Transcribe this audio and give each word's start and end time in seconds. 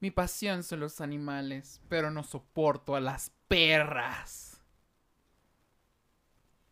Mi 0.00 0.10
pasión 0.10 0.62
son 0.62 0.80
los 0.80 1.02
animales, 1.02 1.82
pero 1.90 2.10
no 2.10 2.22
soporto 2.22 2.96
a 2.96 3.00
las 3.00 3.32
perras. 3.48 4.62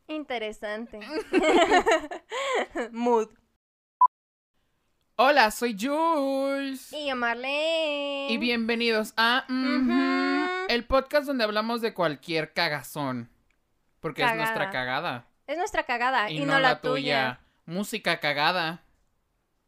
Interesante. 0.06 0.98
Mood. 2.92 3.28
Hola, 5.16 5.50
soy 5.50 5.76
Jules. 5.78 6.90
Y 6.94 7.08
yo, 7.08 7.16
Marlene. 7.16 8.28
Y 8.30 8.38
bienvenidos 8.38 9.12
a 9.18 9.44
el 10.70 10.86
podcast 10.86 11.26
donde 11.26 11.44
hablamos 11.44 11.82
de 11.82 11.92
cualquier 11.92 12.54
cagazón. 12.54 13.28
Porque 14.00 14.22
es 14.22 14.34
nuestra 14.36 14.70
Cagada. 14.70 14.72
cagada. 14.72 15.26
Es 15.46 15.58
nuestra 15.58 15.82
cagada 15.82 16.30
y, 16.30 16.40
no, 16.46 16.58
la 16.58 16.80
tuya. 16.80 17.40
Música 17.66 18.20
cagada. 18.20 18.84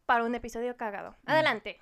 Para 0.07 0.25
un 0.25 0.35
episodio 0.35 0.79
cagado. 0.79 1.15
Adelante. 1.27 1.79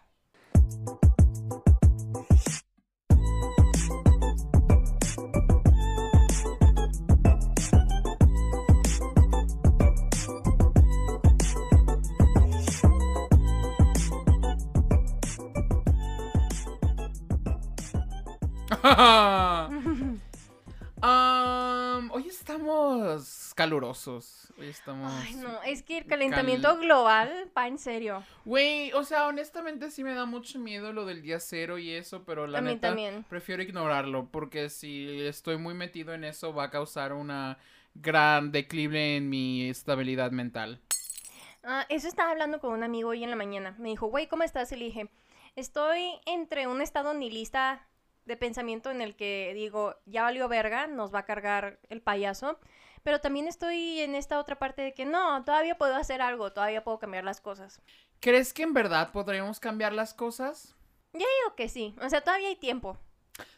Um, 21.01 22.11
hoy 22.11 22.27
estamos 22.27 23.53
calurosos. 23.55 24.53
Hoy 24.59 24.67
estamos. 24.67 25.13
Ay, 25.25 25.35
no, 25.37 25.63
es 25.63 25.85
que 25.85 25.99
el 25.99 26.07
calentamiento 26.07 26.71
Cal- 26.71 26.81
global 26.81 27.51
va 27.57 27.69
en 27.69 27.79
serio. 27.79 28.25
Güey, 28.45 28.93
o 28.95 29.05
sea, 29.05 29.29
honestamente 29.29 29.93
sí 29.93 30.03
me 30.03 30.13
da 30.15 30.27
mucho 30.27 30.59
miedo 30.59 30.93
lo 30.93 31.07
del 31.07 31.23
día 31.23 31.39
cero 31.39 31.79
y 31.79 31.93
eso, 31.93 32.25
pero 32.25 32.49
la 32.49 32.59
A 32.59 32.63
mí 32.63 32.71
neta 32.71 32.89
también. 32.89 33.25
prefiero 33.29 33.63
ignorarlo 33.63 34.27
porque 34.33 34.71
si 34.71 35.21
estoy 35.25 35.57
muy 35.57 35.73
metido 35.75 36.15
en 36.15 36.25
eso 36.25 36.53
va 36.53 36.65
a 36.65 36.71
causar 36.71 37.13
una 37.13 37.59
gran 37.95 38.51
declive 38.51 39.19
en 39.19 39.31
mi 39.31 39.69
estabilidad 39.69 40.33
mental. 40.33 40.81
Ah, 41.63 41.87
eso 41.91 42.09
estaba 42.09 42.33
hablando 42.33 42.59
con 42.59 42.73
un 42.73 42.83
amigo 42.83 43.11
hoy 43.11 43.23
en 43.23 43.31
la 43.31 43.37
mañana. 43.37 43.77
Me 43.79 43.91
dijo, 43.91 44.09
güey, 44.09 44.27
¿cómo 44.27 44.43
estás? 44.43 44.73
Y 44.73 44.77
le 44.77 44.87
dije, 44.87 45.09
estoy 45.55 46.11
entre 46.27 46.67
un 46.67 46.83
estado 46.83 47.15
nihilista 47.15 47.87
de 48.29 48.37
pensamiento 48.37 48.91
en 48.91 49.01
el 49.01 49.17
que 49.17 49.53
digo, 49.55 49.97
ya 50.05 50.23
valió 50.23 50.49
verga, 50.49 50.87
nos 50.87 51.13
va 51.13 51.21
a 51.21 51.25
cargar 51.25 51.81
el 51.89 52.03
payaso. 52.03 52.61
Pero 53.03 53.21
también 53.21 53.49
estoy 53.49 54.01
en 54.01 54.15
esta 54.15 54.39
otra 54.39 54.59
parte 54.59 54.83
de 54.83 54.93
que 54.93 55.07
no, 55.07 55.43
todavía 55.45 55.79
puedo 55.79 55.97
hacer 55.97 56.21
algo, 56.21 56.53
todavía 56.53 56.85
puedo 56.85 56.99
cambiar 56.99 57.25
las 57.25 57.41
cosas. 57.41 57.81
¿Crees 58.21 58.53
que 58.53 58.65
en 58.65 58.75
verdad 58.75 59.13
podríamos 59.13 59.61
cambiar 59.61 59.95
las 59.95 60.13
cosas? 60.13 60.77
Creo 61.13 61.57
que 61.57 61.69
sí, 61.69 61.97
o 62.03 62.09
sea, 62.11 62.21
todavía 62.21 62.49
hay 62.49 62.57
tiempo. 62.57 62.99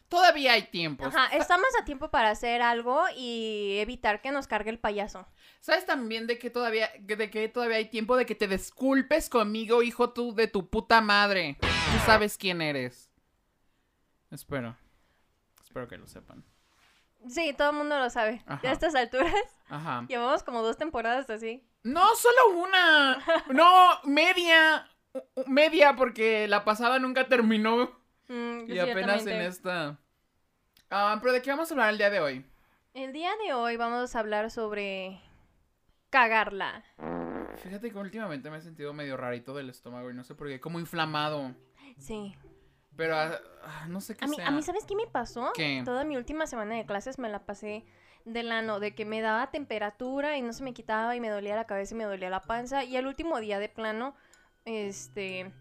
Todavía 0.07 0.53
hay 0.53 0.63
tiempo. 0.63 1.05
Ajá, 1.05 1.27
estamos 1.35 1.67
a 1.79 1.85
tiempo 1.85 2.11
para 2.11 2.29
hacer 2.29 2.61
algo 2.61 3.03
y 3.15 3.77
evitar 3.79 4.21
que 4.21 4.31
nos 4.31 4.47
cargue 4.47 4.69
el 4.69 4.79
payaso. 4.79 5.27
¿Sabes 5.59 5.85
también 5.85 6.27
de 6.27 6.37
que 6.37 6.49
todavía 6.49 6.91
de 6.99 7.29
que 7.29 7.47
todavía 7.49 7.77
hay 7.77 7.89
tiempo 7.89 8.15
de 8.15 8.25
que 8.25 8.35
te 8.35 8.47
disculpes 8.47 9.29
conmigo, 9.29 9.83
hijo 9.83 10.11
tú 10.11 10.33
de 10.33 10.47
tu 10.47 10.69
puta 10.69 11.01
madre? 11.01 11.57
Tú 11.61 12.05
sabes 12.05 12.37
quién 12.37 12.61
eres. 12.61 13.10
Espero. 14.31 14.75
Espero 15.63 15.87
que 15.87 15.97
lo 15.97 16.07
sepan. 16.07 16.43
Sí, 17.27 17.53
todo 17.55 17.69
el 17.69 17.75
mundo 17.77 17.99
lo 17.99 18.09
sabe. 18.09 18.41
Ajá. 18.47 18.61
Ya 18.63 18.69
a 18.71 18.73
estas 18.73 18.95
alturas 18.95 19.33
Ajá. 19.69 20.05
llevamos 20.07 20.41
como 20.43 20.63
dos 20.63 20.77
temporadas 20.77 21.29
así. 21.29 21.63
No, 21.83 22.15
solo 22.15 22.59
una. 22.59 23.23
No, 23.53 23.99
media. 24.05 24.87
Media 25.45 25.95
porque 25.95 26.47
la 26.47 26.63
pasada 26.63 26.97
nunca 26.99 27.27
terminó 27.27 28.01
Mm, 28.31 28.71
y 28.71 28.79
apenas 28.79 29.25
en 29.27 29.41
esta. 29.41 29.99
Ah, 30.89 31.17
pero 31.21 31.33
¿de 31.33 31.41
qué 31.41 31.49
vamos 31.49 31.69
a 31.69 31.73
hablar 31.73 31.89
el 31.89 31.97
día 31.97 32.09
de 32.09 32.21
hoy? 32.21 32.45
El 32.93 33.11
día 33.11 33.31
de 33.45 33.51
hoy 33.53 33.75
vamos 33.75 34.15
a 34.15 34.19
hablar 34.19 34.49
sobre 34.51 35.19
cagarla. 36.09 36.85
Fíjate 37.57 37.91
que 37.91 37.97
últimamente 37.97 38.49
me 38.49 38.57
he 38.57 38.61
sentido 38.61 38.93
medio 38.93 39.17
rarito 39.17 39.53
del 39.53 39.69
estómago 39.69 40.09
y 40.09 40.13
no 40.13 40.23
sé 40.23 40.33
por 40.33 40.47
qué, 40.47 40.61
como 40.61 40.79
inflamado. 40.79 41.53
Sí. 41.97 42.33
Pero 43.01 43.15
ah, 43.15 43.41
ah, 43.63 43.87
no 43.89 43.99
sé 43.99 44.15
qué 44.15 44.25
A 44.25 44.27
mí, 44.27 44.35
sea. 44.35 44.47
a 44.47 44.51
mí, 44.51 44.61
¿sabes 44.61 44.85
qué 44.85 44.95
me 44.95 45.07
pasó? 45.07 45.53
¿Qué? 45.55 45.81
Toda 45.83 46.03
mi 46.03 46.17
última 46.17 46.45
semana 46.45 46.75
de 46.75 46.85
clases 46.85 47.17
me 47.17 47.29
la 47.29 47.47
pasé 47.47 47.83
del 48.25 48.51
ano, 48.51 48.79
de 48.79 48.93
que 48.93 49.05
me 49.05 49.21
daba 49.21 49.49
temperatura 49.49 50.37
y 50.37 50.43
no 50.43 50.53
se 50.53 50.63
me 50.63 50.71
quitaba 50.71 51.15
y 51.15 51.19
me 51.19 51.29
dolía 51.29 51.55
la 51.55 51.65
cabeza 51.65 51.95
y 51.95 51.97
me 51.97 52.03
dolía 52.03 52.29
la 52.29 52.43
panza. 52.43 52.83
Y 52.83 52.95
el 52.97 53.07
último 53.07 53.39
día 53.39 53.57
de 53.57 53.69
plano, 53.69 54.13
este, 54.65 55.51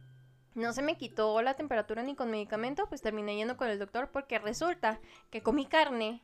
no 0.54 0.74
se 0.74 0.82
me 0.82 0.98
quitó 0.98 1.40
la 1.40 1.54
temperatura 1.54 2.02
ni 2.02 2.14
con 2.14 2.30
medicamento, 2.30 2.86
pues 2.90 3.00
terminé 3.00 3.36
yendo 3.36 3.56
con 3.56 3.68
el 3.68 3.78
doctor 3.78 4.10
porque 4.12 4.38
resulta 4.38 5.00
que 5.30 5.42
comí 5.42 5.64
carne 5.64 6.22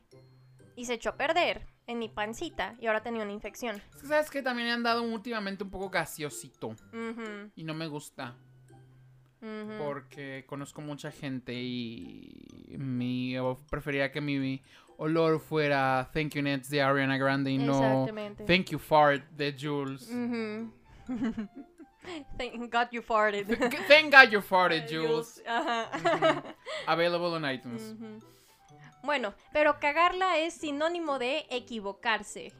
y 0.75 0.85
se 0.85 0.93
echó 0.93 1.09
a 1.09 1.17
perder 1.17 1.65
en 1.87 1.97
mi 1.97 2.09
pancita 2.09 2.75
y 2.79 2.85
ahora 2.85 3.01
tenía 3.01 3.23
una 3.23 3.31
infección. 3.31 3.81
Es 3.95 4.01
que 4.01 4.07
sabes 4.07 4.29
que 4.29 4.43
también 4.43 4.67
he 4.67 4.71
andado 4.71 5.01
últimamente 5.01 5.63
un 5.63 5.71
poco 5.71 5.89
gaseosito 5.89 6.75
y 7.55 7.63
no 7.63 7.73
me 7.73 7.87
gusta 7.87 8.35
ujú. 9.41 9.77
porque 9.77 10.43
conozco 10.47 10.81
mucha 10.81 11.11
gente 11.11 11.53
y 11.53 12.67
mi 12.77 13.31
yo 13.31 13.57
prefería 13.69 14.11
que 14.11 14.21
mi 14.21 14.61
olor 14.97 15.39
fuera 15.39 16.09
Thank 16.13 16.33
You 16.35 16.41
Nets 16.41 16.69
de 16.69 16.81
Ariana 16.81 17.17
Grande 17.17 17.51
y 17.51 17.57
no. 17.57 18.07
Thank 18.45 18.71
You 18.71 18.79
Fart 18.79 19.23
de 19.31 19.55
Jules. 19.57 20.09
Ujú. 20.09 20.71
Thank 22.37 22.71
God 22.71 22.87
you 22.91 23.01
farted. 23.01 23.47
Thank 23.87 24.13
God 24.13 24.31
you 24.31 24.41
farted, 24.41 24.87
Jules. 24.89 25.41
Ajá. 25.45 25.89
Ujú. 25.93 26.43
Available 26.87 27.35
on 27.35 27.45
iTunes. 27.49 27.95
Bueno, 29.03 29.33
pero 29.53 29.79
cagarla 29.79 30.37
es 30.37 30.53
sinónimo 30.53 31.19
de 31.19 31.45
equivocarse. 31.49 32.53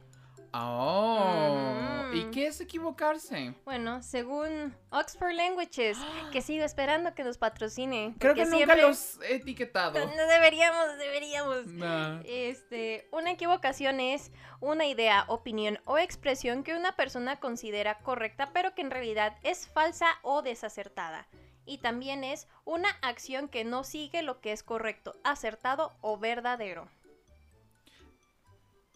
Oh, 0.60 2.10
¿y 2.14 2.24
qué 2.32 2.48
es 2.48 2.60
equivocarse? 2.62 3.54
Bueno, 3.66 4.02
según 4.02 4.76
Oxford 4.90 5.34
Languages, 5.34 5.98
que 6.32 6.42
sigo 6.42 6.64
esperando 6.64 7.14
que 7.14 7.24
nos 7.24 7.38
patrocine. 7.38 8.16
Creo 8.18 8.34
que 8.34 8.46
nunca 8.46 8.76
los 8.76 9.20
he 9.22 9.36
etiquetado. 9.36 10.00
No 10.18 10.28
deberíamos, 10.28 10.98
deberíamos. 10.98 11.68
Nah. 11.68 12.22
Este, 12.26 13.08
una 13.12 13.32
equivocación 13.32 14.00
es 14.00 14.32
una 14.60 14.88
idea, 14.88 15.26
opinión 15.28 15.80
o 15.86 15.98
expresión 15.98 16.64
que 16.64 16.76
una 16.76 16.96
persona 16.96 17.40
considera 17.40 18.00
correcta, 18.00 18.52
pero 18.54 18.74
que 18.74 18.82
en 18.82 18.92
realidad 18.92 19.38
es 19.44 19.68
falsa 19.68 20.08
o 20.24 20.42
desacertada. 20.42 21.28
Y 21.66 21.80
también 21.80 22.24
es 22.24 22.48
una 22.64 22.90
acción 23.02 23.50
que 23.50 23.66
no 23.66 23.84
sigue 23.84 24.22
lo 24.22 24.40
que 24.40 24.54
es 24.54 24.64
correcto, 24.64 25.16
acertado 25.24 25.94
o 26.02 26.18
verdadero. 26.18 26.88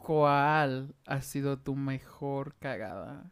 ¿Cuál 0.05 0.95
ha 1.05 1.21
sido 1.21 1.57
tu 1.59 1.75
mejor 1.75 2.55
cagada? 2.55 3.31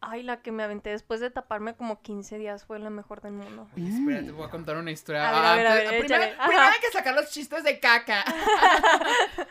Ay, 0.00 0.22
la 0.24 0.42
que 0.42 0.50
me 0.50 0.64
aventé 0.64 0.90
después 0.90 1.20
de 1.20 1.30
taparme 1.30 1.76
como 1.76 2.02
15 2.02 2.36
días 2.36 2.64
fue 2.64 2.78
la 2.80 2.90
mejor 2.90 3.20
del 3.20 3.34
mundo. 3.34 3.68
Oye, 3.76 3.88
espera, 3.88 4.24
te 4.24 4.32
voy 4.32 4.44
a 4.44 4.50
contar 4.50 4.76
una 4.76 4.90
historia. 4.90 5.28
A 5.28 5.32
ver, 5.32 5.66
a 5.66 5.74
ver, 5.74 5.86
a 5.86 5.90
Ah, 5.90 5.92
ver, 5.92 6.00
primero, 6.00 6.24
hay 6.24 6.80
que 6.80 6.90
sacar 6.92 7.14
los 7.14 7.30
chistes 7.30 7.62
de 7.64 7.78
caca. 7.78 8.24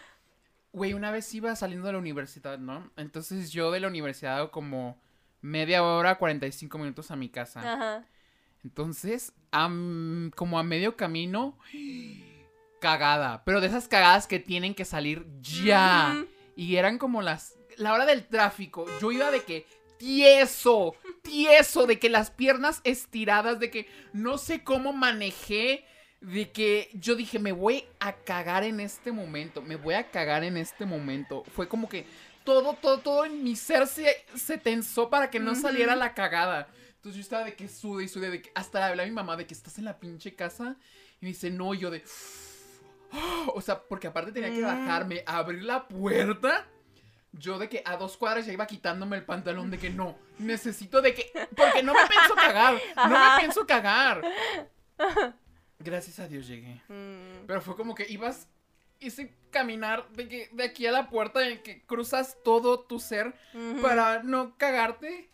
Güey, 0.73 0.93
una 0.93 1.11
vez 1.11 1.33
iba 1.33 1.53
saliendo 1.55 1.87
de 1.87 1.93
la 1.93 1.99
universidad, 1.99 2.57
¿no? 2.57 2.91
Entonces 2.95 3.51
yo 3.51 3.71
de 3.71 3.81
la 3.81 3.89
universidad 3.89 4.37
hago 4.37 4.51
como 4.51 4.97
media 5.41 5.83
hora, 5.83 6.15
45 6.17 6.77
minutos 6.77 7.11
a 7.11 7.17
mi 7.17 7.27
casa. 7.27 7.73
Ajá. 7.73 8.05
Entonces, 8.63 9.33
am- 9.51 10.31
como 10.35 10.59
a 10.59 10.63
medio 10.63 10.95
camino, 10.95 11.57
cagada. 12.81 13.43
Pero 13.45 13.61
de 13.61 13.67
esas 13.67 13.87
cagadas 13.87 14.27
que 14.27 14.39
tienen 14.39 14.75
que 14.75 14.83
salir 14.83 15.25
ya. 15.39 16.25
Y 16.57 16.75
eran 16.75 16.97
como 16.97 17.21
las. 17.21 17.55
La 17.77 17.93
hora 17.93 18.05
del 18.05 18.27
tráfico. 18.27 18.85
Yo 18.99 19.13
iba 19.13 19.31
de 19.31 19.43
que. 19.43 19.65
Tieso. 19.97 20.95
Tieso. 21.21 21.87
De 21.87 21.99
que 21.99 22.09
las 22.09 22.31
piernas 22.31 22.81
estiradas. 22.83 23.59
De 23.59 23.71
que 23.71 23.87
no 24.11 24.37
sé 24.37 24.65
cómo 24.65 24.91
manejé. 24.91 25.85
De 26.19 26.51
que 26.51 26.89
yo 26.93 27.15
dije, 27.15 27.39
me 27.39 27.53
voy 27.53 27.85
a 27.99 28.13
cagar 28.13 28.63
en 28.63 28.81
este 28.81 29.13
momento. 29.13 29.61
Me 29.61 29.77
voy 29.77 29.93
a 29.93 30.11
cagar 30.11 30.43
en 30.43 30.57
este 30.57 30.85
momento. 30.85 31.43
Fue 31.55 31.69
como 31.69 31.87
que 31.87 32.05
todo, 32.43 32.73
todo, 32.73 32.97
todo 32.99 33.25
en 33.25 33.43
mi 33.43 33.55
ser 33.55 33.87
se, 33.87 34.25
se 34.35 34.57
tensó 34.57 35.09
para 35.09 35.29
que 35.29 35.39
no 35.39 35.55
saliera 35.55 35.95
la 35.95 36.13
cagada. 36.13 36.67
Entonces 36.95 37.15
yo 37.15 37.21
estaba 37.21 37.45
de 37.45 37.55
que 37.55 37.67
sude 37.67 38.03
y 38.03 38.07
sude. 38.07 38.29
De 38.29 38.41
que 38.41 38.51
hasta 38.55 38.79
le 38.79 38.85
hablé 38.85 39.03
a 39.03 39.05
mi 39.05 39.11
mamá 39.11 39.37
de 39.37 39.45
que 39.45 39.53
estás 39.53 39.77
en 39.77 39.85
la 39.85 39.99
pinche 39.99 40.35
casa. 40.35 40.77
Y 41.19 41.25
me 41.25 41.29
dice, 41.29 41.51
no, 41.51 41.73
y 41.75 41.79
yo 41.79 41.91
de. 41.91 42.03
O 43.53 43.61
sea, 43.61 43.81
porque 43.81 44.07
aparte 44.07 44.31
tenía 44.31 44.49
que 44.49 44.61
Mm. 44.61 44.65
bajarme, 44.65 45.23
abrir 45.25 45.63
la 45.63 45.87
puerta. 45.87 46.65
Yo 47.33 47.57
de 47.57 47.69
que 47.69 47.81
a 47.85 47.95
dos 47.95 48.17
cuadras 48.17 48.45
ya 48.45 48.51
iba 48.51 48.67
quitándome 48.67 49.15
el 49.15 49.23
pantalón 49.23 49.71
de 49.71 49.77
que 49.77 49.89
no, 49.89 50.17
necesito 50.37 51.01
de 51.01 51.13
que... 51.13 51.31
Porque 51.55 51.81
no 51.81 51.93
me 51.93 52.05
pienso 52.07 52.35
cagar, 52.35 52.77
no 52.97 53.07
me 53.09 53.39
pienso 53.39 53.65
cagar. 53.65 54.21
Gracias 55.79 56.19
a 56.19 56.27
Dios 56.27 56.47
llegué. 56.47 56.81
Mm. 56.89 57.45
Pero 57.47 57.61
fue 57.61 57.75
como 57.77 57.95
que 57.95 58.05
ibas, 58.09 58.47
hice 58.99 59.33
caminar 59.49 60.07
de, 60.09 60.27
que, 60.27 60.49
de 60.51 60.63
aquí 60.63 60.85
a 60.85 60.91
la 60.91 61.09
puerta 61.09 61.47
en 61.47 61.63
que 61.63 61.85
cruzas 61.85 62.37
todo 62.43 62.81
tu 62.81 62.99
ser 62.99 63.33
para 63.81 64.21
no 64.23 64.57
cagarte. 64.57 65.29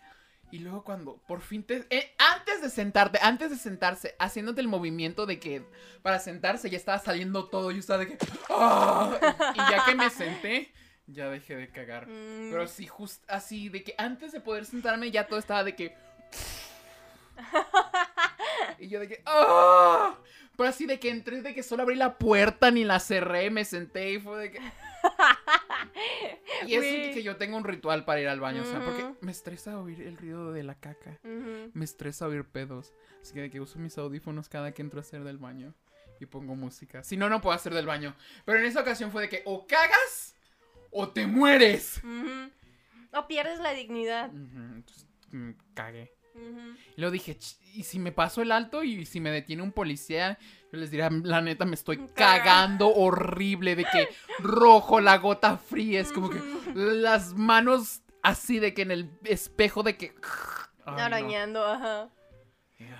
Y 0.49 0.59
luego 0.59 0.83
cuando 0.83 1.17
por 1.27 1.41
fin 1.41 1.63
te... 1.63 1.85
eh, 1.89 2.15
antes 2.17 2.61
de 2.61 2.69
sentarte, 2.69 3.19
antes 3.21 3.49
de 3.49 3.57
sentarse, 3.57 4.15
haciéndote 4.17 4.61
el 4.61 4.69
movimiento 4.69 5.25
de 5.25 5.39
que 5.39 5.61
para 6.01 6.19
sentarse 6.19 6.69
ya 6.69 6.77
estaba 6.77 6.99
saliendo 6.99 7.47
todo. 7.49 7.71
Yo 7.71 7.79
estaba 7.79 7.99
de 7.99 8.07
que... 8.07 8.17
¡ah! 8.49 9.53
Y, 9.55 9.59
y 9.59 9.71
ya 9.71 9.85
que 9.85 9.95
me 9.95 10.09
senté, 10.09 10.71
ya 11.05 11.27
dejé 11.29 11.57
de 11.57 11.69
cagar. 11.69 12.07
Mm, 12.07 12.51
Pero 12.51 12.67
sí, 12.67 12.87
just 12.87 13.29
así, 13.29 13.67
de 13.67 13.83
que 13.83 13.93
antes 13.97 14.31
de 14.31 14.39
poder 14.39 14.65
sentarme 14.65 15.11
ya 15.11 15.27
todo 15.27 15.39
estaba 15.39 15.63
de 15.65 15.75
que... 15.75 15.95
Y 18.79 18.87
yo 18.87 18.99
de 18.99 19.07
que... 19.07 19.21
¡ah! 19.25 20.15
Pero 20.55 20.69
así 20.69 20.85
de 20.85 20.99
que 20.99 21.09
entré, 21.09 21.41
de 21.41 21.53
que 21.53 21.61
solo 21.61 21.83
abrí 21.83 21.95
la 21.95 22.17
puerta, 22.17 22.71
ni 22.71 22.83
la 22.83 22.99
cerré, 22.99 23.49
me 23.51 23.65
senté 23.65 24.13
y 24.13 24.19
fue 24.19 24.39
de 24.39 24.51
que... 24.51 24.59
Y 26.65 26.73
es 26.75 27.13
que 27.13 27.23
yo 27.23 27.37
tengo 27.37 27.57
un 27.57 27.63
ritual 27.63 28.05
para 28.05 28.21
ir 28.21 28.27
al 28.27 28.39
baño, 28.39 28.61
o 28.61 28.65
sea, 28.65 28.83
porque 28.83 29.05
me 29.21 29.31
estresa 29.31 29.79
oír 29.79 30.01
el 30.01 30.17
ruido 30.17 30.51
de 30.51 30.63
la 30.63 30.75
caca. 30.75 31.19
Me 31.73 31.85
estresa 31.85 32.27
oír 32.27 32.45
pedos. 32.45 32.93
Así 33.21 33.33
que 33.33 33.41
de 33.41 33.49
que 33.49 33.59
uso 33.59 33.79
mis 33.79 33.97
audífonos 33.97 34.49
cada 34.49 34.71
que 34.71 34.81
entro 34.81 34.99
a 34.99 35.01
hacer 35.01 35.23
del 35.23 35.37
baño. 35.37 35.73
Y 36.19 36.25
pongo 36.25 36.55
música. 36.55 37.03
Si 37.03 37.15
no, 37.15 37.29
no 37.29 37.41
puedo 37.41 37.55
hacer 37.55 37.73
del 37.73 37.85
baño. 37.85 38.15
Pero 38.43 38.57
en 38.57 38.65
esa 38.65 38.81
ocasión 38.81 39.11
fue 39.11 39.21
de 39.21 39.29
que 39.29 39.43
o 39.45 39.67
cagas 39.67 40.35
o 40.89 41.09
te 41.09 41.27
mueres. 41.27 42.01
O 43.13 43.27
pierdes 43.27 43.59
la 43.59 43.73
dignidad. 43.73 44.31
Entonces, 44.31 45.05
mm, 45.31 45.51
Y 46.95 47.01
luego 47.01 47.11
dije, 47.11 47.35
"Ch, 47.37 47.57
¿y 47.73 47.83
si 47.83 47.99
me 47.99 48.11
paso 48.11 48.41
el 48.41 48.51
alto 48.51 48.83
y 48.83 49.05
si 49.05 49.19
me 49.19 49.31
detiene 49.31 49.61
un 49.63 49.71
policía? 49.71 50.37
Yo 50.71 50.79
les 50.79 50.91
diría, 50.91 51.09
la 51.09 51.41
neta, 51.41 51.65
me 51.65 51.75
estoy 51.75 51.97
Caga. 51.97 52.07
cagando 52.43 52.93
horrible 52.93 53.75
de 53.75 53.85
que 53.85 54.09
rojo, 54.39 54.99
la 54.99 55.17
gota 55.17 55.57
fría, 55.57 56.01
es 56.01 56.11
como 56.11 56.29
que 56.29 56.39
las 56.75 57.33
manos 57.35 58.01
así 58.21 58.59
de 58.59 58.73
que 58.73 58.81
en 58.81 58.91
el 58.91 59.11
espejo 59.23 59.83
de 59.83 59.95
que... 59.97 60.13
Ay, 60.85 60.95
no. 60.95 61.01
Arañando, 61.03 61.65
ajá. 61.65 62.09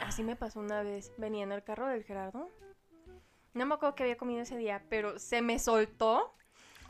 Así 0.02 0.24
me 0.24 0.36
pasó 0.36 0.60
una 0.60 0.82
vez. 0.84 1.12
Venía 1.18 1.44
en 1.44 1.52
el 1.52 1.64
carro 1.64 1.88
del 1.88 2.04
Gerardo. 2.04 2.50
No 3.54 3.66
me 3.66 3.76
acuerdo 3.76 3.96
qué 3.96 4.04
había 4.04 4.18
comido 4.18 4.42
ese 4.42 4.58
día, 4.58 4.84
pero 4.90 5.20
se 5.20 5.42
me 5.42 5.60
soltó. 5.60 6.34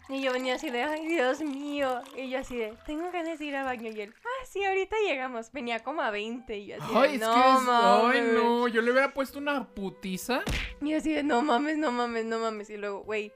Y 0.09 0.21
yo 0.21 0.31
venía 0.31 0.55
así 0.55 0.69
de, 0.69 0.83
ay, 0.83 1.05
Dios 1.05 1.41
mío. 1.41 2.01
Y 2.15 2.29
yo 2.29 2.39
así 2.39 2.55
de, 2.55 2.73
tengo 2.85 3.11
ganas 3.11 3.39
de 3.39 3.45
ir 3.45 3.55
al 3.55 3.65
baño. 3.65 3.89
Y 3.93 4.01
él, 4.01 4.13
ah, 4.23 4.45
sí, 4.45 4.63
ahorita 4.63 4.95
llegamos. 5.05 5.51
Venía 5.51 5.83
como 5.83 6.01
a 6.01 6.11
20. 6.11 6.57
Y 6.57 6.67
yo 6.67 6.77
así 6.81 6.93
de, 6.93 6.99
Ay, 6.99 7.15
es 7.15 7.21
no 7.21 7.33
que 7.33 7.39
es... 7.39 7.45
Ay, 7.45 7.65
mames. 7.65 8.33
no, 8.33 8.67
yo 8.69 8.81
le 8.81 8.91
hubiera 8.91 9.13
puesto 9.13 9.39
una 9.39 9.67
putiza. 9.67 10.43
Y 10.81 10.91
yo 10.91 10.97
así 10.97 11.11
de, 11.11 11.23
no 11.23 11.41
mames, 11.41 11.77
no 11.77 11.91
mames, 11.91 12.23
no 12.23 12.39
mames. 12.39 12.69
Y 12.69 12.77
luego, 12.77 13.01
güey, 13.03 13.33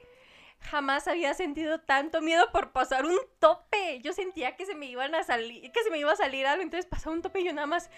jamás 0.61 1.09
había 1.09 1.33
sentido 1.33 1.81
tanto 1.81 2.21
miedo 2.21 2.45
por 2.53 2.71
pasar 2.71 3.05
un 3.05 3.17
tope. 3.39 3.99
Yo 4.01 4.13
sentía 4.13 4.55
que 4.55 4.65
se 4.65 4.73
me 4.73 4.85
iban 4.85 5.13
a 5.13 5.23
salir, 5.23 5.69
que 5.73 5.83
se 5.83 5.89
me 5.89 5.97
iba 5.97 6.13
a 6.13 6.15
salir 6.15 6.47
algo. 6.47 6.63
Entonces 6.63 6.85
pasaba 6.85 7.13
un 7.13 7.21
tope 7.21 7.41
y 7.41 7.45
yo 7.45 7.53
nada 7.53 7.67
más 7.67 7.89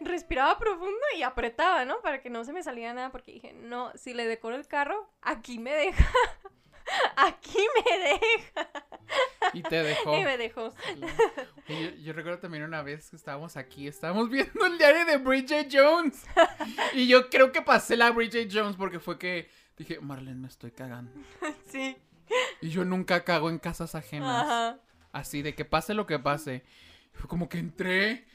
respiraba 0.00 0.58
profundo 0.58 0.98
y 1.16 1.22
apretaba, 1.22 1.84
¿no? 1.84 2.00
Para 2.00 2.20
que 2.20 2.30
no 2.30 2.44
se 2.44 2.52
me 2.52 2.64
saliera 2.64 2.92
nada. 2.92 3.12
Porque 3.12 3.30
dije, 3.32 3.52
no, 3.52 3.92
si 3.94 4.14
le 4.14 4.26
decoro 4.26 4.56
el 4.56 4.66
carro, 4.66 5.08
aquí 5.22 5.60
me 5.60 5.72
deja. 5.72 6.04
Aquí 7.16 7.58
me 7.74 7.98
deja. 7.98 8.70
Y 9.52 9.62
te 9.62 9.82
dejó. 9.82 10.18
Y 10.18 10.24
me 10.24 10.36
dejó. 10.36 10.74
Y 11.68 11.84
yo, 11.84 11.90
yo 12.02 12.12
recuerdo 12.12 12.38
también 12.38 12.64
una 12.64 12.82
vez 12.82 13.10
que 13.10 13.16
estábamos 13.16 13.56
aquí, 13.56 13.86
estábamos 13.86 14.28
viendo 14.30 14.66
el 14.66 14.78
diario 14.78 15.04
de 15.04 15.16
Bridget 15.18 15.68
Jones. 15.72 16.24
Y 16.92 17.06
yo 17.06 17.28
creo 17.30 17.52
que 17.52 17.62
pasé 17.62 17.96
la 17.96 18.10
Bridget 18.10 18.50
Jones 18.52 18.76
porque 18.76 19.00
fue 19.00 19.18
que 19.18 19.48
dije, 19.76 20.00
Marlene, 20.00 20.40
me 20.40 20.48
estoy 20.48 20.70
cagando. 20.70 21.12
Sí. 21.66 21.96
Y 22.60 22.70
yo 22.70 22.84
nunca 22.84 23.22
cago 23.22 23.50
en 23.50 23.58
casas 23.58 23.94
ajenas. 23.94 24.44
Ajá. 24.44 24.80
Así, 25.12 25.42
de 25.42 25.54
que 25.54 25.64
pase 25.64 25.94
lo 25.94 26.06
que 26.06 26.18
pase. 26.18 26.64
Fue 27.12 27.28
como 27.28 27.48
que 27.48 27.58
entré. 27.58 28.26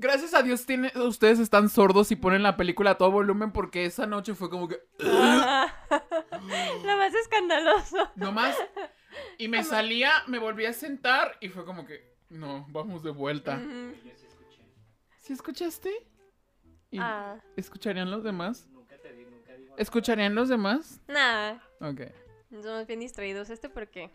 Gracias 0.00 0.32
a 0.32 0.42
Dios 0.42 0.64
tiene, 0.64 0.90
ustedes 0.96 1.38
están 1.38 1.68
sordos 1.68 2.10
y 2.10 2.16
ponen 2.16 2.42
la 2.42 2.56
película 2.56 2.92
a 2.92 2.94
todo 2.98 3.10
volumen 3.10 3.52
porque 3.52 3.84
esa 3.84 4.06
noche 4.06 4.34
fue 4.34 4.48
como 4.48 4.66
que... 4.66 4.80
Escandaloso. 7.60 8.10
Nomás. 8.16 8.56
Y 9.38 9.48
me 9.48 9.62
salía, 9.64 10.12
me 10.26 10.38
volví 10.38 10.66
a 10.66 10.72
sentar 10.72 11.36
y 11.40 11.48
fue 11.48 11.64
como 11.64 11.84
que... 11.86 12.10
No, 12.28 12.64
vamos 12.70 13.02
de 13.02 13.10
vuelta. 13.10 13.58
Yo 13.58 14.12
sí 14.16 14.26
escuché. 14.26 14.62
¿Sí 15.18 15.32
escuchaste? 15.32 15.90
¿Y 16.92 16.98
Ah, 17.00 17.40
¿Escucharían 17.56 18.10
los 18.10 18.22
demás? 18.22 18.66
Nunca 18.70 18.96
te 18.98 19.12
di, 19.12 19.24
nunca 19.24 19.52
digo. 19.54 19.74
¿Escucharían 19.78 20.34
los 20.34 20.48
demás? 20.48 21.00
nada. 21.08 21.62
Ok. 21.80 22.02
Somos 22.62 22.86
bien 22.86 23.00
distraídos. 23.00 23.50
¿Este 23.50 23.68
por 23.68 23.88
qué? 23.88 24.10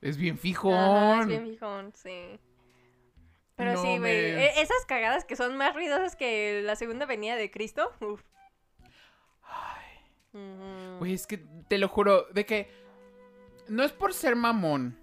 Es 0.00 0.16
bien 0.16 0.38
fijón. 0.38 0.74
Ajá, 0.74 1.20
es 1.22 1.26
bien 1.26 1.46
fijón, 1.48 1.92
sí. 1.94 2.38
Pero 3.56 3.72
No, 3.72 3.82
sí, 3.82 3.88
güey. 3.88 4.00
me- 4.00 4.44
e- 4.46 4.60
Esas 4.62 4.84
cagadas 4.86 5.24
que 5.24 5.34
son 5.34 5.56
más 5.56 5.74
ruidosas 5.74 6.14
que 6.14 6.62
la 6.62 6.76
segunda 6.76 7.06
venida 7.06 7.34
de 7.34 7.50
Cristo. 7.50 7.92
Uf. 8.00 8.22
Güey, 10.32 11.14
es 11.14 11.26
que 11.26 11.38
te 11.68 11.78
lo 11.78 11.88
juro, 11.88 12.26
de 12.32 12.44
que 12.44 12.70
no 13.68 13.82
es 13.82 13.92
por 13.92 14.14
ser 14.14 14.36
mamón, 14.36 14.98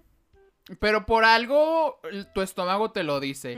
pero 0.80 1.06
por 1.06 1.24
algo 1.24 2.00
tu 2.34 2.42
estómago 2.42 2.90
te 2.90 3.04
lo 3.04 3.20
dice. 3.20 3.56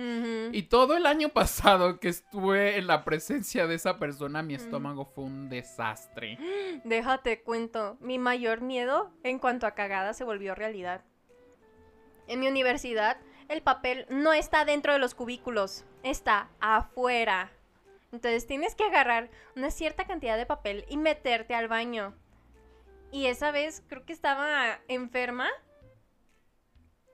Y 0.53 0.65
todo 0.65 0.97
el 0.97 1.07
año 1.07 1.31
pasado 1.31 2.01
que 2.01 2.09
estuve 2.09 2.77
en 2.77 2.87
la 2.87 3.05
presencia 3.05 3.67
de 3.67 3.77
esa 3.77 3.99
persona, 3.99 4.43
mi 4.43 4.55
estómago 4.55 5.07
fue 5.07 5.25
un 5.25 5.49
desastre. 5.49 6.39
Déjate 6.85 7.43
cuento. 7.43 7.97
Mi 8.01 8.19
mayor 8.19 8.61
miedo 8.61 9.11
en 9.23 9.39
cuanto 9.39 9.67
a 9.67 9.75
cagadas 9.75 10.19
se 10.19 10.25
volvió 10.25 10.55
realidad. 10.55 11.03
En 12.27 12.41
mi 12.41 12.49
universidad, 12.49 13.17
el 13.49 13.63
papel 13.63 14.05
no 14.11 14.35
está 14.35 14.67
dentro 14.67 14.93
de 14.93 14.99
los 14.99 15.15
cubículos, 15.15 15.87
está 16.03 16.51
afuera. 16.61 17.51
Entonces 18.13 18.47
tienes 18.47 18.75
que 18.75 18.85
agarrar 18.85 19.31
una 19.55 19.71
cierta 19.71 20.07
cantidad 20.07 20.37
de 20.37 20.47
papel 20.47 20.85
y 20.89 20.97
meterte 20.97 21.55
al 21.55 21.69
baño. 21.69 22.15
Y 23.11 23.27
esa 23.27 23.51
vez 23.51 23.83
creo 23.89 24.05
que 24.05 24.13
estaba 24.13 24.81
enferma 24.89 25.49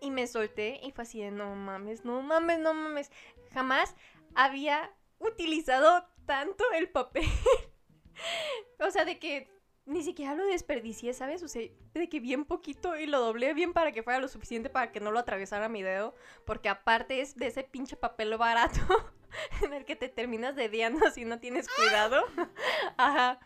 y 0.00 0.10
me 0.10 0.26
solté 0.26 0.80
y 0.82 0.92
fue 0.92 1.02
así 1.02 1.20
de 1.20 1.30
no 1.30 1.54
mames, 1.54 2.04
no 2.04 2.22
mames, 2.22 2.58
no 2.58 2.74
mames. 2.74 3.10
Jamás 3.52 3.94
había 4.34 4.92
utilizado 5.18 6.06
tanto 6.26 6.64
el 6.74 6.88
papel. 6.88 7.24
o 8.80 8.90
sea, 8.90 9.04
de 9.04 9.18
que 9.18 9.48
ni 9.86 10.02
siquiera 10.02 10.34
lo 10.34 10.46
desperdicié, 10.46 11.12
¿sabes? 11.12 11.42
O 11.42 11.48
sea, 11.48 11.68
de 11.92 12.08
que 12.08 12.20
bien 12.20 12.44
poquito 12.44 12.96
y 12.96 13.06
lo 13.06 13.20
doblé 13.20 13.52
bien 13.52 13.72
para 13.72 13.92
que 13.92 14.02
fuera 14.02 14.18
lo 14.18 14.28
suficiente 14.28 14.70
para 14.70 14.92
que 14.92 15.00
no 15.00 15.10
lo 15.10 15.18
atravesara 15.18 15.68
mi 15.68 15.82
dedo. 15.82 16.14
Porque 16.44 16.68
aparte 16.68 17.20
es 17.20 17.36
de 17.36 17.48
ese 17.48 17.64
pinche 17.64 17.96
papel 17.96 18.36
barato 18.38 18.80
en 19.62 19.74
el 19.74 19.84
que 19.84 19.96
te 19.96 20.08
terminas 20.08 20.56
dediando 20.56 21.10
si 21.10 21.24
no 21.24 21.38
tienes 21.38 21.68
cuidado. 21.68 22.24
Ajá. 22.96 23.38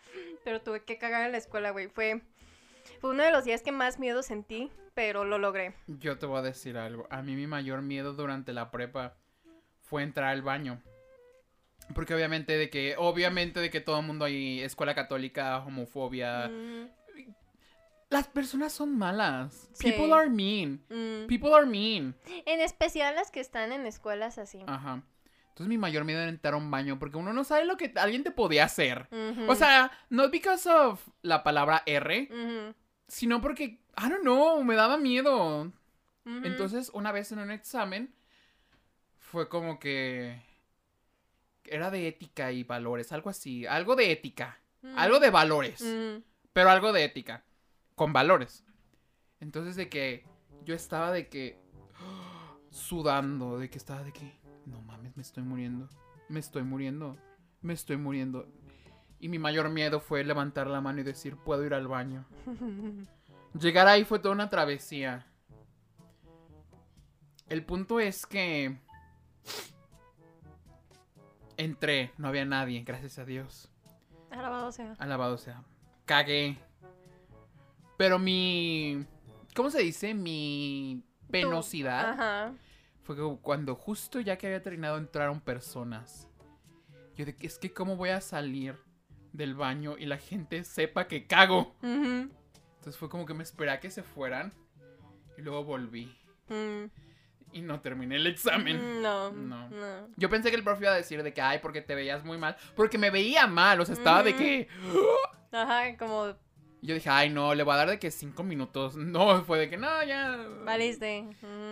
Pero 0.43 0.61
tuve 0.61 0.83
que 0.83 0.97
cagar 0.97 1.25
en 1.25 1.33
la 1.33 1.37
escuela, 1.37 1.71
güey. 1.71 1.87
Fue, 1.89 2.21
fue 3.01 3.09
uno 3.09 3.23
de 3.23 3.31
los 3.31 3.43
días 3.43 3.61
que 3.61 3.71
más 3.71 3.99
miedo 3.99 4.23
sentí, 4.23 4.71
pero 4.93 5.25
lo 5.25 5.39
logré. 5.39 5.75
Yo 5.87 6.17
te 6.17 6.25
voy 6.25 6.39
a 6.39 6.43
decir 6.43 6.77
algo. 6.77 7.05
A 7.09 7.21
mí 7.21 7.35
mi 7.35 7.47
mayor 7.47 7.81
miedo 7.81 8.13
durante 8.13 8.53
la 8.53 8.71
prepa 8.71 9.17
fue 9.81 10.03
entrar 10.03 10.29
al 10.29 10.41
baño. 10.41 10.81
Porque 11.93 12.13
obviamente 12.13 12.57
de 12.57 12.69
que, 12.69 12.95
obviamente 12.97 13.59
de 13.59 13.69
que 13.69 13.81
todo 13.81 13.99
el 13.99 14.05
mundo 14.05 14.25
ahí, 14.25 14.61
escuela 14.61 14.93
católica, 14.95 15.57
homofobia. 15.59 16.47
Mm, 16.49 16.87
Las 18.09 18.27
personas 18.27 18.73
son 18.73 18.97
malas. 18.97 19.69
Sí. 19.73 19.91
People 19.91 20.13
are 20.13 20.29
mean. 20.29 20.83
mm. 20.89 21.27
People 21.27 21.53
are 21.53 21.65
mean. 21.65 22.15
En 22.45 22.59
especial 22.61 23.15
las 23.15 23.31
que 23.31 23.39
están 23.39 23.71
en 23.71 23.85
escuelas 23.85 24.37
así. 24.37 24.63
Ajá. 24.67 25.03
Entonces 25.49 25.67
mi 25.67 25.77
mayor 25.77 26.05
miedo 26.05 26.21
era 26.21 26.29
entrar 26.29 26.53
a 26.53 26.57
un 26.57 26.71
baño 26.71 26.97
porque 26.99 27.17
uno 27.17 27.33
no 27.33 27.43
sabe 27.43 27.65
lo 27.65 27.75
que 27.75 27.91
alguien 27.97 28.23
te 28.23 28.31
podía 28.31 28.63
hacer. 28.63 29.09
O 29.47 29.55
sea, 29.55 29.91
not 30.09 30.31
because 30.31 30.69
of 30.69 31.05
la 31.21 31.43
palabra 31.43 31.83
R, 31.85 32.29
sino 33.09 33.41
porque, 33.41 33.63
I 33.97 34.09
don't 34.09 34.21
know, 34.21 34.63
me 34.63 34.75
daba 34.75 34.97
miedo. 34.97 35.71
Entonces, 36.25 36.89
una 36.93 37.11
vez 37.11 37.31
en 37.33 37.39
un 37.39 37.51
examen, 37.51 38.13
fue 39.17 39.49
como 39.49 39.79
que... 39.79 40.41
Era 41.71 41.91
de 41.91 42.07
ética 42.07 42.51
y 42.51 42.63
valores, 42.63 43.11
algo 43.11 43.29
así. 43.29 43.65
Algo 43.65 43.95
de 43.95 44.11
ética. 44.11 44.59
Mm. 44.81 44.97
Algo 44.97 45.19
de 45.19 45.29
valores. 45.29 45.81
Mm. 45.81 46.23
Pero 46.51 46.69
algo 46.69 46.91
de 46.91 47.03
ética. 47.03 47.45
Con 47.95 48.11
valores. 48.11 48.65
Entonces, 49.39 49.75
de 49.75 49.89
que 49.89 50.25
yo 50.65 50.75
estaba 50.75 51.11
de 51.11 51.27
que... 51.27 51.59
Sudando, 52.71 53.59
de 53.59 53.69
que 53.69 53.77
estaba 53.77 54.03
de 54.03 54.11
que... 54.11 54.39
No 54.65 54.81
mames, 54.81 55.15
me 55.15 55.21
estoy 55.21 55.43
muriendo. 55.43 55.89
Me 56.27 56.39
estoy 56.39 56.63
muriendo. 56.63 57.17
Me 57.61 57.73
estoy 57.73 57.97
muriendo. 57.97 58.47
Y 59.19 59.29
mi 59.29 59.37
mayor 59.37 59.69
miedo 59.69 59.99
fue 59.99 60.23
levantar 60.23 60.67
la 60.67 60.81
mano 60.81 61.01
y 61.01 61.03
decir, 61.03 61.35
puedo 61.35 61.65
ir 61.65 61.73
al 61.73 61.87
baño. 61.87 62.25
Llegar 63.59 63.87
ahí 63.87 64.05
fue 64.05 64.19
toda 64.19 64.33
una 64.33 64.49
travesía. 64.49 65.25
El 67.47 67.65
punto 67.65 67.99
es 67.99 68.25
que 68.25 68.77
entré, 71.59 72.11
no 72.17 72.29
había 72.29 72.45
nadie, 72.45 72.83
gracias 72.83 73.19
a 73.19 73.25
Dios. 73.25 73.69
Alabado 74.31 74.71
sea. 74.71 74.93
Alabado 74.97 75.37
sea. 75.37 75.63
Cagué. 76.05 76.57
Pero 77.97 78.17
mi... 78.17 79.05
¿Cómo 79.55 79.69
se 79.69 79.81
dice? 79.81 80.13
Mi 80.13 81.03
penosidad 81.29 82.11
Ajá. 82.11 82.53
fue 83.03 83.15
cuando 83.41 83.75
justo 83.75 84.19
ya 84.19 84.37
que 84.37 84.47
había 84.47 84.63
terminado 84.63 84.97
entraron 84.97 85.41
personas. 85.41 86.27
Yo 87.15 87.25
de 87.25 87.35
que 87.35 87.47
es 87.47 87.59
que 87.59 87.73
cómo 87.73 87.97
voy 87.97 88.09
a 88.09 88.21
salir 88.21 88.77
del 89.33 89.53
baño 89.53 89.97
y 89.97 90.05
la 90.05 90.17
gente 90.17 90.63
sepa 90.63 91.07
que 91.07 91.27
cago. 91.27 91.75
Ujú. 91.83 92.29
Entonces 92.77 92.97
fue 92.97 93.09
como 93.09 93.25
que 93.25 93.33
me 93.33 93.43
esperé 93.43 93.71
a 93.71 93.79
que 93.81 93.91
se 93.91 94.03
fueran 94.03 94.53
y 95.37 95.41
luego 95.41 95.65
volví. 95.65 96.15
Mm. 96.47 96.85
Y 97.51 97.61
no 97.61 97.81
terminé 97.81 98.17
el 98.17 98.27
examen. 98.27 99.01
No, 99.01 99.31
No. 99.31 99.69
no. 99.69 100.07
Yo 100.17 100.29
pensé 100.29 100.49
que 100.49 100.55
el 100.55 100.63
profe 100.63 100.83
iba 100.83 100.93
a 100.93 100.95
decir 100.97 101.23
de 101.23 101.33
que, 101.33 101.41
ay, 101.41 101.59
porque 101.59 101.81
te 101.81 101.95
veías 101.95 102.23
muy 102.23 102.37
mal. 102.37 102.55
Porque 102.75 102.97
me 102.97 103.09
veía 103.09 103.47
mal, 103.47 103.79
o 103.81 103.85
sea, 103.85 103.93
estaba 103.93 104.23
de 104.23 104.35
que... 104.35 104.67
Ajá, 105.51 105.97
como 105.97 106.35
yo 106.81 106.93
dije, 106.95 107.09
ay, 107.09 107.29
no, 107.29 107.53
le 107.55 107.63
voy 107.63 107.73
a 107.73 107.77
dar 107.77 107.89
de 107.89 107.99
que 107.99 108.11
cinco 108.11 108.43
minutos. 108.43 108.95
No, 109.09 109.43
fue 109.43 109.59
de 109.59 109.69
que, 109.69 109.77
no, 109.77 110.03
ya... 110.03 110.37
valiste. 110.63 111.25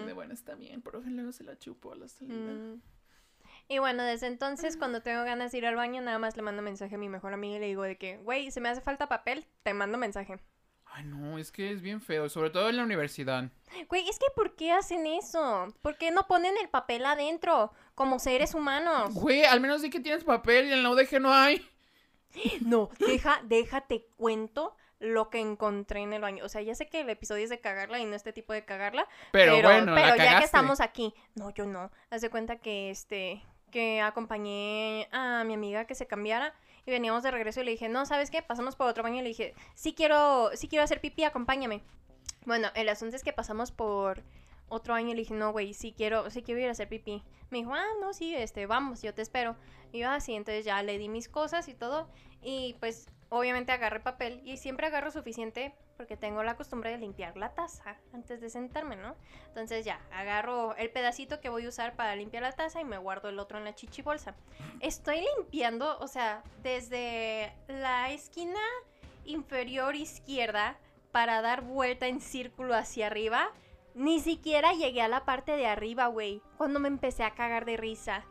De 0.06 0.14
bueno, 0.14 0.34
está 0.34 0.56
bien, 0.56 0.82
profe, 0.82 1.10
luego 1.10 1.32
se 1.32 1.44
la 1.44 1.58
chupo 1.58 1.94
a 1.94 1.96
la 1.96 2.08
salida. 2.08 2.36
Mm. 2.54 2.82
Y 3.70 3.80
bueno, 3.80 4.04
desde 4.04 4.28
entonces, 4.28 4.78
cuando 4.78 5.02
tengo 5.02 5.24
ganas 5.24 5.52
de 5.52 5.58
ir 5.58 5.66
al 5.66 5.76
baño, 5.76 6.02
nada 6.02 6.20
más 6.20 6.38
le 6.38 6.42
mando 6.42 6.62
mensaje 6.62 6.96
a 6.96 6.98
mi 6.98 7.10
mejor 7.10 7.34
amiga 7.34 7.58
y 7.58 7.60
le 7.60 7.68
digo 7.68 7.84
de 7.84 7.98
que, 7.98 8.18
güey, 8.18 8.50
si 8.52 8.62
me 8.62 8.70
hace 8.70 8.82
falta 8.82 9.10
papel, 9.10 9.46
te 9.64 9.74
mando 9.74 9.98
mensaje. 9.98 10.40
Ay, 10.98 11.06
no, 11.06 11.38
es 11.38 11.52
que 11.52 11.72
es 11.72 11.84
bien 11.84 12.02
feo, 12.02 12.28
sobre 12.28 12.50
todo 12.50 12.70
en 12.70 12.78
la 12.78 12.84
universidad. 12.84 13.52
Güey, 13.88 14.10
es 14.10 14.18
que 14.18 14.26
¿por 14.36 14.56
qué 14.56 14.72
hacen 14.72 15.06
eso? 15.06 15.68
¿Por 15.84 15.96
qué 15.96 16.10
no 16.10 16.26
ponen 16.26 16.56
el 16.60 16.70
papel 16.70 17.06
adentro? 17.06 17.72
Como 17.94 18.18
seres 18.18 18.56
humanos. 18.56 19.14
Güey, 19.14 19.46
al 19.46 19.62
menos 19.62 19.84
di 19.84 19.92
que 19.92 20.00
tienes 20.00 20.24
papel 20.24 20.68
y 20.68 20.74
en 20.74 20.82
la 20.82 20.90
UDG 20.90 21.22
no 21.22 21.32
hay. 21.32 21.64
No, 22.62 22.90
deja, 23.00 23.42
déjate 23.44 24.08
cuento 24.18 24.76
lo 25.00 25.30
que 25.30 25.40
encontré 25.40 26.02
en 26.02 26.14
el 26.14 26.22
baño. 26.22 26.44
O 26.44 26.50
sea, 26.50 26.62
ya 26.62 26.74
sé 26.74 26.88
que 26.88 27.02
el 27.02 27.10
episodio 27.10 27.44
es 27.44 27.50
de 27.50 27.60
cagarla 27.60 28.00
y 28.00 28.06
no 28.06 28.16
este 28.16 28.34
tipo 28.34 28.54
de 28.54 28.66
cagarla. 28.66 29.08
Pero, 29.32 29.62
bueno, 29.62 29.94
pero 29.96 30.16
la 30.16 30.18
ya 30.18 30.40
que 30.40 30.46
estamos 30.46 30.82
aquí. 30.82 31.14
No, 31.36 31.52
yo 31.52 31.66
no. 31.66 31.92
Haz 32.10 32.22
de 32.22 32.30
cuenta 32.30 32.58
que 32.58 32.90
este 32.90 33.44
que 33.72 34.02
acompañé 34.02 35.08
a 35.12 35.44
mi 35.46 35.54
amiga 35.54 35.86
que 35.86 35.96
se 35.96 36.08
cambiara 36.08 36.54
y 36.88 36.92
veníamos 36.92 37.22
de 37.22 37.32
regreso 37.32 37.62
y 37.62 37.66
le 37.66 37.72
dije, 37.72 37.90
no, 37.90 38.06
¿sabes 38.06 38.32
qué? 38.32 38.42
Pasamos 38.42 38.78
por 38.78 38.88
otro 38.88 39.04
baño 39.04 39.18
y 39.18 39.22
le 39.22 39.28
dije, 39.28 39.54
sí 39.76 39.94
quiero, 39.94 40.52
sí 40.54 40.70
quiero 40.70 40.86
hacer 40.86 41.02
pipí, 41.02 41.26
acompáñame. 41.26 41.84
Bueno, 42.46 42.70
el 42.76 42.88
asunto 42.88 43.18
es 43.18 43.26
que 43.26 43.34
pasamos 43.34 43.72
por 43.72 44.24
otro 44.70 44.94
año 44.94 45.10
y 45.10 45.16
le 45.16 45.20
dije, 45.20 45.34
no, 45.34 45.52
güey, 45.52 45.74
sí 45.74 45.94
quiero, 45.96 46.30
sí 46.30 46.44
quiero 46.44 46.62
ir 46.62 46.70
a 46.70 46.72
hacer 46.72 46.88
pipí. 46.88 47.24
Me 47.50 47.58
dijo, 47.58 47.74
ah, 47.74 47.86
no, 48.00 48.14
sí, 48.14 48.34
este, 48.34 48.68
vamos, 48.68 49.02
yo 49.02 49.14
te 49.14 49.22
espero. 49.22 49.58
Y 49.92 50.00
yo 50.00 50.10
así, 50.10 50.34
entonces 50.34 50.64
ya 50.64 50.82
le 50.82 50.98
di 50.98 51.10
mis 51.10 51.28
cosas 51.28 51.68
y 51.68 51.74
todo. 51.74 52.10
Y 52.42 52.78
pues, 52.80 53.10
obviamente 53.28 53.74
agarré 53.74 54.00
papel 54.00 54.42
y 54.46 54.56
siempre 54.56 54.88
agarro 54.88 55.12
suficiente 55.12 55.76
porque 55.98 56.16
tengo 56.16 56.44
la 56.44 56.56
costumbre 56.56 56.92
de 56.92 57.00
limpiar 57.00 57.36
la 57.36 57.54
taza 57.54 57.98
antes 58.14 58.40
de 58.40 58.50
sentarme, 58.50 58.96
¿no? 58.96 59.16
Entonces 59.48 59.84
ya, 59.84 60.00
agarro 60.12 60.76
el 60.76 60.92
pedacito 60.92 61.42
que 61.42 61.50
voy 61.50 61.66
a 61.66 61.70
usar 61.70 61.96
para 61.96 62.16
limpiar 62.16 62.44
la 62.44 62.52
taza 62.52 62.80
y 62.80 62.86
me 62.86 62.98
guardo 62.98 63.30
el 63.30 63.40
otro 63.40 63.58
en 63.58 63.66
la 63.66 63.76
chichibolsa. 63.76 64.36
Estoy 64.80 65.26
limpiando, 65.38 65.98
o 66.00 66.08
sea, 66.08 66.44
desde 66.62 67.52
la 67.68 68.12
esquina 68.12 68.62
inferior 69.26 69.96
izquierda 69.96 70.78
para 71.12 71.42
dar 71.42 71.62
vuelta 71.62 72.08
en 72.08 72.22
círculo 72.22 72.76
hacia 72.76 73.08
arriba. 73.08 73.52
Ni 73.96 74.20
siquiera 74.20 74.74
llegué 74.74 75.02
a 75.02 75.08
la 75.08 75.26
parte 75.26 75.54
de 75.54 75.66
arriba, 75.66 76.08
güey. 76.08 76.42
Cuando 76.58 76.80
me 76.80 76.88
empecé 76.88 77.24
a 77.24 77.34
cagar 77.34 77.66
de 77.66 77.78
risa. 77.78 78.24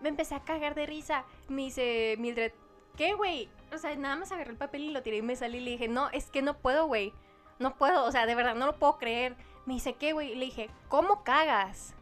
Me 0.00 0.08
empecé 0.08 0.34
a 0.34 0.44
cagar 0.44 0.74
de 0.74 0.86
risa. 0.86 1.24
Me 1.48 1.62
dice 1.62 2.16
Mildred, 2.18 2.52
¿qué, 2.96 3.14
güey? 3.14 3.48
O 3.72 3.78
sea, 3.78 3.94
nada 3.96 4.16
más 4.16 4.32
agarré 4.32 4.50
el 4.50 4.56
papel 4.56 4.82
y 4.84 4.90
lo 4.90 5.02
tiré 5.02 5.18
y 5.18 5.22
me 5.22 5.36
salí 5.36 5.58
y 5.58 5.60
le 5.60 5.70
dije, 5.72 5.88
no, 5.88 6.08
es 6.10 6.30
que 6.30 6.42
no 6.42 6.58
puedo, 6.58 6.86
güey. 6.86 7.12
No 7.58 7.76
puedo, 7.76 8.04
o 8.04 8.12
sea, 8.12 8.24
de 8.26 8.34
verdad, 8.34 8.54
no 8.54 8.66
lo 8.66 8.78
puedo 8.78 8.98
creer. 8.98 9.36
Me 9.66 9.74
dice, 9.74 9.94
¿qué, 9.94 10.12
güey? 10.12 10.32
Y 10.32 10.34
le 10.36 10.46
dije, 10.46 10.70
¿cómo 10.88 11.24
cagas? 11.24 11.94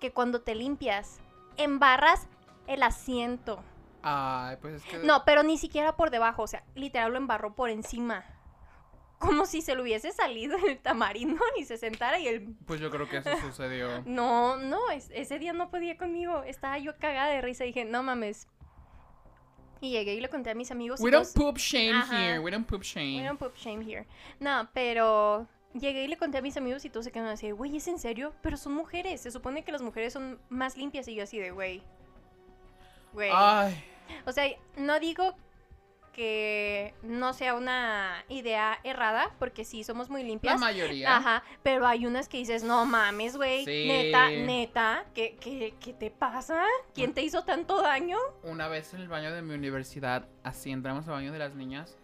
Que 0.00 0.12
cuando 0.12 0.40
te 0.42 0.54
limpias, 0.54 1.18
embarras 1.56 2.28
el 2.66 2.82
asiento. 2.82 3.62
Ay, 4.02 4.56
pues 4.60 4.74
es 4.76 4.84
que... 4.84 4.98
No, 4.98 5.24
pero 5.24 5.42
ni 5.42 5.58
siquiera 5.58 5.96
por 5.96 6.10
debajo, 6.10 6.42
o 6.42 6.46
sea, 6.46 6.62
literal 6.74 7.10
lo 7.12 7.18
embarró 7.18 7.54
por 7.54 7.70
encima. 7.70 8.24
Como 9.18 9.46
si 9.46 9.62
se 9.62 9.74
le 9.74 9.82
hubiese 9.82 10.12
salido 10.12 10.56
el 10.68 10.78
tamarindo 10.78 11.42
y 11.58 11.64
se 11.64 11.76
sentara 11.78 12.18
y 12.18 12.28
él... 12.28 12.54
Pues 12.66 12.80
yo 12.80 12.90
creo 12.90 13.08
que 13.08 13.18
eso 13.18 13.30
sucedió. 13.40 14.02
No, 14.06 14.56
no, 14.56 14.90
es- 14.90 15.10
ese 15.12 15.38
día 15.38 15.52
no 15.52 15.70
podía 15.70 15.96
conmigo. 15.96 16.42
Estaba 16.44 16.78
yo 16.78 16.96
cagada 16.98 17.30
de 17.30 17.40
risa 17.40 17.64
y 17.64 17.68
dije, 17.68 17.84
no 17.84 18.02
mames. 18.02 18.46
Y 19.80 19.90
llegué 19.90 20.14
y 20.14 20.20
le 20.20 20.28
conté 20.28 20.50
a 20.50 20.54
mis 20.54 20.70
amigos. 20.70 21.00
y 21.00 21.04
We 21.04 21.10
don't 21.10 21.28
poop 21.34 21.58
shame 21.58 21.92
Ajá. 21.94 22.16
here, 22.18 22.38
we 22.38 22.50
don't 22.50 22.66
poop 22.66 22.82
shame. 22.82 23.20
We 23.20 23.26
don't 23.26 23.38
poop 23.38 23.56
shame 23.56 23.82
here. 23.82 24.06
No, 24.40 24.68
pero 24.72 25.46
llegué 25.74 26.04
y 26.04 26.08
le 26.08 26.16
conté 26.16 26.38
a 26.38 26.42
mis 26.42 26.56
amigos 26.56 26.84
y 26.84 26.90
todos 26.90 27.04
se 27.04 27.12
quedaron 27.12 27.32
así, 27.32 27.50
güey, 27.50 27.76
¿es 27.76 27.86
en 27.88 27.98
serio? 27.98 28.32
Pero 28.42 28.56
son 28.56 28.72
mujeres. 28.74 29.20
Se 29.20 29.30
supone 29.30 29.64
que 29.64 29.72
las 29.72 29.82
mujeres 29.82 30.12
son 30.12 30.40
más 30.48 30.76
limpias 30.76 31.06
y 31.08 31.14
yo 31.14 31.24
así 31.24 31.38
de, 31.38 31.50
güey. 31.50 31.82
Güey. 33.12 33.30
O 34.24 34.32
sea, 34.32 34.46
no 34.76 34.98
digo 35.00 35.34
que 36.16 36.94
no 37.02 37.34
sea 37.34 37.54
una 37.54 38.24
idea 38.30 38.80
errada, 38.84 39.30
porque 39.38 39.66
sí, 39.66 39.84
somos 39.84 40.08
muy 40.08 40.22
la 40.22 40.28
limpias. 40.28 40.58
mayoría. 40.58 41.14
Ajá, 41.14 41.42
pero 41.62 41.86
hay 41.86 42.06
unas 42.06 42.26
que 42.26 42.38
dices, 42.38 42.62
no 42.64 42.86
mames, 42.86 43.36
güey, 43.36 43.66
Sí. 43.66 43.86
neta, 43.86 44.30
neta, 44.30 45.04
¿qué, 45.14 45.36
qué, 45.38 45.74
¿qué 45.78 45.92
te 45.92 46.10
pasa? 46.10 46.64
¿Quién 46.94 47.12
te 47.12 47.20
hizo 47.20 47.42
tanto 47.44 47.82
daño? 47.82 48.16
Una 48.44 48.66
vez 48.66 48.94
en 48.94 49.02
el 49.02 49.08
baño 49.08 49.30
de 49.34 49.42
mi 49.42 49.52
universidad, 49.54 50.26
así 50.42 50.70
entramos 50.70 51.06
al 51.06 51.12
baño 51.12 51.32
de 51.32 51.38
las 51.38 51.54
niñas. 51.54 51.98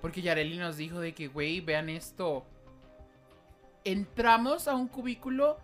Porque 0.00 0.22
Yareli 0.22 0.56
nos 0.56 0.78
dijo 0.78 1.00
de 1.00 1.12
que, 1.12 1.28
güey, 1.28 1.60
vean 1.60 1.90
esto. 1.90 2.46
Entramos 3.84 4.68
a 4.68 4.74
un 4.74 4.88
cubículo, 4.88 5.58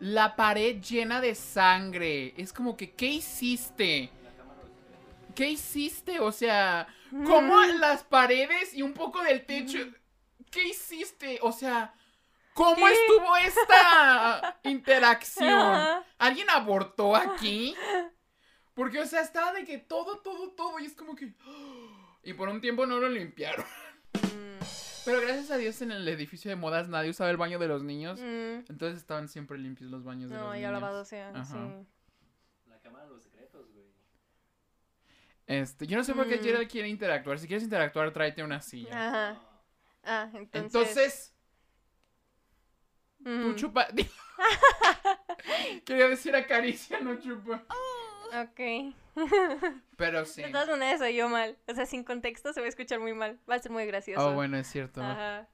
la 0.00 0.36
pared 0.36 0.82
llena 0.82 1.22
de 1.22 1.34
sangre. 1.34 2.34
Es 2.36 2.52
como 2.52 2.76
que, 2.76 2.90
¿qué 2.92 3.06
hiciste? 3.06 4.10
¿Qué 5.38 5.50
hiciste? 5.50 6.18
O 6.18 6.32
sea, 6.32 6.88
¿cómo 7.24 7.54
Mm. 7.62 7.78
las 7.78 8.02
paredes 8.02 8.74
y 8.74 8.82
un 8.82 8.92
poco 8.92 9.22
del 9.22 9.46
techo? 9.46 9.78
¿Qué 10.50 10.66
hiciste? 10.66 11.38
O 11.42 11.52
sea, 11.52 11.94
¿cómo 12.54 12.74
¿Qué? 12.74 12.92
estuvo 12.92 13.36
esta 13.36 14.58
interacción? 14.64 16.02
¿Alguien 16.18 16.50
abortó 16.50 17.14
aquí? 17.14 17.76
Porque, 18.74 18.98
o 19.00 19.06
sea, 19.06 19.20
estaba 19.20 19.52
de 19.52 19.64
que 19.64 19.78
todo, 19.78 20.18
todo, 20.18 20.50
todo. 20.50 20.80
Y 20.80 20.86
es 20.86 20.94
como 20.94 21.14
que. 21.14 21.32
Y 22.24 22.32
por 22.34 22.48
un 22.48 22.60
tiempo 22.60 22.84
no 22.84 22.98
lo 22.98 23.08
limpiaron. 23.08 23.64
Mm, 24.14 24.58
Pero 25.04 25.20
gracias 25.20 25.52
a 25.52 25.56
Dios 25.56 25.80
en 25.82 25.92
el 25.92 26.06
edificio 26.08 26.48
de 26.50 26.56
modas 26.56 26.88
nadie 26.88 27.10
usaba 27.10 27.30
el 27.30 27.36
baño 27.36 27.60
de 27.60 27.68
los 27.68 27.84
niños. 27.84 28.18
mm. 28.20 28.66
Entonces 28.68 28.98
estaban 28.98 29.28
siempre 29.28 29.56
limpios 29.56 29.88
los 29.88 30.02
baños 30.02 30.28
de 30.30 30.36
No, 30.36 30.46
los 30.46 30.54
ya 30.54 30.58
niños. 30.68 30.72
lavado 30.72 31.04
sea, 31.04 31.30
Ajá. 31.30 31.44
sí. 31.44 31.86
La 32.66 32.80
cámara 32.80 33.04
de 33.04 33.10
los. 33.12 33.27
Este, 35.48 35.86
yo 35.86 35.96
no 35.96 36.04
sé 36.04 36.14
por 36.14 36.28
qué 36.28 36.36
Mm. 36.36 36.42
Gerald 36.44 36.70
quiere 36.70 36.88
interactuar. 36.88 37.38
Si 37.38 37.46
quieres 37.48 37.64
interactuar, 37.64 38.12
tráete 38.12 38.42
una 38.44 38.60
silla. 38.60 39.08
Ajá. 39.08 39.40
Ah, 40.04 40.28
entonces. 40.34 40.54
Entonces, 40.64 41.34
tú 43.24 43.30
mm, 43.30 43.54
chupa. 43.56 43.88
Quería 45.84 46.08
decir 46.08 46.34
acaricia, 46.36 47.00
no 47.00 47.18
chupa. 47.18 47.62
Ok. 48.42 48.94
Pero 49.96 50.24
sí. 50.24 50.42
De 50.42 50.50
todas 50.50 50.68
maneras 50.68 51.00
soy 51.00 51.14
yo 51.16 51.28
mal. 51.28 51.56
O 51.66 51.74
sea, 51.74 51.86
sin 51.86 52.04
contexto 52.04 52.52
se 52.52 52.60
va 52.60 52.66
a 52.66 52.68
escuchar 52.68 53.00
muy 53.00 53.14
mal. 53.14 53.38
Va 53.50 53.54
a 53.56 53.58
ser 53.58 53.72
muy 53.72 53.86
gracioso. 53.86 54.28
Oh, 54.28 54.34
bueno, 54.34 54.56
es 54.58 54.66
cierto. 54.66 55.02
Ajá. 55.02 55.48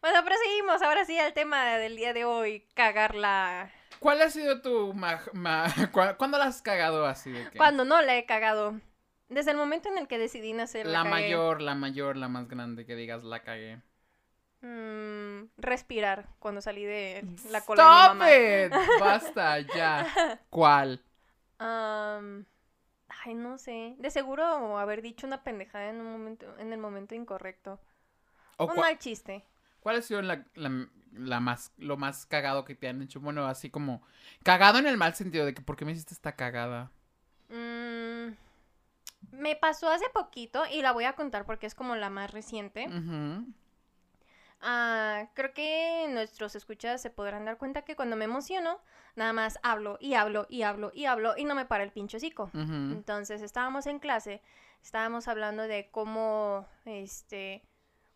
Bueno, 0.00 0.24
proseguimos 0.24 0.80
ahora 0.82 1.04
sí 1.04 1.18
al 1.18 1.34
tema 1.34 1.76
del 1.78 1.96
día 1.96 2.12
de 2.12 2.24
hoy. 2.24 2.64
Cagarla. 2.74 3.70
¿Cuál 3.98 4.22
ha 4.22 4.30
sido 4.30 4.62
tu 4.62 4.94
ma 4.94 5.20
ma- 5.32 5.66
cua- 5.92 6.16
¿Cuándo 6.16 6.38
la 6.38 6.44
has 6.46 6.62
cagado 6.62 7.06
así 7.06 7.30
de 7.32 7.50
que? 7.50 7.58
Cuando 7.58 7.84
no 7.84 8.00
la 8.02 8.16
he 8.16 8.24
cagado. 8.24 8.80
Desde 9.32 9.50
el 9.52 9.56
momento 9.56 9.88
en 9.88 9.98
el 9.98 10.08
que 10.08 10.18
decidí 10.18 10.52
nacer. 10.52 10.86
La 10.86 11.02
cagué. 11.02 11.10
mayor, 11.10 11.60
la 11.62 11.74
mayor, 11.74 12.16
la 12.16 12.28
más 12.28 12.48
grande 12.48 12.84
que 12.86 12.94
digas 12.96 13.24
la 13.24 13.42
cagué. 13.42 13.80
Mm, 14.60 15.48
respirar 15.56 16.28
cuando 16.38 16.60
salí 16.60 16.84
de 16.84 17.24
la 17.50 17.64
cola 17.64 17.82
de 17.82 17.88
mi 17.90 17.96
¡Stop 18.00 18.08
mamá. 18.18 18.30
it! 18.30 18.72
Basta, 19.00 19.58
ya. 19.60 20.06
¿Cuál? 20.50 21.02
Am, 21.58 22.44
ay, 23.08 23.34
no 23.34 23.58
sé. 23.58 23.96
De 23.98 24.10
seguro 24.10 24.78
haber 24.78 25.02
dicho 25.02 25.26
una 25.26 25.42
pendejada 25.44 25.88
en 25.90 26.00
un 26.00 26.12
momento, 26.12 26.58
en 26.58 26.72
el 26.72 26.78
momento 26.78 27.14
incorrecto. 27.14 27.80
¿O 28.56 28.66
Un 28.66 28.78
mal 28.80 28.98
chiste. 28.98 29.44
¿Cuál 29.80 29.96
ha 29.96 30.02
sido 30.02 30.22
la, 30.22 30.46
la- 30.54 30.88
la 31.12 31.40
más, 31.40 31.72
lo 31.76 31.96
más 31.96 32.26
cagado 32.26 32.64
que 32.64 32.74
te 32.74 32.88
han 32.88 33.02
hecho? 33.02 33.20
Bueno, 33.20 33.46
así 33.46 33.70
como... 33.70 34.02
Cagado 34.44 34.78
en 34.78 34.86
el 34.86 34.96
mal 34.96 35.14
sentido 35.14 35.44
de 35.44 35.54
que 35.54 35.62
¿por 35.62 35.76
qué 35.76 35.84
me 35.84 35.92
hiciste 35.92 36.14
esta 36.14 36.36
cagada? 36.36 36.90
Me 39.32 39.56
pasó 39.56 39.90
hace 39.90 40.08
poquito 40.10 40.62
y 40.70 40.82
la 40.82 40.92
voy 40.92 41.04
a 41.04 41.14
contar 41.14 41.44
porque 41.44 41.66
es 41.66 41.74
como 41.74 41.96
la 41.96 42.10
más 42.10 42.30
reciente. 42.30 42.88
Ah, 44.60 45.28
creo 45.34 45.52
que 45.52 46.06
nuestros 46.10 46.54
escuchas 46.54 47.02
se 47.02 47.10
podrán 47.10 47.44
dar 47.44 47.58
cuenta 47.58 47.82
que 47.82 47.96
cuando 47.96 48.14
me 48.14 48.26
emociono, 48.26 48.78
nada 49.16 49.32
más 49.32 49.58
hablo 49.64 49.98
y 50.00 50.14
hablo 50.14 50.46
y 50.48 50.62
hablo 50.62 50.92
y 50.94 51.06
hablo 51.06 51.34
y 51.36 51.44
no 51.44 51.56
me 51.56 51.64
para 51.64 51.82
el 51.82 51.90
pinche 51.90 52.18
hocico. 52.18 52.50
Entonces 52.54 53.42
estábamos 53.42 53.86
en 53.86 53.98
clase, 53.98 54.40
estábamos 54.82 55.26
hablando 55.26 55.64
de 55.64 55.88
cómo 55.90 56.66
este 56.84 57.62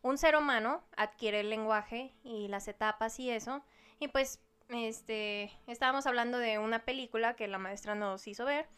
un 0.03 0.19
ser 0.19 0.37
humano 0.37 0.85
adquiere 0.97 1.41
el 1.41 1.51
lenguaje 1.51 2.15
y 2.23 2.47
las 2.47 2.69
etapas 2.69 3.19
y 3.19 3.31
eso. 3.31 3.65
Y 3.99 4.07
pues 4.09 4.41
este, 4.69 5.53
estábamos 5.67 6.07
hablando 6.07 6.39
de 6.39 6.59
una 6.59 6.85
película 6.85 7.35
que 7.35 7.49
la 7.49 7.59
maestra 7.59 7.97
nos 7.97 8.29
hizo 8.29 8.45
ver 8.45 8.69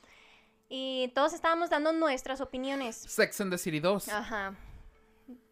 y 0.68 1.08
todos 1.14 1.32
estábamos 1.32 1.70
dando 1.70 1.92
nuestras 1.92 2.40
opiniones. 2.40 2.96
Sex 2.96 3.40
and 3.40 3.50
the 3.50 3.58
City 3.58 3.80
2. 3.80 4.08
Ajá. 4.08 4.54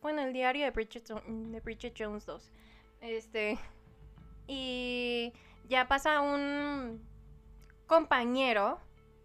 Bueno, 0.02 0.22
el 0.22 0.32
diario 0.32 0.64
de 0.64 0.70
Bridget, 0.70 1.08
de 1.08 1.60
Bridget 1.60 1.94
Jones 1.98 2.26
2. 2.26 2.50
Este. 3.00 3.58
Y 4.46 5.32
ya 5.68 5.88
pasa 5.88 6.20
un 6.20 7.02
compañero 7.86 8.78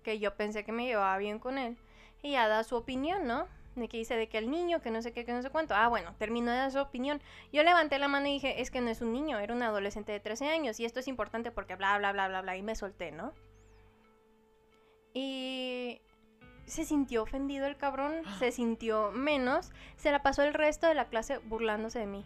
que 0.04 0.20
yo 0.20 0.36
pensé 0.36 0.64
que 0.64 0.72
me 0.72 0.86
llevaba 0.86 1.18
bien 1.18 1.40
con 1.40 1.58
él. 1.58 1.78
Y 2.22 2.32
ya 2.32 2.48
da 2.48 2.64
su 2.64 2.76
opinión, 2.76 3.28
¿no? 3.28 3.48
De 3.76 3.88
que 3.88 3.98
dice 3.98 4.16
de 4.16 4.28
que 4.28 4.38
el 4.38 4.50
niño, 4.50 4.82
que 4.82 4.92
no 4.92 5.02
sé 5.02 5.12
qué, 5.12 5.26
que 5.26 5.34
no 5.34 5.42
sé 5.42 5.50
cuánto. 5.50 5.76
Ah, 5.76 5.88
bueno, 5.88 6.16
terminó 6.18 6.52
de 6.52 6.58
dar 6.58 6.72
su 6.72 6.80
opinión. 6.80 7.22
Yo 7.52 7.64
levanté 7.64 8.00
la 8.00 8.08
mano 8.08 8.28
y 8.28 8.34
dije, 8.34 8.62
es 8.62 8.72
que 8.72 8.82
no 8.82 8.90
es 8.90 9.02
un 9.02 9.12
niño, 9.12 9.40
era 9.40 9.54
un 9.54 9.64
adolescente 9.64 10.12
de 10.12 10.20
13 10.20 10.50
años. 10.50 10.80
Y 10.80 10.86
esto 10.86 11.00
es 11.00 11.08
importante 11.08 11.52
porque 11.52 11.76
bla, 11.76 11.98
bla, 11.98 12.12
bla, 12.12 12.28
bla, 12.28 12.42
bla. 12.42 12.58
Y 12.58 12.62
me 12.62 12.76
solté, 12.76 13.12
¿no? 13.12 13.34
Y 15.14 16.02
se 16.66 16.86
sintió 16.86 17.24
ofendido 17.24 17.66
el 17.66 17.78
cabrón, 17.78 18.22
se 18.40 18.52
sintió 18.52 19.12
menos, 19.12 19.72
se 19.98 20.12
la 20.12 20.24
pasó 20.24 20.44
el 20.44 20.54
resto 20.54 20.88
de 20.88 20.96
la 20.96 21.10
clase 21.10 21.40
burlándose 21.40 22.00
de 22.00 22.08
mí. 22.08 22.26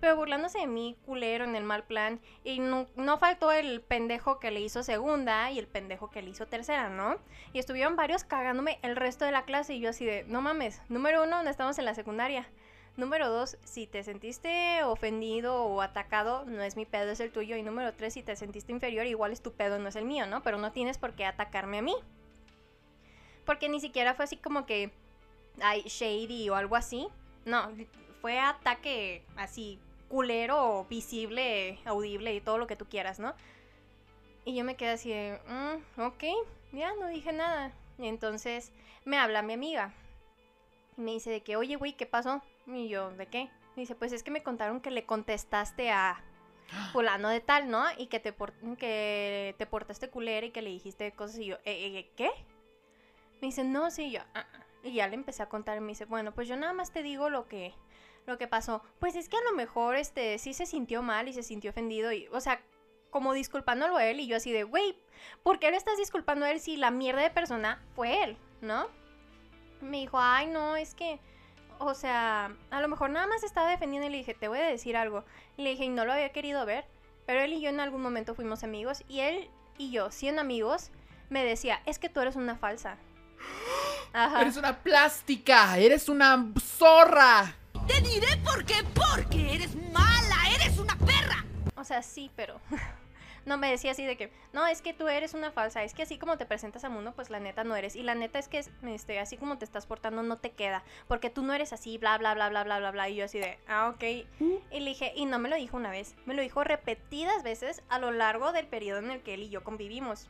Pero 0.00 0.16
burlándose 0.16 0.58
de 0.58 0.66
mí, 0.66 0.96
culero, 1.04 1.44
en 1.44 1.54
el 1.54 1.64
mal 1.64 1.84
plan. 1.84 2.20
Y 2.42 2.58
no, 2.58 2.86
no 2.96 3.18
faltó 3.18 3.52
el 3.52 3.82
pendejo 3.82 4.40
que 4.40 4.50
le 4.50 4.60
hizo 4.60 4.82
segunda 4.82 5.50
y 5.50 5.58
el 5.58 5.66
pendejo 5.66 6.10
que 6.10 6.22
le 6.22 6.30
hizo 6.30 6.46
tercera, 6.46 6.88
¿no? 6.88 7.18
Y 7.52 7.58
estuvieron 7.58 7.96
varios 7.96 8.24
cagándome 8.24 8.78
el 8.82 8.96
resto 8.96 9.26
de 9.26 9.32
la 9.32 9.44
clase 9.44 9.74
y 9.74 9.80
yo 9.80 9.90
así 9.90 10.06
de, 10.06 10.24
no 10.24 10.40
mames, 10.40 10.80
número 10.88 11.24
uno, 11.24 11.42
no 11.42 11.50
estamos 11.50 11.78
en 11.78 11.84
la 11.84 11.94
secundaria. 11.94 12.48
Número 13.00 13.30
dos, 13.30 13.56
si 13.64 13.86
te 13.86 14.02
sentiste 14.04 14.82
ofendido 14.84 15.64
o 15.64 15.80
atacado, 15.80 16.44
no 16.44 16.60
es 16.60 16.76
mi 16.76 16.84
pedo, 16.84 17.10
es 17.10 17.20
el 17.20 17.32
tuyo. 17.32 17.56
Y 17.56 17.62
número 17.62 17.94
tres, 17.94 18.12
si 18.12 18.22
te 18.22 18.36
sentiste 18.36 18.72
inferior, 18.72 19.06
igual 19.06 19.32
es 19.32 19.40
tu 19.40 19.52
pedo, 19.52 19.78
no 19.78 19.88
es 19.88 19.96
el 19.96 20.04
mío, 20.04 20.26
¿no? 20.26 20.42
Pero 20.42 20.58
no 20.58 20.70
tienes 20.70 20.98
por 20.98 21.14
qué 21.14 21.24
atacarme 21.24 21.78
a 21.78 21.82
mí. 21.82 21.94
Porque 23.46 23.70
ni 23.70 23.80
siquiera 23.80 24.12
fue 24.12 24.26
así 24.26 24.36
como 24.36 24.66
que, 24.66 24.90
ay, 25.62 25.80
shady 25.86 26.50
o 26.50 26.56
algo 26.56 26.76
así. 26.76 27.08
No, 27.46 27.70
fue 28.20 28.38
ataque 28.38 29.24
así, 29.34 29.78
culero, 30.10 30.84
visible, 30.90 31.78
audible 31.86 32.34
y 32.34 32.42
todo 32.42 32.58
lo 32.58 32.66
que 32.66 32.76
tú 32.76 32.84
quieras, 32.84 33.18
¿no? 33.18 33.32
Y 34.44 34.54
yo 34.54 34.62
me 34.62 34.76
quedé 34.76 34.90
así 34.90 35.14
"Mm, 35.48 36.02
ok, 36.02 36.24
ya 36.72 36.92
no 36.96 37.06
dije 37.06 37.32
nada. 37.32 37.72
Y 37.98 38.08
entonces 38.08 38.72
me 39.06 39.16
habla 39.16 39.40
mi 39.40 39.54
amiga. 39.54 39.94
Y 40.98 41.00
me 41.00 41.12
dice 41.12 41.30
de 41.30 41.40
que, 41.40 41.56
oye, 41.56 41.76
güey, 41.76 41.94
¿qué 41.94 42.04
pasó? 42.04 42.42
Y 42.72 42.88
yo, 42.88 43.10
¿de 43.12 43.26
qué? 43.26 43.50
Dice, 43.76 43.94
pues 43.94 44.12
es 44.12 44.22
que 44.22 44.30
me 44.30 44.42
contaron 44.42 44.80
que 44.80 44.90
le 44.90 45.04
contestaste 45.06 45.90
a 45.90 46.22
fulano 46.92 47.28
de 47.28 47.40
tal, 47.40 47.70
¿no? 47.70 47.84
Y 47.98 48.06
que 48.06 48.20
te, 48.20 48.34
que 48.78 49.54
te 49.58 49.66
portaste 49.66 50.08
culera 50.10 50.46
y 50.46 50.50
que 50.50 50.62
le 50.62 50.70
dijiste 50.70 51.12
cosas 51.12 51.38
y 51.38 51.46
yo, 51.46 51.56
"Eh, 51.64 51.98
eh, 51.98 52.10
¿qué? 52.16 52.30
Me 53.40 53.48
dice, 53.48 53.64
no, 53.64 53.90
sí, 53.90 54.10
yo, 54.10 54.20
"Ah, 54.34 54.46
ah". 54.52 54.64
Y 54.82 54.94
ya 54.94 55.08
le 55.08 55.14
empecé 55.14 55.42
a 55.42 55.48
contar 55.48 55.76
y 55.76 55.80
me 55.80 55.88
dice, 55.88 56.04
bueno, 56.04 56.32
pues 56.32 56.48
yo 56.48 56.56
nada 56.56 56.72
más 56.72 56.92
te 56.92 57.02
digo 57.02 57.28
lo 57.28 57.48
que, 57.48 57.74
lo 58.26 58.38
que 58.38 58.46
pasó. 58.46 58.82
Pues 58.98 59.14
es 59.16 59.28
que 59.28 59.36
a 59.36 59.42
lo 59.42 59.52
mejor, 59.52 59.96
este, 59.96 60.38
sí 60.38 60.54
se 60.54 60.66
sintió 60.66 61.02
mal 61.02 61.28
y 61.28 61.32
se 61.32 61.42
sintió 61.42 61.70
ofendido 61.70 62.12
y, 62.12 62.28
o 62.28 62.40
sea, 62.40 62.62
como 63.10 63.32
disculpándolo 63.34 63.96
a 63.96 64.06
él 64.06 64.20
y 64.20 64.26
yo 64.26 64.36
así 64.36 64.52
de, 64.52 64.62
güey, 64.62 64.96
¿por 65.42 65.58
qué 65.58 65.70
lo 65.70 65.76
estás 65.76 65.98
disculpando 65.98 66.46
a 66.46 66.50
él 66.50 66.60
si 66.60 66.76
la 66.76 66.90
mierda 66.90 67.22
de 67.22 67.30
persona 67.30 67.82
fue 67.94 68.22
él, 68.22 68.36
¿no? 68.62 68.88
Me 69.80 69.98
dijo, 69.98 70.18
ay, 70.20 70.46
no, 70.46 70.76
es 70.76 70.94
que, 70.94 71.20
o 71.80 71.94
sea, 71.94 72.52
a 72.70 72.80
lo 72.80 72.88
mejor 72.88 73.10
nada 73.10 73.26
más 73.26 73.42
estaba 73.42 73.70
defendiendo 73.70 74.06
y 74.06 74.10
le 74.10 74.18
dije, 74.18 74.34
te 74.34 74.48
voy 74.48 74.58
a 74.58 74.66
decir 74.66 74.96
algo. 74.96 75.24
Y 75.56 75.62
le 75.62 75.70
dije, 75.70 75.84
y 75.84 75.88
no 75.88 76.04
lo 76.04 76.12
había 76.12 76.30
querido 76.30 76.64
ver, 76.66 76.84
pero 77.26 77.40
él 77.40 77.54
y 77.54 77.60
yo 77.60 77.70
en 77.70 77.80
algún 77.80 78.02
momento 78.02 78.34
fuimos 78.34 78.62
amigos 78.62 79.02
y 79.08 79.20
él 79.20 79.50
y 79.78 79.90
yo, 79.90 80.10
siendo 80.10 80.42
amigos, 80.42 80.90
me 81.30 81.44
decía, 81.44 81.80
es 81.86 81.98
que 81.98 82.10
tú 82.10 82.20
eres 82.20 82.36
una 82.36 82.56
falsa. 82.56 82.96
Ajá. 84.12 84.42
Eres 84.42 84.56
una 84.58 84.78
plástica, 84.78 85.78
eres 85.78 86.08
una 86.08 86.52
zorra. 86.60 87.54
Te 87.86 88.00
diré 88.02 88.36
por 88.44 88.64
qué, 88.64 88.84
porque 88.94 89.54
eres 89.54 89.74
mala, 89.74 90.36
eres 90.54 90.78
una 90.78 90.96
perra. 90.98 91.44
O 91.76 91.84
sea, 91.84 92.02
sí, 92.02 92.30
pero 92.36 92.60
no 93.46 93.56
me 93.56 93.70
decía 93.70 93.92
así 93.92 94.04
de 94.04 94.16
que, 94.16 94.30
no, 94.52 94.66
es 94.66 94.82
que 94.82 94.92
tú 94.92 95.08
eres 95.08 95.34
una 95.34 95.50
falsa, 95.50 95.82
es 95.82 95.94
que 95.94 96.02
así 96.02 96.18
como 96.18 96.36
te 96.36 96.46
presentas 96.46 96.84
al 96.84 96.90
mundo, 96.90 97.12
pues 97.14 97.30
la 97.30 97.40
neta 97.40 97.64
no 97.64 97.76
eres. 97.76 97.96
Y 97.96 98.02
la 98.02 98.14
neta 98.14 98.38
es 98.38 98.48
que 98.48 98.64
este, 98.86 99.18
así 99.18 99.36
como 99.36 99.58
te 99.58 99.64
estás 99.64 99.86
portando 99.86 100.22
no 100.22 100.38
te 100.38 100.52
queda, 100.52 100.84
porque 101.08 101.30
tú 101.30 101.42
no 101.42 101.52
eres 101.52 101.72
así, 101.72 101.98
bla, 101.98 102.18
bla, 102.18 102.34
bla, 102.34 102.48
bla, 102.48 102.64
bla, 102.64 102.78
bla, 102.78 102.90
bla. 102.90 103.08
Y 103.08 103.16
yo 103.16 103.24
así 103.24 103.38
de, 103.38 103.58
ah, 103.68 103.88
ok. 103.88 104.02
Y 104.70 104.80
le 104.80 104.90
dije, 104.90 105.12
y 105.16 105.26
no 105.26 105.38
me 105.38 105.48
lo 105.48 105.56
dijo 105.56 105.76
una 105.76 105.90
vez, 105.90 106.14
me 106.26 106.34
lo 106.34 106.42
dijo 106.42 106.64
repetidas 106.64 107.42
veces 107.42 107.82
a 107.88 107.98
lo 107.98 108.10
largo 108.10 108.52
del 108.52 108.66
periodo 108.66 108.98
en 108.98 109.10
el 109.10 109.22
que 109.22 109.34
él 109.34 109.42
y 109.42 109.48
yo 109.48 109.64
convivimos. 109.64 110.28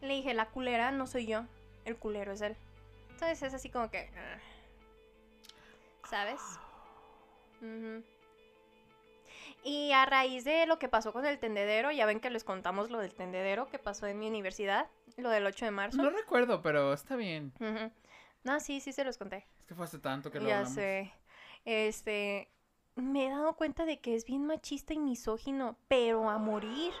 Le 0.00 0.14
dije, 0.14 0.34
la 0.34 0.48
culera 0.48 0.92
no 0.92 1.06
soy 1.06 1.26
yo, 1.26 1.44
el 1.84 1.96
culero 1.96 2.32
es 2.32 2.40
él. 2.40 2.56
Entonces 3.10 3.42
es 3.42 3.54
así 3.54 3.68
como 3.68 3.90
que, 3.90 4.10
ah, 4.16 4.38
¿sabes? 6.08 6.40
Ujú. 7.60 8.02
Y 9.62 9.92
a 9.92 10.06
raíz 10.06 10.44
de 10.44 10.64
lo 10.66 10.78
que 10.78 10.88
pasó 10.88 11.12
con 11.12 11.26
el 11.26 11.38
tendedero, 11.38 11.90
ya 11.90 12.06
ven 12.06 12.20
que 12.20 12.30
les 12.30 12.44
contamos 12.44 12.90
lo 12.90 12.98
del 12.98 13.14
tendedero 13.14 13.68
que 13.68 13.78
pasó 13.78 14.06
en 14.06 14.18
mi 14.18 14.26
universidad, 14.26 14.88
lo 15.16 15.28
del 15.28 15.44
8 15.46 15.66
de 15.66 15.70
marzo. 15.70 16.02
No 16.02 16.10
recuerdo, 16.10 16.62
pero 16.62 16.92
está 16.94 17.16
bien. 17.16 17.52
No, 18.42 18.58
sí, 18.60 18.80
sí 18.80 18.92
se 18.92 19.04
los 19.04 19.18
conté. 19.18 19.46
Es 19.58 19.66
que 19.66 19.74
fue 19.74 19.84
hace 19.84 19.98
tanto 19.98 20.30
que 20.30 20.40
lo 20.40 20.46
Ya 20.48 20.58
hablamos. 20.60 20.74
sé. 20.74 21.12
Este, 21.66 22.50
me 22.94 23.26
he 23.26 23.30
dado 23.30 23.54
cuenta 23.54 23.84
de 23.84 24.00
que 24.00 24.14
es 24.14 24.24
bien 24.24 24.46
machista 24.46 24.94
y 24.94 24.98
misógino, 24.98 25.76
pero 25.88 26.30
a 26.30 26.38
morir. 26.38 26.92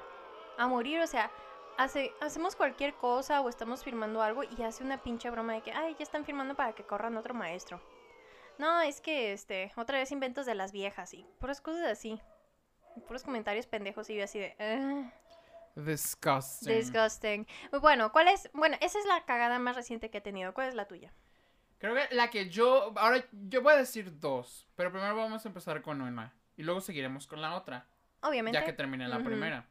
A 0.58 0.66
morir, 0.66 1.00
o 1.00 1.06
sea, 1.06 1.30
hace, 1.78 2.12
hacemos 2.20 2.56
cualquier 2.56 2.92
cosa 2.94 3.40
o 3.40 3.48
estamos 3.48 3.82
firmando 3.82 4.20
algo 4.20 4.42
y 4.44 4.62
hace 4.62 4.84
una 4.84 5.02
pinche 5.02 5.30
broma 5.30 5.54
de 5.54 5.62
que, 5.62 5.72
ay, 5.72 5.96
ya 5.98 6.02
están 6.02 6.26
firmando 6.26 6.54
para 6.54 6.74
que 6.74 6.84
corran 6.84 7.16
otro 7.16 7.32
maestro. 7.32 7.80
No, 8.58 8.82
es 8.82 9.00
que, 9.00 9.32
este, 9.32 9.72
otra 9.76 9.96
vez 9.96 10.12
inventos 10.12 10.44
de 10.44 10.54
las 10.54 10.72
viejas 10.72 11.14
y 11.14 11.24
puras 11.38 11.62
cosas 11.62 11.86
así. 11.86 12.20
Puros 13.06 13.22
comentarios 13.22 13.66
pendejos 13.66 14.08
y 14.10 14.16
yo 14.16 14.24
así 14.24 14.38
de... 14.38 14.54
"Ah". 14.58 15.12
Disgusting. 15.76 16.68
Disgusting. 16.76 17.46
Bueno, 17.80 18.12
¿cuál 18.12 18.28
es? 18.28 18.50
Bueno, 18.52 18.76
esa 18.80 18.98
es 18.98 19.06
la 19.06 19.24
cagada 19.24 19.58
más 19.58 19.76
reciente 19.76 20.10
que 20.10 20.18
he 20.18 20.20
tenido. 20.20 20.52
¿Cuál 20.52 20.68
es 20.68 20.74
la 20.74 20.86
tuya? 20.88 21.12
Creo 21.78 21.94
que 21.94 22.14
la 22.14 22.28
que 22.28 22.50
yo. 22.50 22.92
Ahora 22.96 23.24
yo 23.32 23.62
voy 23.62 23.72
a 23.74 23.76
decir 23.76 24.18
dos. 24.18 24.68
Pero 24.74 24.90
primero 24.90 25.16
vamos 25.16 25.44
a 25.44 25.48
empezar 25.48 25.80
con 25.80 26.00
una. 26.02 26.34
Y 26.56 26.62
luego 26.62 26.80
seguiremos 26.80 27.26
con 27.26 27.40
la 27.40 27.54
otra. 27.54 27.86
Obviamente. 28.22 28.58
Ya 28.58 28.64
que 28.66 28.72
termine 28.72 29.08
la 29.08 29.22
primera. 29.22 29.66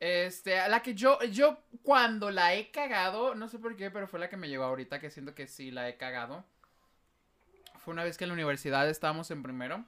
Este, 0.00 0.68
la 0.68 0.82
que 0.82 0.94
yo, 0.94 1.22
yo 1.30 1.62
cuando 1.82 2.32
la 2.32 2.54
he 2.54 2.72
cagado, 2.72 3.36
no 3.36 3.46
sé 3.48 3.60
por 3.60 3.76
qué, 3.76 3.88
pero 3.90 4.08
fue 4.08 4.18
la 4.18 4.28
que 4.28 4.36
me 4.36 4.48
llegó 4.48 4.64
ahorita, 4.64 4.98
que 4.98 5.10
siento 5.10 5.32
que 5.34 5.46
sí 5.46 5.70
la 5.70 5.88
he 5.88 5.96
cagado. 5.96 6.44
Fue 7.78 7.92
una 7.92 8.02
vez 8.02 8.16
que 8.16 8.24
en 8.24 8.30
la 8.30 8.34
universidad 8.34 8.88
estábamos 8.88 9.30
en 9.30 9.44
primero. 9.44 9.84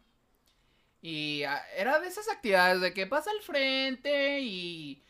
Y 1.07 1.43
ah, 1.43 1.62
era 1.77 2.01
de 2.01 2.09
esas 2.09 2.31
actividades 2.31 2.81
de 2.81 2.95
que 2.95 3.07
pasa 3.07 3.31
al 3.31 3.43
frente 3.43 4.40
y... 4.40 5.03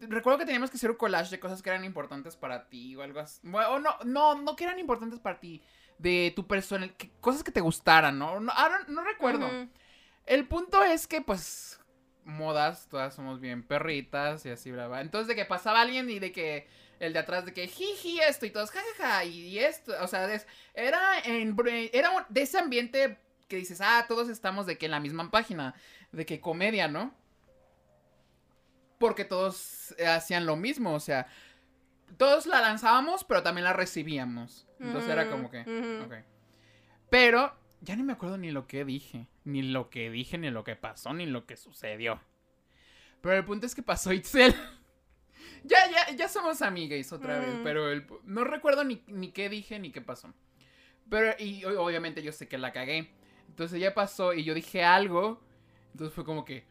Recuerdo 0.00 0.40
que 0.40 0.44
teníamos 0.44 0.70
que 0.70 0.76
hacer 0.76 0.90
un 0.90 0.96
collage 0.98 1.30
de 1.30 1.40
cosas 1.40 1.62
que 1.62 1.70
eran 1.70 1.86
importantes 1.86 2.36
para 2.36 2.68
ti 2.68 2.94
o 2.96 3.02
algo 3.02 3.18
así. 3.18 3.40
Bueno, 3.42 3.70
o 3.70 3.78
no, 3.78 3.96
no, 4.04 4.34
no 4.34 4.54
que 4.56 4.64
eran 4.64 4.78
importantes 4.78 5.18
para 5.18 5.40
ti. 5.40 5.62
De 5.96 6.34
tu 6.36 6.46
persona, 6.46 6.86
que- 6.88 7.10
cosas 7.22 7.42
que 7.42 7.50
te 7.50 7.62
gustaran, 7.62 8.18
¿no? 8.18 8.38
No, 8.40 8.52
ah, 8.54 8.78
no- 8.86 8.94
no 8.94 9.02
recuerdo. 9.04 9.48
El 10.26 10.46
punto 10.46 10.84
es 10.84 11.06
que, 11.08 11.22
pues, 11.22 11.80
modas, 12.24 12.86
todas 12.90 13.14
somos 13.14 13.40
bien 13.40 13.62
perritas 13.62 14.44
y 14.44 14.50
así, 14.50 14.70
brava. 14.70 15.00
Entonces, 15.00 15.28
de 15.28 15.34
que 15.34 15.46
pasaba 15.46 15.80
alguien 15.80 16.10
y 16.10 16.18
de 16.18 16.30
que 16.30 16.68
el 17.00 17.14
de 17.14 17.20
atrás 17.20 17.46
de 17.46 17.54
que 17.54 17.66
jiji 17.68 18.20
esto 18.20 18.44
y 18.44 18.50
todos 18.50 18.70
jajaja 18.70 19.24
y, 19.24 19.46
y 19.48 19.58
esto, 19.60 19.94
o 20.02 20.06
sea, 20.08 20.30
es- 20.32 20.46
era 20.74 21.18
en 21.24 21.56
era 21.92 22.10
un- 22.10 22.24
de 22.28 22.42
ese 22.42 22.58
ambiente 22.58 23.18
que 23.48 23.56
dices, 23.56 23.80
ah, 23.80 24.04
todos 24.06 24.28
estamos 24.28 24.66
de 24.66 24.78
que 24.78 24.86
en 24.86 24.92
la 24.92 25.00
misma 25.00 25.30
página, 25.30 25.74
de 26.12 26.24
que 26.26 26.40
comedia, 26.40 26.86
¿no? 26.88 27.14
Porque 28.98 29.24
todos 29.24 29.94
eh, 29.98 30.06
hacían 30.06 30.44
lo 30.46 30.56
mismo, 30.56 30.92
o 30.94 31.00
sea, 31.00 31.26
todos 32.16 32.46
la 32.46 32.60
lanzábamos, 32.60 33.24
pero 33.24 33.42
también 33.42 33.64
la 33.64 33.72
recibíamos. 33.72 34.66
Entonces 34.80 35.10
era 35.10 35.30
como 35.30 35.50
que, 35.50 35.60
ok. 36.04 36.14
Pero 37.10 37.56
ya 37.80 37.94
ni 37.96 38.02
me 38.02 38.12
acuerdo 38.12 38.38
ni 38.38 38.50
lo 38.50 38.66
que 38.66 38.84
dije, 38.84 39.28
ni 39.44 39.62
lo 39.62 39.88
que 39.90 40.10
dije, 40.10 40.36
ni 40.38 40.50
lo 40.50 40.64
que 40.64 40.76
pasó, 40.76 41.12
ni 41.14 41.26
lo 41.26 41.46
que 41.46 41.56
sucedió. 41.56 42.20
Pero 43.20 43.36
el 43.36 43.44
punto 43.44 43.66
es 43.66 43.74
que 43.74 43.82
pasó 43.82 44.12
Itzel. 44.12 44.54
ya, 45.64 45.78
ya, 45.90 46.14
ya 46.16 46.28
somos 46.28 46.60
amigas 46.62 47.12
otra 47.12 47.38
vez, 47.38 47.54
Mm. 47.54 47.62
pero 47.64 47.90
el 47.90 48.06
no 48.24 48.44
recuerdo 48.44 48.84
ni, 48.84 49.02
ni 49.06 49.30
qué 49.32 49.48
dije 49.48 49.78
ni 49.78 49.90
qué 49.90 50.00
pasó. 50.00 50.32
Pero, 51.08 51.34
y 51.38 51.64
obviamente 51.64 52.22
yo 52.22 52.32
sé 52.32 52.48
que 52.48 52.58
la 52.58 52.72
cagué. 52.72 53.10
Entonces 53.58 53.80
ya 53.80 53.92
pasó 53.92 54.34
y 54.34 54.44
yo 54.44 54.54
dije 54.54 54.84
algo. 54.84 55.40
Entonces 55.90 56.14
fue 56.14 56.24
como 56.24 56.44
que 56.44 56.64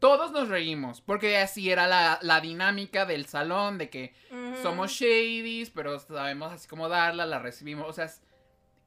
todos 0.00 0.32
nos 0.32 0.48
reímos. 0.48 1.00
Porque 1.00 1.36
así 1.36 1.70
era 1.70 1.86
la, 1.86 2.18
la 2.22 2.40
dinámica 2.40 3.06
del 3.06 3.26
salón, 3.26 3.78
de 3.78 3.88
que 3.88 4.12
somos 4.60 4.90
shadies, 4.90 5.70
pero 5.70 6.00
sabemos 6.00 6.52
así 6.52 6.66
cómo 6.66 6.88
darla, 6.88 7.24
la 7.24 7.38
recibimos, 7.38 7.88
o 7.88 7.92
sea, 7.92 8.10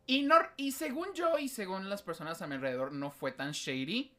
y, 0.06 0.24
no, 0.24 0.36
y 0.58 0.74
según 0.74 1.14
yo 1.14 1.40
y 1.40 1.48
según 1.48 1.90
las 1.90 2.04
personas 2.04 2.42
a 2.42 2.48
mi 2.48 2.56
alrededor 2.56 2.92
no 2.92 3.12
fue 3.12 3.32
tan 3.32 3.54
shady, 3.54 4.12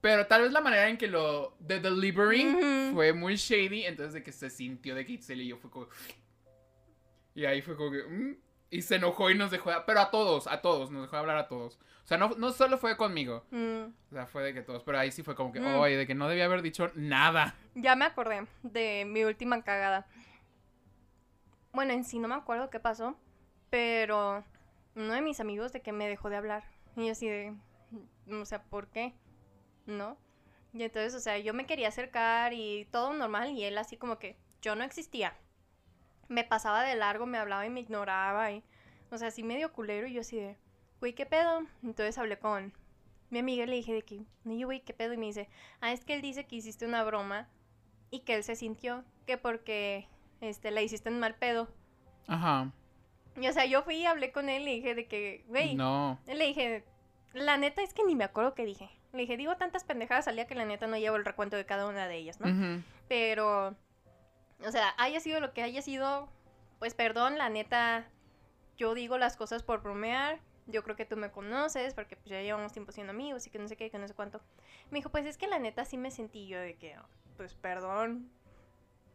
Pero 0.00 0.26
tal 0.26 0.40
vez 0.42 0.52
la 0.52 0.62
manera 0.62 0.88
en 0.88 0.96
que 0.96 1.08
lo. 1.08 1.54
The 1.66 1.80
delivery 1.80 2.46
Ujú. 2.46 2.94
fue 2.94 3.12
muy 3.12 3.36
shady. 3.36 3.84
Entonces, 3.84 4.14
de 4.14 4.22
que 4.22 4.32
se 4.32 4.48
sintió 4.48 4.94
de 4.94 5.04
que 5.04 5.12
Itzel 5.12 5.42
y 5.42 5.48
yo 5.48 5.58
fue 5.58 5.70
como. 5.70 5.88
Y 7.34 7.44
ahí 7.44 7.60
fue 7.60 7.76
como 7.76 7.90
que. 7.90 8.02
mm, 8.04 8.36
y 8.70 8.82
se 8.82 8.96
enojó 8.96 9.30
y 9.30 9.34
nos 9.34 9.50
dejó. 9.50 9.70
Pero 9.86 10.00
a 10.00 10.10
todos, 10.10 10.46
a 10.46 10.60
todos, 10.60 10.90
nos 10.90 11.02
dejó 11.02 11.16
hablar 11.16 11.36
a 11.36 11.48
todos. 11.48 11.78
O 12.04 12.06
sea, 12.08 12.18
no, 12.18 12.30
no 12.36 12.52
solo 12.52 12.78
fue 12.78 12.96
conmigo. 12.96 13.44
Mm, 13.50 13.84
O 14.10 14.14
sea, 14.14 14.26
fue 14.26 14.42
de 14.42 14.54
que 14.54 14.62
todos. 14.62 14.82
Pero 14.84 14.98
ahí 14.98 15.10
sí 15.10 15.22
fue 15.22 15.34
como 15.34 15.52
que. 15.52 15.60
Mm. 15.60 15.76
Oye, 15.76 15.96
de 15.96 16.06
que 16.06 16.14
no 16.14 16.28
debía 16.28 16.44
haber 16.44 16.62
dicho 16.62 16.90
nada. 16.94 17.54
Ya 17.74 17.96
me 17.96 18.04
acordé 18.04 18.46
de 18.62 19.04
mi 19.06 19.24
última 19.24 19.62
cagada. 19.62 20.06
Bueno, 21.72 21.92
en 21.92 22.04
sí 22.04 22.18
no 22.18 22.28
me 22.28 22.34
acuerdo 22.34 22.70
qué 22.70 22.80
pasó, 22.80 23.16
pero 23.70 24.44
uno 24.94 25.12
de 25.12 25.20
mis 25.20 25.40
amigos 25.40 25.72
de 25.72 25.82
que 25.82 25.92
me 25.92 26.08
dejó 26.08 26.30
de 26.30 26.36
hablar. 26.36 26.64
Y 26.96 27.06
yo 27.06 27.12
así 27.12 27.28
de, 27.28 27.54
o 28.30 28.44
sea, 28.46 28.62
¿por 28.62 28.88
qué? 28.88 29.14
¿No? 29.84 30.16
Y 30.72 30.82
entonces, 30.82 31.14
o 31.14 31.20
sea, 31.20 31.38
yo 31.38 31.52
me 31.54 31.66
quería 31.66 31.88
acercar 31.88 32.52
y 32.54 32.86
todo 32.90 33.12
normal 33.12 33.50
y 33.50 33.64
él 33.64 33.76
así 33.78 33.96
como 33.96 34.18
que 34.18 34.36
yo 34.62 34.74
no 34.74 34.84
existía. 34.84 35.36
Me 36.28 36.44
pasaba 36.44 36.82
de 36.82 36.94
largo, 36.96 37.26
me 37.26 37.38
hablaba 37.38 37.66
y 37.66 37.70
me 37.70 37.80
ignoraba 37.80 38.50
y, 38.52 38.62
o 39.10 39.18
sea, 39.18 39.28
así 39.28 39.42
medio 39.42 39.72
culero 39.72 40.06
y 40.06 40.14
yo 40.14 40.20
así 40.22 40.36
de, 40.36 40.56
güey, 41.00 41.14
¿qué 41.14 41.26
pedo? 41.26 41.62
Entonces 41.82 42.18
hablé 42.18 42.38
con 42.38 42.72
mi 43.30 43.38
amiga 43.40 43.64
y 43.64 43.66
le 43.66 43.76
dije 43.76 43.92
de 43.94 44.02
que, 44.02 44.24
no, 44.44 44.54
yo, 44.54 44.66
güey, 44.66 44.80
¿qué 44.80 44.92
pedo? 44.94 45.12
Y 45.12 45.16
me 45.16 45.26
dice, 45.26 45.48
ah, 45.80 45.92
es 45.92 46.04
que 46.04 46.14
él 46.14 46.22
dice 46.22 46.44
que 46.46 46.56
hiciste 46.56 46.86
una 46.86 47.04
broma 47.04 47.48
y 48.10 48.20
que 48.20 48.34
él 48.34 48.44
se 48.44 48.56
sintió 48.56 49.04
que 49.26 49.36
porque, 49.38 50.06
este, 50.40 50.70
la 50.70 50.82
hiciste 50.82 51.08
en 51.08 51.18
mal 51.20 51.34
pedo. 51.34 51.68
Ajá. 52.28 52.70
Y, 53.40 53.46
o 53.48 53.52
sea, 53.52 53.66
yo 53.66 53.82
fui 53.82 53.96
y 53.96 54.06
hablé 54.06 54.32
con 54.32 54.48
él 54.48 54.62
y 54.62 54.64
le 54.64 54.70
dije 54.72 54.94
de 54.94 55.06
que, 55.06 55.44
güey, 55.48 55.74
No. 55.74 56.18
le 56.26 56.46
dije, 56.46 56.84
la 57.34 57.56
neta 57.56 57.82
es 57.82 57.92
que 57.92 58.04
ni 58.04 58.14
me 58.14 58.24
acuerdo 58.24 58.54
qué 58.54 58.64
dije. 58.64 58.88
Le 59.12 59.22
dije, 59.22 59.36
digo 59.36 59.56
tantas 59.56 59.84
pendejadas 59.84 60.28
al 60.28 60.36
día 60.36 60.46
que 60.46 60.54
la 60.54 60.64
neta 60.64 60.86
no 60.86 60.96
llevo 60.96 61.16
el 61.16 61.24
recuento 61.24 61.56
de 61.56 61.66
cada 61.66 61.86
una 61.86 62.06
de 62.08 62.16
ellas, 62.16 62.40
¿no? 62.40 62.82
Pero, 63.08 63.74
o 64.64 64.70
sea, 64.70 64.94
haya 64.98 65.20
sido 65.20 65.40
lo 65.40 65.52
que 65.52 65.62
haya 65.62 65.82
sido, 65.82 66.28
pues 66.78 66.94
perdón, 66.94 67.38
la 67.38 67.48
neta, 67.48 68.06
yo 68.76 68.94
digo 68.94 69.18
las 69.18 69.36
cosas 69.36 69.62
por 69.62 69.82
bromear. 69.82 70.40
Yo 70.68 70.82
creo 70.82 70.96
que 70.96 71.04
tú 71.04 71.16
me 71.16 71.30
conoces 71.30 71.94
porque 71.94 72.16
pues 72.16 72.28
ya 72.28 72.42
llevamos 72.42 72.72
tiempo 72.72 72.90
siendo 72.90 73.12
amigos 73.12 73.46
y 73.46 73.50
que 73.50 73.58
no 73.60 73.68
sé 73.68 73.76
qué, 73.76 73.88
que 73.88 73.98
no 73.98 74.08
sé 74.08 74.14
cuánto. 74.14 74.40
Me 74.90 74.98
dijo, 74.98 75.10
pues 75.10 75.24
es 75.24 75.38
que 75.38 75.46
la 75.46 75.60
neta 75.60 75.84
sí 75.84 75.96
me 75.96 76.10
sentí 76.10 76.48
yo 76.48 76.58
de 76.58 76.74
que, 76.74 76.96
pues 77.36 77.54
perdón. 77.54 78.28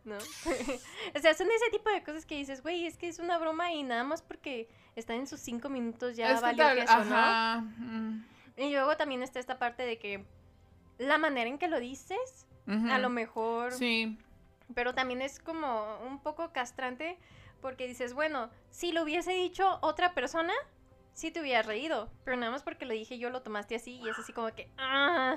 ¿No? 0.06 0.15
o 1.15 1.19
sea, 1.19 1.34
son 1.34 1.47
ese 1.51 1.69
tipo 1.71 1.89
de 1.91 2.04
cosas 2.04 2.25
que 2.25 2.36
dices, 2.36 2.63
güey, 2.63 2.88
es 2.88 2.97
que 2.97 3.10
es 3.10 3.19
una 3.19 3.38
broma 3.38 3.71
y 3.73 3.84
nada 3.84 4.04
más 4.06 4.21
porque 4.21 4.69
están 4.95 5.17
en 5.17 5.27
sus 5.27 5.41
cinco 5.41 5.67
minutos 5.69 6.15
ya 6.15 6.32
Es 6.32 6.41
valió 6.41 6.65
queso, 6.73 7.04
¿no? 7.06 7.15
ajá. 7.15 7.62
mm, 7.62 8.23
Y 8.58 8.71
luego 8.71 8.95
también 8.97 9.21
está 9.21 9.39
esta 9.39 9.60
parte 9.60 9.84
de 9.84 9.99
que 9.99 10.25
la 10.97 11.17
manera 11.17 11.49
en 11.49 11.58
que 11.58 11.67
lo 11.67 11.80
dices, 11.82 12.47
a 12.65 12.97
lo 12.97 13.10
mejor 13.10 13.73
Sí. 13.73 14.17
Pero 14.73 14.93
también 14.93 15.21
es 15.21 15.39
como 15.39 15.99
un 16.07 16.21
poco 16.21 16.51
castrante 16.51 17.17
porque 17.62 17.88
dices, 17.88 18.13
bueno, 18.13 18.49
si 18.69 18.91
lo 18.91 19.03
hubiese 19.03 19.31
dicho 19.34 19.79
otra 19.81 20.13
persona, 20.13 20.53
sí 21.13 21.31
te 21.31 21.41
hubieras 21.41 21.65
reído, 21.65 22.12
pero 22.23 22.38
nada 22.38 22.51
más 22.51 22.63
porque 22.63 22.86
lo 22.86 22.93
dije 22.93 23.19
yo 23.19 23.29
lo 23.29 23.41
tomaste 23.43 23.75
así 23.75 23.97
y 23.99 24.10
es 24.10 24.19
así 24.19 24.34
como 24.34 24.49
que, 24.53 24.69
ah, 24.77 25.36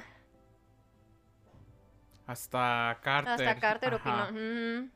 Hasta 2.26 2.98
Carter. 3.02 3.32
hasta 3.32 3.60
Carter 3.60 3.94
Ajá. 3.94 4.30
opinó. 4.30 4.40
"Mm". 4.40 4.90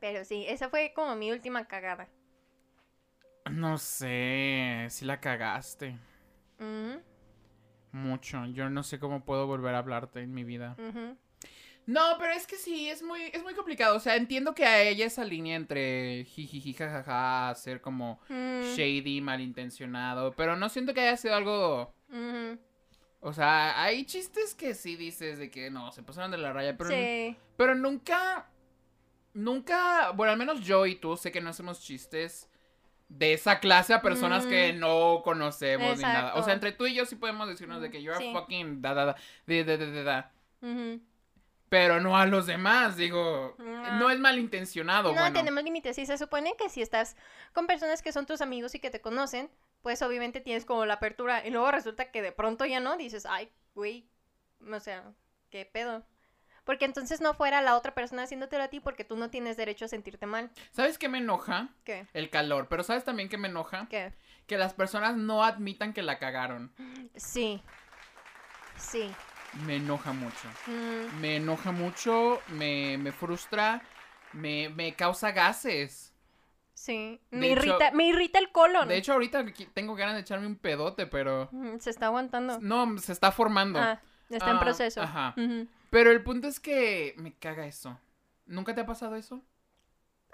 Pero 0.00 0.24
sí, 0.24 0.44
esa 0.48 0.68
fue 0.68 0.92
como 0.94 1.14
mi 1.16 1.30
última 1.32 1.66
cagada. 1.66 2.08
No 3.50 3.78
sé, 3.78 4.86
si 4.90 5.04
la 5.04 5.20
cagaste. 5.20 5.96
Mucho. 7.92 8.44
Yo 8.46 8.68
no 8.70 8.82
sé 8.82 8.98
cómo 8.98 9.24
puedo 9.24 9.46
volver 9.46 9.74
a 9.74 9.78
hablarte 9.78 10.20
en 10.20 10.34
mi 10.34 10.44
vida. 10.44 10.76
No, 11.86 12.16
pero 12.18 12.32
es 12.32 12.46
que 12.46 12.56
sí, 12.56 12.88
es 12.88 13.02
muy, 13.02 13.22
es 13.32 13.42
muy 13.42 13.54
complicado. 13.54 13.96
O 13.96 14.00
sea, 14.00 14.16
entiendo 14.16 14.54
que 14.54 14.64
a 14.64 14.82
ella 14.82 15.04
esa 15.06 15.24
línea 15.24 15.54
entre 15.56 16.24
jijiji, 16.24 16.72
jajaja, 16.72 17.54
ser 17.56 17.80
como 17.80 18.20
Mm, 18.28 18.62
shady, 18.74 19.20
malintencionado. 19.20 20.32
Pero 20.34 20.56
no 20.56 20.68
siento 20.68 20.94
que 20.94 21.00
haya 21.00 21.16
sido 21.16 21.34
algo. 21.34 21.92
O 23.20 23.32
sea, 23.32 23.82
hay 23.82 24.04
chistes 24.04 24.54
que 24.54 24.74
sí 24.74 24.96
dices 24.96 25.38
de 25.38 25.50
que 25.50 25.70
no, 25.70 25.90
se 25.92 26.02
pasaron 26.02 26.30
de 26.30 26.38
la 26.38 26.52
raya. 26.52 26.76
Pero, 26.76 26.90
Sí. 26.90 27.36
pero 27.56 27.74
nunca. 27.74 28.46
Nunca. 29.32 30.10
Bueno, 30.12 30.32
al 30.32 30.38
menos 30.38 30.60
yo 30.60 30.86
y 30.86 30.94
tú 30.94 31.16
sé 31.16 31.32
que 31.32 31.40
no 31.40 31.50
hacemos 31.50 31.80
chistes 31.82 32.48
de 33.08 33.32
esa 33.34 33.60
clase 33.60 33.92
a 33.92 34.00
personas 34.00 34.46
que 34.46 34.72
Mm. 34.72 34.78
no 34.78 35.20
conocemos 35.24 35.96
ni 35.98 36.02
nada. 36.04 36.34
O 36.36 36.42
sea, 36.42 36.54
entre 36.54 36.72
tú 36.72 36.86
y 36.86 36.94
yo 36.94 37.04
sí 37.04 37.16
podemos 37.16 37.48
decirnos 37.48 37.82
de 37.82 37.90
que 37.90 38.02
you're 38.02 38.18
Sí. 38.18 38.32
fucking 38.32 38.80
da 38.80 38.94
da 38.94 39.04
da. 39.06 39.16
de- 39.46 39.64
de- 39.64 39.76
de- 39.78 39.90
de- 39.90 40.04
da. 40.04 40.32
ujú. 40.62 41.00
Pero 41.74 42.00
no 42.00 42.16
a 42.16 42.24
los 42.26 42.46
demás, 42.46 42.96
digo. 42.96 43.56
No. 43.58 43.98
No 43.98 44.10
es 44.10 44.20
malintencionado, 44.20 45.08
No, 45.12 45.20
bueno. 45.20 45.32
tenemos 45.36 45.64
límites. 45.64 45.98
Y 45.98 46.06
se 46.06 46.16
supone 46.16 46.54
que 46.56 46.68
si 46.68 46.80
estás 46.82 47.16
con 47.52 47.66
personas 47.66 48.00
que 48.00 48.12
son 48.12 48.26
tus 48.26 48.40
amigos 48.40 48.76
y 48.76 48.78
que 48.78 48.90
te 48.90 49.00
conocen, 49.00 49.50
pues 49.82 50.00
obviamente 50.00 50.40
tienes 50.40 50.64
como 50.64 50.86
la 50.86 50.94
apertura. 50.94 51.44
Y 51.44 51.50
luego 51.50 51.72
resulta 51.72 52.12
que 52.12 52.22
de 52.22 52.30
pronto 52.30 52.64
ya 52.64 52.78
no, 52.78 52.96
dices, 52.96 53.26
ay, 53.26 53.50
güey, 53.74 54.08
o 54.72 54.78
sea, 54.78 55.02
¿qué 55.50 55.66
pedo? 55.66 56.06
Porque 56.62 56.84
entonces 56.84 57.20
no 57.20 57.34
fuera 57.34 57.60
la 57.60 57.76
otra 57.76 57.92
persona 57.92 58.22
haciéndotelo 58.22 58.62
a 58.62 58.68
ti 58.68 58.78
porque 58.78 59.02
tú 59.02 59.16
no 59.16 59.28
tienes 59.28 59.56
derecho 59.56 59.86
a 59.86 59.88
sentirte 59.88 60.26
mal. 60.26 60.52
¿Sabes 60.70 60.96
qué 60.96 61.08
me 61.08 61.18
enoja? 61.18 61.70
¿Qué? 61.82 62.06
El 62.14 62.30
calor. 62.30 62.68
Pero 62.68 62.84
¿sabes 62.84 63.02
también 63.02 63.28
qué 63.28 63.36
me 63.36 63.48
enoja? 63.48 63.88
¿Qué? 63.90 64.12
Que 64.46 64.58
las 64.58 64.74
personas 64.74 65.16
no 65.16 65.42
admitan 65.42 65.92
que 65.92 66.02
la 66.02 66.20
cagaron. 66.20 66.72
Sí. 67.16 67.60
Sí. 68.78 69.12
Me 69.66 69.76
enoja 69.76 70.12
mucho. 70.12 70.48
Mm, 70.66 71.20
Me 71.20 71.36
enoja 71.36 71.72
mucho, 71.72 72.40
me, 72.48 72.98
me 72.98 73.12
frustra, 73.12 73.82
me, 74.32 74.68
me 74.68 74.94
causa 74.94 75.30
gases. 75.32 76.12
sí. 76.74 77.20
De 77.30 77.38
Me 77.38 77.52
hecho- 77.52 77.60
irrita, 77.66 77.90
me 77.92 78.06
irrita 78.08 78.38
el 78.38 78.50
colon. 78.50 78.88
De 78.88 78.96
hecho, 78.96 79.12
ahorita 79.12 79.44
tengo 79.72 79.94
ganas 79.94 80.14
de 80.14 80.20
echarme 80.22 80.46
un 80.46 80.56
pedote, 80.56 81.06
pero... 81.06 81.48
Mm, 81.52 81.78
Se 81.78 81.90
está 81.90 82.06
aguantando. 82.06 82.58
No, 82.60 82.98
se 82.98 83.12
está 83.12 83.30
formando. 83.32 83.78
Ah, 83.78 84.00
está 84.28 84.50
en 84.50 84.56
Ah, 84.56 84.60
proceso. 84.60 85.00
ajá. 85.02 85.34
Pero 85.90 86.10
el 86.10 86.22
punto 86.22 86.48
es 86.48 86.58
que 86.60 87.14
me 87.18 87.32
caga 87.32 87.66
eso. 87.66 87.98
¿Nunca 88.46 88.74
te 88.74 88.80
ha 88.80 88.86
pasado 88.86 89.14
eso? 89.16 89.40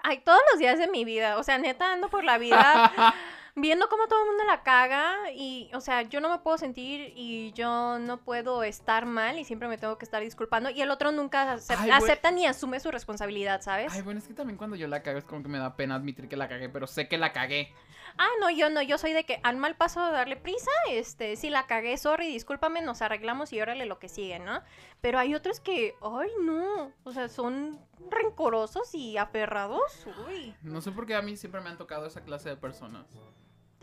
Ay, 0.03 0.19
todos 0.21 0.41
los 0.51 0.59
días 0.59 0.79
de 0.79 0.87
mi 0.87 1.05
vida. 1.05 1.37
O 1.37 1.43
sea, 1.43 1.59
neta, 1.59 1.93
ando 1.93 2.09
por 2.09 2.23
la 2.23 2.37
vida 2.39 2.91
viendo 3.55 3.89
cómo 3.89 4.07
todo 4.07 4.21
el 4.21 4.27
mundo 4.29 4.43
la 4.45 4.63
caga 4.63 5.31
y, 5.33 5.69
o 5.73 5.81
sea, 5.81 6.03
yo 6.03 6.21
no 6.21 6.29
me 6.29 6.39
puedo 6.39 6.57
sentir 6.57 7.13
y 7.15 7.51
yo 7.53 7.99
no 7.99 8.17
puedo 8.17 8.63
estar 8.63 9.05
mal 9.05 9.39
y 9.39 9.45
siempre 9.45 9.67
me 9.67 9.77
tengo 9.77 9.97
que 9.97 10.05
estar 10.05 10.21
disculpando 10.21 10.69
y 10.69 10.81
el 10.81 10.91
otro 10.91 11.11
nunca 11.11 11.57
Ay, 11.77 11.89
acepta 11.91 12.31
ni 12.31 12.45
asume 12.45 12.79
su 12.79 12.91
responsabilidad, 12.91 13.61
¿sabes? 13.61 13.93
Ay, 13.93 14.01
bueno, 14.01 14.19
es 14.19 14.27
que 14.27 14.33
también 14.33 14.57
cuando 14.57 14.75
yo 14.75 14.87
la 14.87 15.03
cago 15.03 15.19
es 15.19 15.25
como 15.25 15.43
que 15.43 15.49
me 15.49 15.57
da 15.57 15.75
pena 15.75 15.95
admitir 15.95 16.27
que 16.27 16.37
la 16.37 16.47
cagué, 16.47 16.69
pero 16.69 16.87
sé 16.87 17.07
que 17.07 17.17
la 17.17 17.33
cagué. 17.33 17.73
Ah, 18.17 18.29
no, 18.39 18.49
yo 18.49 18.69
no, 18.69 18.81
yo 18.81 18.97
soy 18.97 19.13
de 19.13 19.23
que 19.25 19.39
al 19.43 19.57
mal 19.57 19.75
paso 19.75 20.05
de 20.05 20.11
darle 20.11 20.35
prisa, 20.37 20.69
este, 20.89 21.35
si 21.35 21.49
la 21.49 21.65
cagué, 21.67 21.97
sorry, 21.97 22.27
discúlpame, 22.27 22.81
nos 22.81 23.01
arreglamos 23.01 23.51
y 23.53 23.61
órale 23.61 23.85
lo 23.85 23.99
que 23.99 24.09
sigue, 24.09 24.39
¿no? 24.39 24.61
Pero 25.01 25.19
hay 25.19 25.33
otros 25.35 25.59
que, 25.59 25.95
ay, 26.01 26.29
no, 26.41 26.91
o 27.03 27.11
sea, 27.11 27.29
son 27.29 27.79
rencorosos 28.09 28.93
y 28.95 29.17
aferrados, 29.17 30.05
uy, 30.27 30.53
No 30.61 30.81
sé 30.81 30.91
por 30.91 31.05
qué 31.05 31.15
a 31.15 31.21
mí 31.21 31.37
siempre 31.37 31.61
me 31.61 31.69
han 31.69 31.77
tocado 31.77 32.05
esa 32.05 32.23
clase 32.23 32.49
de 32.49 32.57
personas. 32.57 33.07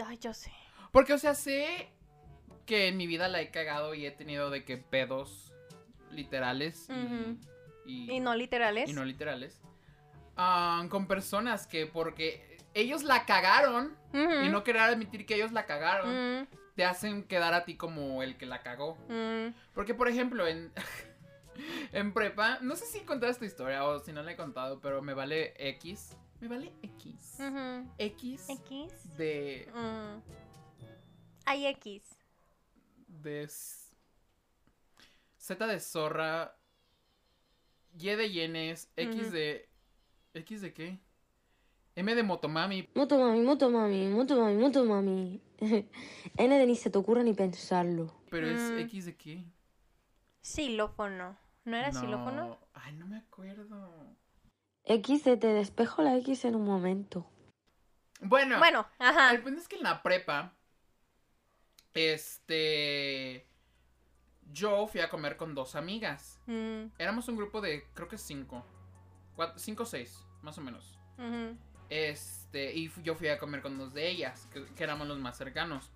ay, 0.05 0.19
yo 0.19 0.33
sé. 0.35 0.53
Porque, 0.93 1.13
o 1.13 1.19
sea, 1.19 1.35
sé 1.35 1.91
que 2.67 2.89
en 2.89 2.97
mi 2.97 3.07
vida 3.07 3.29
la 3.29 3.41
he 3.41 3.51
cagado 3.51 3.95
y 3.95 4.07
he 4.07 4.11
tenido 4.11 4.51
de 4.51 4.65
que 4.65 4.77
pedos 4.79 5.53
literales 6.11 6.89
y, 6.89 6.93
Ujú. 6.93 7.39
y, 7.87 8.11
Y 8.13 8.21
no 8.21 8.35
literales. 8.35 8.89
y 8.89 8.93
no 8.93 9.05
literales. 9.05 9.61
ah, 10.37 10.87
con 10.91 11.07
personas 11.07 11.67
que 11.67 11.87
porque 11.87 12.48
ellos 12.81 13.03
la 13.03 13.27
cagaron 13.27 13.97
y 14.13 14.49
no 14.49 14.63
querer 14.65 14.83
admitir 14.83 15.27
que 15.27 15.35
ellos 15.35 15.53
la 15.53 15.67
cagaron, 15.67 16.49
te 16.75 16.85
hacen 16.85 17.25
quedar 17.25 17.55
a 17.55 17.65
ti 17.65 17.77
como 17.77 18.23
el 18.23 18.37
que 18.37 18.47
la 18.47 18.63
cagó. 18.63 18.97
Porque, 19.75 19.95
por 19.95 20.09
ejemplo, 20.09 20.47
en, 20.47 20.73
en 21.93 22.13
prepa, 22.15 22.59
no 22.61 22.77
sé 22.77 22.87
si 22.87 23.01
conté 23.01 23.29
esta 23.29 23.45
historia 23.45 23.85
o 23.85 23.99
si 23.99 24.13
no 24.13 24.23
la 24.23 24.33
he 24.33 24.37
contado, 24.37 24.81
pero 24.81 25.03
me 25.03 25.15
vale 25.15 25.55
X. 25.59 26.17
Me 26.41 26.47
vale 26.47 26.73
X. 26.83 27.39
X 27.99 28.49
X. 28.49 29.17
de. 29.17 29.69
Hay 31.47 31.67
X. 31.67 32.03
de. 33.09 33.49
Z 35.37 35.67
de 35.67 35.81
zorra. 35.81 36.55
Y 37.99 38.07
de 38.11 38.31
yenes. 38.31 38.93
X 38.95 39.33
de. 39.33 39.69
¿X 40.35 40.61
de 40.61 40.73
qué? 40.73 41.01
M 41.99 42.15
de 42.15 42.23
motomami. 42.23 42.89
Motomami, 42.95 43.41
motomami, 43.41 44.07
motomami, 44.07 44.57
motomami. 44.57 45.41
N 46.37 46.59
de 46.59 46.67
ni 46.67 46.77
se 46.77 46.91
te 46.91 46.99
ocurra 46.99 47.25
ni 47.25 47.35
pensarlo. 47.35 48.15
Pero 48.31 48.47
es 48.47 48.61
Mm. 48.71 48.79
X 48.79 49.07
de 49.07 49.17
qué? 49.17 49.45
Xilófono. 50.41 51.37
¿No 51.65 51.77
era 51.77 51.91
No. 51.91 52.01
xilófono? 52.01 52.59
Ay, 52.73 52.93
no 52.95 53.07
me 53.07 53.17
acuerdo. 53.17 54.17
X 54.85 55.25
de 55.25 55.37
te 55.37 55.49
despejo 55.49 56.03
la 56.03 56.17
X 56.19 56.45
en 56.45 56.55
un 56.55 56.65
momento. 56.65 57.27
Bueno, 58.21 58.59
Bueno, 58.59 58.87
ajá. 59.01 59.33
El 59.33 59.43
punto 59.43 59.61
es 59.61 59.67
que 59.69 59.77
en 59.77 59.83
la 59.83 60.01
prepa, 60.03 60.55
este, 61.95 63.45
yo 64.53 64.87
fui 64.87 65.01
a 65.01 65.11
comer 65.11 65.37
con 65.37 65.55
dos 65.57 65.75
amigas. 65.75 66.41
Mm, 66.47 66.87
Éramos 66.99 67.27
un 67.29 67.37
grupo 67.37 67.61
de, 67.61 67.85
creo 67.95 68.07
que 68.09 68.19
cinco. 68.19 68.65
Cuatro, 69.35 69.59
cinco 69.59 69.83
o 69.83 69.87
seis, 69.87 70.25
más 70.43 70.57
o 70.59 70.61
menos. 70.61 70.95
Este, 71.91 72.75
y 72.75 72.91
yo 73.03 73.15
fui 73.15 73.29
a 73.29 73.39
comer 73.39 73.63
con 73.63 73.79
dos 73.79 73.95
de 73.95 74.09
ellas, 74.09 74.49
que, 74.53 74.65
que 74.67 74.85
éramos 74.85 75.09
los 75.09 75.19
más 75.19 75.37
cercanos. 75.39 75.91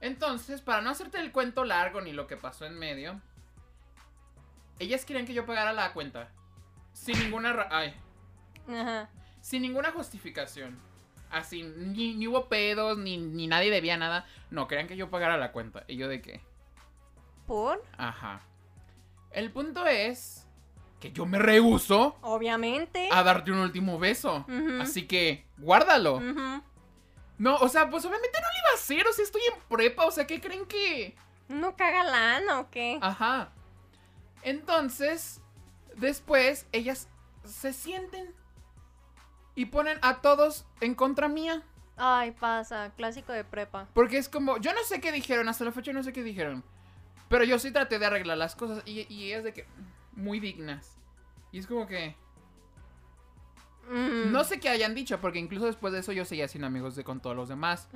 Entonces, 0.00 0.60
para 0.60 0.80
no 0.80 0.90
hacerte 0.90 1.18
el 1.18 1.30
cuento 1.30 1.64
largo 1.64 2.00
ni 2.00 2.12
lo 2.12 2.26
que 2.26 2.36
pasó 2.36 2.64
en 2.66 2.78
medio, 2.78 3.20
ellas 4.78 5.04
querían 5.04 5.26
que 5.26 5.34
yo 5.34 5.46
pagara 5.46 5.72
la 5.72 5.92
cuenta. 5.92 6.30
Sin 6.92 7.18
ninguna... 7.18 7.52
ra- 7.52 7.68
Ay, 7.70 7.94
Ajá. 8.68 9.08
sin 9.40 9.62
ninguna 9.62 9.92
justificación. 9.92 10.78
Así, 11.30 11.62
ni, 11.62 12.14
ni 12.14 12.26
hubo 12.26 12.48
pedos, 12.48 12.98
ni, 12.98 13.16
ni 13.18 13.46
nadie 13.46 13.70
debía 13.70 13.96
nada. 13.96 14.26
No, 14.50 14.66
querían 14.66 14.88
que 14.88 14.96
yo 14.96 15.10
pagara 15.10 15.36
la 15.36 15.52
cuenta. 15.52 15.84
¿Y 15.86 15.96
yo 15.96 16.08
de 16.08 16.20
qué? 16.20 16.40
¿Por? 17.46 17.84
Ajá. 17.96 18.40
El 19.30 19.52
punto 19.52 19.86
es 19.86 20.48
que 21.00 21.10
yo 21.12 21.26
me 21.26 21.38
rehuso 21.38 22.16
Obviamente. 22.20 23.08
a 23.10 23.22
darte 23.22 23.50
un 23.50 23.58
último 23.58 23.98
beso. 23.98 24.46
Así 24.80 25.06
que, 25.06 25.46
guárdalo. 25.58 26.20
No, 27.38 27.56
o 27.56 27.68
sea, 27.68 27.88
pues 27.88 28.04
obviamente 28.04 28.38
no 28.38 28.46
lo 28.46 28.58
iba 28.58 28.70
a 28.72 28.74
hacer. 28.74 29.06
O 29.06 29.12
sea, 29.12 29.24
estoy 29.24 29.42
en 29.52 29.60
prepa. 29.68 30.04
O 30.04 30.10
sea, 30.10 30.26
¿qué 30.26 30.40
creen 30.40 30.66
que...? 30.66 31.16
¿No 31.48 31.74
caga 31.74 32.04
lana 32.04 32.60
o 32.60 32.70
qué? 32.70 32.98
Ajá. 33.00 33.50
Entonces, 34.42 35.40
después, 35.96 36.66
ellas 36.70 37.08
se 37.44 37.72
sienten 37.72 38.34
y 39.54 39.66
ponen 39.66 39.98
a 40.02 40.20
todos 40.20 40.66
en 40.80 40.94
contra 40.94 41.28
mía. 41.28 41.62
Ay, 41.96 42.30
pasa. 42.30 42.92
Clásico 42.96 43.32
de 43.32 43.44
prepa. 43.44 43.88
Porque 43.94 44.18
es 44.18 44.28
como, 44.28 44.58
yo 44.58 44.72
no 44.72 44.84
sé 44.84 45.00
qué 45.00 45.10
dijeron, 45.10 45.48
hasta 45.48 45.64
la 45.64 45.72
fecha 45.72 45.92
no 45.92 46.02
sé 46.02 46.12
qué 46.12 46.22
dijeron. 46.22 46.62
Pero 47.28 47.44
yo 47.44 47.58
sí 47.58 47.70
traté 47.70 47.98
de 47.98 48.06
arreglar 48.06 48.38
las 48.38 48.54
cosas 48.54 48.82
y, 48.86 49.12
y 49.12 49.32
es 49.32 49.44
de 49.44 49.52
que, 49.52 49.66
muy 50.12 50.40
dignas. 50.40 50.96
Y 51.52 51.58
es 51.58 51.66
como 51.66 51.86
que, 51.86 52.16
Mm. 53.88 54.30
no 54.30 54.44
sé 54.44 54.60
qué 54.60 54.68
hayan 54.68 54.94
dicho, 54.94 55.20
porque 55.20 55.38
incluso 55.38 55.66
después 55.66 55.92
de 55.92 56.00
eso 56.00 56.12
yo 56.12 56.24
seguía 56.24 56.46
siendo 56.46 56.66
amigos 56.68 56.94
de 56.94 57.02
con 57.02 57.20
todos 57.20 57.34
los 57.34 57.48
demás. 57.48 57.88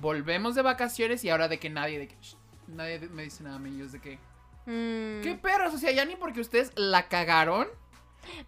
Volvemos 0.00 0.54
de 0.54 0.62
vacaciones 0.62 1.22
y 1.24 1.30
ahora 1.30 1.46
de 1.48 1.58
que 1.60 1.70
nadie, 1.70 1.98
de 1.98 2.08
que, 2.08 2.16
"Shh", 2.20 2.36
nadie 2.68 2.98
me 3.10 3.22
dice 3.22 3.44
nada 3.44 3.56
a 3.56 3.58
mí, 3.60 3.76
yo 3.78 3.84
es 3.84 3.92
de 3.92 4.00
que, 4.00 4.16
Mm. 4.66 5.22
¿qué 5.22 5.38
perros? 5.40 5.72
O 5.74 5.78
sea, 5.78 5.92
ya 5.92 6.04
ni 6.04 6.16
porque 6.16 6.40
ustedes 6.40 6.72
la 6.74 7.08
cagaron. 7.08 7.68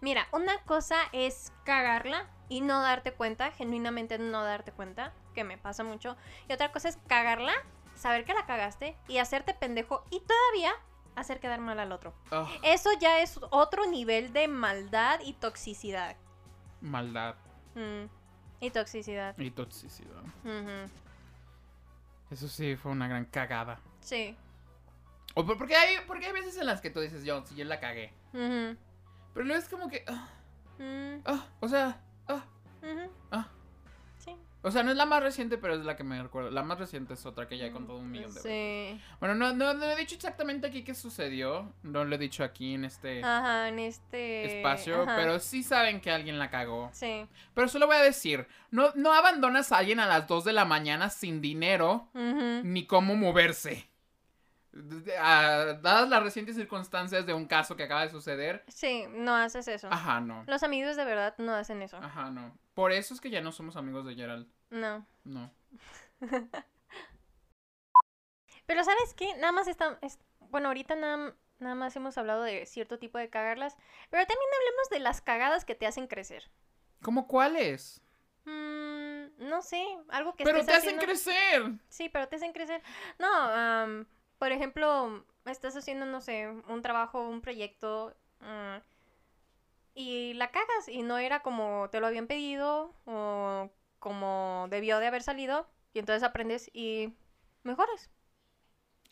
Mira, 0.01 0.27
una 0.33 0.57
cosa 0.63 0.97
es 1.13 1.53
cagarla 1.63 2.27
y 2.49 2.59
no 2.59 2.81
darte 2.81 3.13
cuenta, 3.13 3.51
genuinamente 3.51 4.17
no 4.19 4.43
darte 4.43 4.73
cuenta, 4.73 5.13
que 5.33 5.45
me 5.45 5.57
pasa 5.57 5.85
mucho. 5.85 6.17
Y 6.49 6.53
otra 6.53 6.73
cosa 6.73 6.89
es 6.89 6.97
cagarla, 7.07 7.53
saber 7.95 8.25
que 8.25 8.33
la 8.33 8.45
cagaste 8.45 8.97
y 9.07 9.19
hacerte 9.19 9.53
pendejo 9.53 10.03
y 10.09 10.19
todavía 10.19 10.73
hacer 11.19 11.39
quedar 11.39 11.59
mal 11.59 11.79
al 11.79 11.91
otro. 11.91 12.13
Ugh, 12.31 12.47
Eso 12.63 12.89
ya 12.99 13.21
es 13.21 13.39
otro 13.51 13.85
nivel 13.87 14.33
de 14.33 14.47
maldad 14.47 15.19
y 15.23 15.33
toxicidad. 15.33 16.15
maldad 16.81 17.35
Mm. 17.75 18.05
Y 18.61 18.71
toxicidad. 18.71 19.37
y 19.37 19.51
toxicidad. 19.51 20.23
Eso 22.31 22.47
sí, 22.47 22.75
fue 22.75 22.91
una 22.91 23.07
gran 23.07 23.25
cagada. 23.25 23.79
Sí. 24.01 24.35
O 25.35 25.45
por- 25.45 25.57
porque 25.57 25.75
hay, 25.75 25.97
porque 26.07 26.25
hay 26.25 26.33
veces 26.33 26.57
en 26.57 26.65
las 26.65 26.81
que 26.81 26.89
tú 26.89 26.99
dices, 26.99 27.23
yo, 27.23 27.45
si 27.45 27.55
yo 27.55 27.63
la 27.65 27.79
cagué. 27.79 28.11
Pero 28.31 29.45
luego 29.45 29.55
es 29.61 29.69
como 29.69 29.87
que, 29.87 30.03
ah, 30.07 30.27
ah, 31.25 31.45
o 31.59 31.67
sea, 31.67 32.01
ah, 32.27 32.43
ah. 33.31 33.47
O 34.61 34.71
sea, 34.71 34.83
no 34.83 34.91
es 34.91 34.97
la 34.97 35.05
más 35.05 35.23
reciente, 35.23 35.57
pero 35.57 35.73
es 35.75 35.85
la 35.85 35.95
que 35.95 36.03
me 36.03 36.21
recuerdo. 36.21 36.51
La 36.51 36.63
más 36.63 36.77
reciente 36.79 37.13
es 37.13 37.25
otra 37.25 37.47
que 37.47 37.57
ya 37.57 37.65
he 37.67 37.71
contado 37.71 37.97
un 37.97 38.11
millón 38.11 38.33
de 38.33 38.41
veces. 38.41 38.97
Sí. 38.97 39.01
Bueno, 39.21 39.33
no, 39.35 39.53
no, 39.53 39.73
no 39.73 39.85
he 39.85 39.95
dicho 39.95 40.15
exactamente 40.15 40.67
aquí 40.67 40.83
qué 40.83 40.93
sucedió. 40.93 41.71
No 41.81 42.03
lo 42.03 42.15
he 42.15 42.17
dicho 42.17 42.43
aquí 42.43 42.73
en 42.73 42.83
este 42.83 43.23
Ajá, 43.23 43.69
en 43.69 43.79
este 43.79 44.57
espacio. 44.57 45.03
ajá. 45.03 45.15
Pero 45.15 45.39
sí 45.39 45.63
saben 45.63 46.01
que 46.01 46.11
alguien 46.11 46.37
la 46.37 46.49
cagó. 46.49 46.89
Sí. 46.91 47.25
Pero 47.53 47.69
solo 47.69 47.87
voy 47.87 47.95
a 47.95 48.01
decir, 48.01 48.47
no, 48.69 48.91
no 48.95 49.13
abandonas 49.13 49.71
a 49.71 49.77
alguien 49.77 50.01
a 50.01 50.07
las 50.07 50.27
2 50.27 50.43
de 50.43 50.51
la 50.53 50.65
mañana 50.65 51.09
sin 51.09 51.39
dinero 51.39 52.09
Ujú. 52.13 52.61
ni 52.63 52.85
cómo 52.85 53.15
moverse. 53.15 53.89
Dadas 54.71 56.09
las 56.09 56.21
recientes 56.23 56.55
circunstancias 56.55 57.25
de 57.25 57.33
un 57.33 57.45
caso 57.45 57.75
que 57.75 57.83
acaba 57.83 58.01
de 58.01 58.09
suceder. 58.09 58.63
Sí, 58.67 59.05
no 59.09 59.35
haces 59.35 59.67
eso. 59.67 59.87
Ajá, 59.91 60.19
no. 60.19 60.43
Los 60.47 60.63
amigos 60.63 60.95
de 60.95 61.05
verdad 61.05 61.33
no 61.37 61.53
hacen 61.53 61.81
eso. 61.81 61.97
Ajá, 61.97 62.29
no. 62.29 62.55
Por 62.79 62.93
eso 62.93 63.13
es 63.13 63.19
que 63.19 63.29
ya 63.29 63.41
no 63.41 63.51
somos 63.51 63.75
amigos 63.75 64.05
de 64.05 64.15
Gerald. 64.15 64.47
No. 64.69 65.05
No. 65.25 65.51
Pero 68.65 68.85
¿sabes 68.85 69.13
qué? 69.17 69.35
Nada 69.35 69.51
más 69.51 69.67
está... 69.67 69.99
es- 70.01 70.17
Bueno, 70.49 70.69
ahorita 70.69 70.95
nada, 70.95 71.35
nada 71.59 71.75
más 71.75 71.93
hemos 71.97 72.17
hablado 72.17 72.41
de 72.43 72.65
cierto 72.65 72.97
tipo 72.97 73.17
de 73.17 73.29
cagarlas. 73.29 73.75
Pero 74.09 74.25
también 74.25 74.49
hablemos 74.55 74.89
de 74.91 74.99
las 75.01 75.19
cagadas 75.19 75.65
que 75.65 75.75
te 75.75 75.87
hacen 75.87 76.07
crecer. 76.07 76.49
¿Cómo 77.01 77.27
cuáles? 77.27 78.01
Mm, 78.45 79.49
no 79.49 79.61
sé, 79.61 79.85
algo 80.07 80.37
que 80.37 80.45
Pero 80.45 80.59
estés 80.59 80.81
te 80.81 80.87
hacen 80.87 80.99
crecer. 80.99 81.73
Sí, 81.89 82.07
pero 82.07 82.29
te 82.29 82.37
hacen 82.37 82.53
crecer. 82.53 82.81
No, 83.17 83.27
am, 83.29 84.05
por 84.37 84.53
ejemplo, 84.53 85.25
estás 85.43 85.75
haciendo, 85.75 86.05
no 86.05 86.21
sé, 86.21 86.47
un 86.47 86.81
trabajo, 86.81 87.27
un 87.27 87.41
proyecto 87.41 88.15
mm, 88.39 88.77
y 89.99 90.33
la 90.35 90.49
cagas 90.49 90.87
y 90.87 91.03
no 91.03 91.17
era 91.17 91.41
como 91.41 91.89
te 91.91 91.99
lo 91.99 92.07
habían 92.07 92.25
pedido 92.25 92.95
o 93.03 93.69
como 93.99 94.67
debió 94.69 94.97
de 94.99 95.07
haber 95.07 95.21
salido 95.23 95.69
y 95.91 95.99
entonces 95.99 96.23
aprendes 96.23 96.71
y 96.73 97.13
mejoras. 97.63 98.09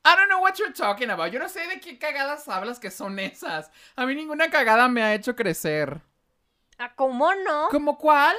I 0.06 0.16
don't 0.16 0.30
know 0.30 0.42
what 0.42 0.54
you're 0.54 0.74
talking 0.74 1.10
about. 1.10 1.34
Yo 1.34 1.40
no 1.40 1.50
sé 1.50 1.68
de 1.68 1.82
qué 1.82 2.00
cagadas 2.00 2.48
hablas 2.48 2.80
que 2.80 2.90
son 2.90 3.20
esas. 3.20 3.70
A 3.98 4.06
mí 4.06 4.16
ninguna 4.16 4.50
cagada 4.50 4.88
me 4.88 5.04
ha 5.04 5.14
hecho 5.14 5.36
crecer. 5.36 6.00
Ah, 6.78 6.96
¿Cómo 6.96 7.36
no? 7.36 7.68
¿Cómo 7.70 7.98
cuál? 7.98 8.38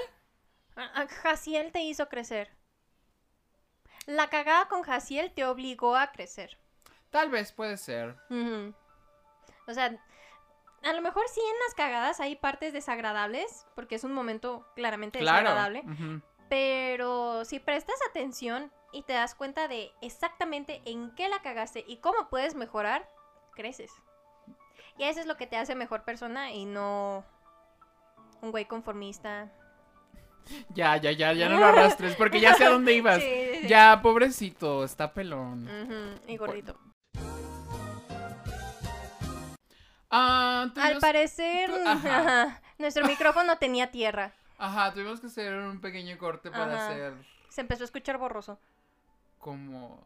Ah, 0.75 0.91
ah, 0.95 1.07
Jaciel 1.07 1.71
te 1.71 1.83
hizo 1.83 2.09
crecer. 2.09 2.51
La 4.07 4.31
cagada 4.31 4.69
con 4.69 4.85
Jaciel 4.85 5.35
te 5.35 5.45
obligó 5.45 5.97
a 5.97 6.13
crecer. 6.13 6.57
Tal 7.11 7.29
vez 7.29 7.53
puede 7.53 7.77
ser. 7.77 8.17
O 9.67 9.75
sea, 9.75 10.03
a 10.89 10.93
lo 10.95 11.03
mejor 11.03 11.23
sí 11.29 11.41
en 11.41 11.57
las 11.67 11.75
cagadas 11.75 12.21
hay 12.21 12.37
partes 12.37 12.73
desagradables, 12.73 13.67
porque 13.75 13.95
es 13.97 14.05
un 14.05 14.13
momento 14.13 14.67
claramente 14.75 15.19
Claro. 15.19 15.41
desagradable, 15.51 15.85
pero 16.49 17.45
si 17.45 17.61
prestas 17.61 17.97
atención 18.09 18.73
y 18.93 19.03
te 19.03 19.13
das 19.13 19.35
cuenta 19.35 19.69
de 19.69 19.93
exactamente 20.01 20.81
en 20.87 21.15
qué 21.15 21.29
la 21.29 21.43
cagaste 21.43 21.85
y 21.87 21.99
cómo 21.99 22.29
puedes 22.31 22.55
mejorar, 22.55 23.09
creces. 23.55 23.91
Y 24.97 25.05
eso 25.05 25.21
es 25.21 25.27
lo 25.27 25.37
que 25.37 25.47
te 25.47 25.57
hace 25.57 25.75
mejor 25.75 26.05
persona 26.05 26.53
y 26.53 26.65
no 26.65 27.25
un 28.41 28.51
güey 28.51 28.65
conformista. 28.65 29.53
Ya, 30.71 30.97
ya, 30.97 31.13
ya, 31.13 31.33
ya 31.35 31.49
no 31.49 31.59
lo 31.59 31.67
arrastres 31.67 32.17
porque 32.17 32.41
ya 32.41 32.55
sé 32.55 32.65
a 32.65 32.71
dónde 32.71 32.95
ibas. 32.95 33.21
Sí, 33.23 33.29
sí, 33.53 33.59
sí. 33.63 33.69
Ya, 33.69 34.01
pobrecito, 34.03 34.85
está 34.85 35.13
pelón. 35.13 35.69
Y 36.27 36.37
gordito. 36.39 36.79
Ah, 40.11 40.71
Al 40.77 40.99
parecer, 40.99 41.71
tu- 41.71 41.89
ajá. 41.89 42.19
ajá, 42.47 42.63
nuestro 42.79 43.07
micrófono 43.07 43.59
tenía 43.59 43.91
tierra. 43.91 44.33
Ajá, 44.59 44.93
tuvimos 44.93 45.21
que 45.21 45.27
hacer 45.27 45.53
un 45.55 45.81
pequeño 45.81 46.17
corte 46.19 46.51
para 46.51 46.75
Ajá. 46.75 46.89
hacer 46.89 47.15
Se 47.51 47.61
empezó 47.61 47.85
a 47.85 47.87
escuchar 47.87 48.19
borroso. 48.19 48.59
como 49.39 50.03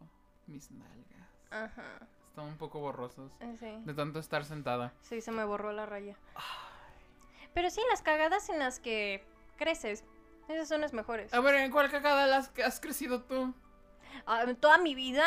mis 0.47 0.71
nalgas. 0.71 1.29
Ajá. 1.51 1.99
Están 2.29 2.47
un 2.47 2.57
poco 2.57 2.81
borrosos 2.81 3.31
eh, 3.41 3.57
Sí. 3.61 3.73
de 3.85 3.95
tanto 3.95 4.19
estar 4.19 4.45
sentada. 4.45 4.93
Sí, 5.03 5.21
se 5.21 5.31
me 5.33 5.45
borró 5.45 5.73
la 5.73 5.87
raya. 5.87 6.17
Pero 7.55 7.71
sí, 7.71 7.81
las 7.91 8.03
cagadas 8.03 8.49
en 8.49 8.59
las 8.59 8.79
que 8.81 9.23
creces, 9.59 10.05
esas 10.49 10.69
son 10.69 10.81
las 10.81 10.93
mejores. 10.95 11.33
A 11.35 11.41
ver, 11.41 11.55
¿en 11.57 11.71
cuál 11.71 11.91
cagada 11.91 12.27
las 12.27 12.49
que 12.49 12.65
has 12.65 12.81
crecido 12.81 13.23
tú? 13.23 13.55
Ah, 14.27 14.45
toda 14.61 14.79
mi 14.79 14.95
vida. 14.95 15.25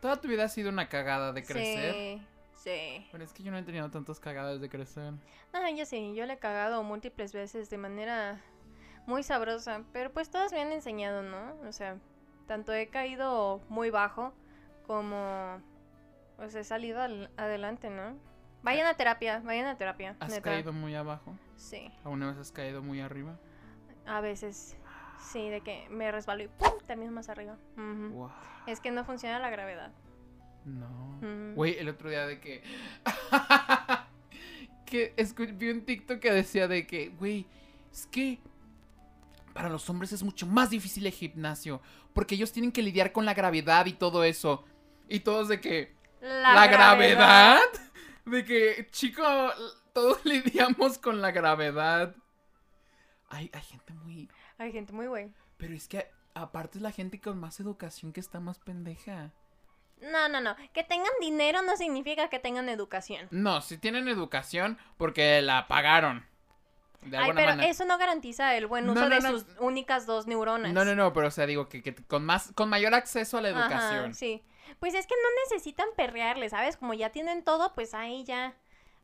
Toda 0.00 0.20
tu 0.20 0.28
vida 0.28 0.44
ha 0.44 0.48
sido 0.48 0.70
una 0.70 0.88
cagada 0.88 1.32
de 1.32 1.44
crecer. 1.44 1.94
Sí, 1.94 2.26
sí. 2.62 3.06
Pero 3.10 3.24
es 3.24 3.32
que 3.32 3.42
yo 3.42 3.50
no 3.50 3.58
he 3.58 3.62
tenido 3.62 3.90
tantas 3.90 4.20
cagadas 4.20 4.60
de 4.60 4.68
crecer. 4.68 5.14
Ah, 5.52 5.70
ya 5.70 5.84
sé, 5.84 6.14
yo 6.14 6.26
le 6.26 6.34
he 6.34 6.38
cagado 6.38 6.82
múltiples 6.82 7.32
veces 7.32 7.68
de 7.70 7.78
manera 7.78 8.40
muy 9.06 9.22
sabrosa. 9.22 9.82
Pero 9.92 10.12
pues 10.12 10.30
todas 10.30 10.52
me 10.52 10.60
han 10.60 10.72
enseñado, 10.72 11.22
¿no? 11.22 11.54
O 11.68 11.72
sea, 11.72 11.98
tanto 12.46 12.72
he 12.72 12.88
caído 12.88 13.60
muy 13.68 13.90
bajo 13.90 14.32
como 14.86 15.60
pues 16.36 16.54
he 16.54 16.64
salido 16.64 17.00
al- 17.00 17.30
adelante, 17.36 17.90
¿no? 17.90 18.16
Vayan 18.62 18.86
a 18.86 18.94
terapia, 18.94 19.40
vayan 19.44 19.66
a 19.66 19.76
terapia. 19.76 20.16
¿Has 20.20 20.30
neta. 20.30 20.42
caído 20.50 20.72
muy 20.72 20.94
abajo? 20.94 21.36
Sí, 21.56 21.90
¿Alguna 22.04 22.28
vez 22.28 22.38
has 22.38 22.52
caído 22.52 22.82
muy 22.82 23.00
arriba? 23.00 23.36
a 24.06 24.20
veces. 24.20 24.76
Sí, 25.20 25.48
de 25.50 25.60
que 25.60 25.86
me 25.88 26.10
resbalo 26.10 26.42
y 26.42 26.48
¡pum! 26.48 26.72
termino 26.86 27.12
más 27.12 27.28
arriba. 27.28 27.56
Wow. 27.76 28.30
Es 28.66 28.80
que 28.80 28.90
no 28.90 29.04
funciona 29.04 29.38
la 29.38 29.50
gravedad. 29.50 29.92
No. 30.64 31.18
Ujú. 31.18 31.54
Güey, 31.54 31.78
el 31.78 31.88
otro 31.88 32.08
día 32.10 32.26
de 32.26 32.40
que. 32.40 32.62
que 34.86 35.14
escu- 35.16 35.56
vi 35.56 35.70
un 35.70 35.84
TikTok 35.84 36.18
que 36.20 36.32
decía 36.32 36.68
de 36.68 36.86
que, 36.86 37.08
güey, 37.10 37.46
es 37.92 38.06
que 38.06 38.38
para 39.52 39.68
los 39.68 39.88
hombres 39.90 40.12
es 40.12 40.22
mucho 40.22 40.46
más 40.46 40.70
difícil 40.70 41.06
el 41.06 41.12
gimnasio. 41.12 41.80
Porque 42.12 42.34
ellos 42.34 42.52
tienen 42.52 42.72
que 42.72 42.82
lidiar 42.82 43.12
con 43.12 43.24
la 43.24 43.34
gravedad 43.34 43.86
y 43.86 43.92
todo 43.94 44.24
eso. 44.24 44.64
Y 45.08 45.20
todos 45.20 45.48
de 45.48 45.60
que. 45.60 45.94
¿La, 46.20 46.66
gravedad? 46.68 47.60
De 48.24 48.44
que, 48.44 48.86
chico, 48.92 49.22
todos 49.92 50.24
lidiamos 50.24 50.98
con 50.98 51.20
la 51.20 51.32
gravedad. 51.32 52.14
Hay, 53.28 53.50
hay 53.52 53.62
gente 53.62 53.94
muy... 53.94 54.30
Hay 54.58 54.70
gente 54.72 54.92
muy 54.92 55.06
güey. 55.06 55.32
Pero 55.56 55.74
es 55.74 55.88
que 55.88 56.06
aparte 56.34 56.78
es 56.78 56.82
la 56.82 56.92
gente 56.92 57.18
con 57.20 57.40
más 57.40 57.58
educación 57.60 58.12
que 58.12 58.20
está 58.20 58.38
más 58.40 58.58
pendeja. 58.58 59.32
No, 60.02 60.28
no, 60.28 60.40
no. 60.40 60.56
Que 60.72 60.82
tengan 60.82 61.12
dinero 61.20 61.62
no 61.62 61.76
significa 61.76 62.28
que 62.28 62.38
tengan 62.38 62.68
educación. 62.68 63.28
No, 63.30 63.60
si 63.60 63.78
tienen 63.78 64.08
educación 64.08 64.78
porque 64.96 65.40
la 65.42 65.68
pagaron. 65.68 66.26
De 67.02 67.16
Ay, 67.16 67.32
pero 67.34 67.48
manera. 67.50 67.68
eso 67.68 67.84
no 67.84 67.98
garantiza 67.98 68.56
el 68.56 68.66
buen 68.66 68.88
uso 68.88 69.00
no, 69.00 69.08
de 69.08 69.20
no. 69.20 69.30
sus 69.30 69.46
únicas 69.58 70.06
dos 70.06 70.26
neuronas. 70.26 70.72
No, 70.72 70.84
no, 70.84 70.94
no, 70.94 71.12
pero 71.12 71.28
o 71.28 71.30
sea, 71.30 71.46
digo 71.46 71.68
que, 71.68 71.82
que 71.82 71.94
con 71.94 72.24
más, 72.24 72.52
con 72.54 72.68
mayor 72.68 72.94
acceso 72.94 73.38
a 73.38 73.40
la 73.40 73.48
Ajá, 73.48 73.60
educación. 73.60 74.14
sí. 74.14 74.42
Pues 74.78 74.94
es 74.94 75.06
que 75.06 75.14
no 75.20 75.28
necesitan 75.44 75.88
perrearle, 75.96 76.48
¿sabes? 76.48 76.76
Como 76.76 76.94
ya 76.94 77.10
tienen 77.10 77.42
todo, 77.42 77.74
pues 77.74 77.92
ahí 77.94 78.24
ya 78.24 78.54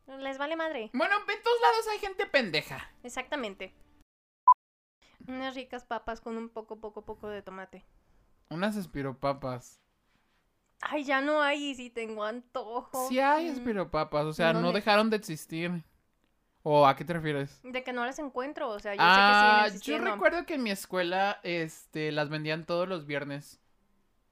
les 0.07 0.39
vale 0.39 0.57
madre. 0.57 0.91
Bueno, 0.95 1.17
en 1.17 1.43
todos 1.43 1.61
lados 1.61 1.89
hay 1.93 1.99
gente 1.99 2.27
pendeja. 2.27 2.89
Exactamente. 3.03 3.75
Unas 5.27 5.55
ricas 5.55 5.85
papas 5.85 6.21
con 6.21 6.37
un 6.39 6.49
poco, 6.49 6.81
poco, 6.81 7.05
poco 7.05 7.29
de 7.29 7.43
tomate. 7.43 7.85
Unas 8.49 8.77
espiropapas. 8.77 9.81
Ay, 10.81 11.05
ya 11.05 11.21
no 11.21 11.43
hay 11.43 11.71
y 11.71 11.75
sí 11.75 11.91
tengo 11.91 12.25
antojo. 12.25 13.09
Sí 13.09 13.19
hay 13.19 13.49
Mm. 13.49 13.53
espiropapas, 13.53 14.25
o 14.27 14.33
sea, 14.33 14.53
no 14.53 14.73
dejaron 14.73 15.11
de 15.11 15.17
existir. 15.17 15.83
¿O 16.63 16.87
a 16.87 16.97
qué 16.97 17.05
te 17.05 17.13
refieres? 17.15 17.61
De 17.63 17.83
que 17.83 17.93
no 17.93 18.05
las 18.05 18.19
encuentro, 18.19 18.69
o 18.69 18.79
sea, 18.79 18.95
yo 18.95 19.01
ah, 19.03 19.15
sé 19.15 19.21
que 19.21 19.39
siguen 19.39 19.59
yo 19.59 19.67
existiendo. 19.67 20.11
recuerdo 20.13 20.45
que 20.47 20.55
en 20.55 20.63
mi 20.63 20.71
escuela, 20.71 21.41
este, 21.43 22.13
las 22.13 22.29
vendían 22.29 22.67
todos 22.67 22.89
los 22.89 23.07
viernes. 23.07 23.61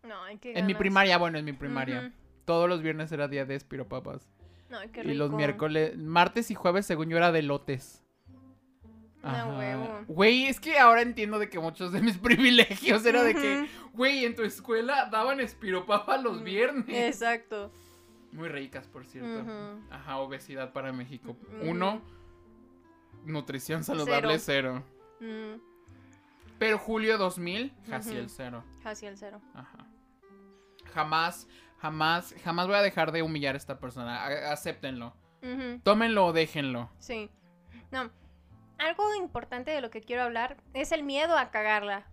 No, 0.03 0.23
ay, 0.25 0.39
qué 0.39 0.53
En 0.57 0.67
mi 0.67 0.75
primaria, 0.75 1.19
bueno, 1.19 1.39
en 1.39 1.45
mi 1.45 1.53
primaria. 1.53 2.13
Todos 2.45 2.69
los 2.69 2.83
viernes 2.83 3.11
era 3.11 3.27
día 3.29 3.45
de 3.45 3.55
espiropapas. 3.55 4.29
No, 4.69 4.79
qué 4.93 5.01
Y 5.03 5.15
los 5.15 5.29
rico. 5.29 5.37
miércoles, 5.37 5.97
martes 5.97 6.51
y 6.51 6.55
jueves, 6.55 6.85
según 6.87 7.09
yo, 7.09 7.17
era 7.17 7.33
de 7.33 7.43
lotes. 7.43 8.03
Ajá. 9.31 9.47
huevo. 9.59 10.05
Güey, 10.09 10.47
es 10.47 10.61
que 10.61 10.79
ahora 10.79 11.03
entiendo 11.03 11.39
de 11.39 11.49
que 11.49 11.59
muchos 11.59 11.93
de 11.93 12.01
mis 12.01 12.17
privilegios 12.19 13.05
era 13.07 13.23
de 13.23 13.35
que, 13.35 13.69
güey, 13.93 14.25
en 14.25 14.35
tu 14.37 14.43
escuela 14.43 15.09
daban 15.11 15.41
espiropapa 15.41 16.17
los 16.19 16.41
Mm, 16.41 16.45
viernes. 16.45 16.87
Exacto. 16.89 17.73
Muy 18.33 18.49
ricas, 18.49 18.87
por 18.87 19.07
cierto. 19.07 19.45
Ajá, 19.91 20.19
obesidad 20.19 20.73
para 20.73 20.93
México. 20.93 21.37
Mm. 21.63 21.69
Uno, 21.69 22.03
nutrición 23.25 23.83
saludable 23.85 24.39
cero. 24.39 24.83
Mm, 25.21 25.61
Pero 26.59 26.79
julio 26.79 27.19
2000, 27.19 27.73
casi 27.89 28.15
el 28.17 28.29
cero. 28.31 28.63
casi 28.83 29.07
el 29.07 29.17
cero. 29.19 29.41
Ajá. 29.55 29.87
Jamás, 30.95 31.49
jamás, 31.79 32.35
jamás 32.45 32.67
voy 32.67 32.77
a 32.77 32.83
dejar 32.83 33.13
de 33.13 33.23
humillar 33.23 33.55
a 33.55 33.59
esta 33.59 33.79
persona. 33.79 34.23
A- 34.25 34.53
acéptenlo. 34.53 35.15
Tómenlo 35.85 36.27
o 36.27 36.33
déjenlo. 36.33 36.91
Sí. 36.99 37.31
No. 37.93 38.11
Algo 38.79 39.15
importante 39.15 39.71
de 39.71 39.81
lo 39.81 39.91
que 39.91 40.01
quiero 40.01 40.23
hablar 40.23 40.57
es 40.75 40.93
el 40.93 41.03
miedo 41.03 41.37
a 41.37 41.51
cagarla. 41.51 42.07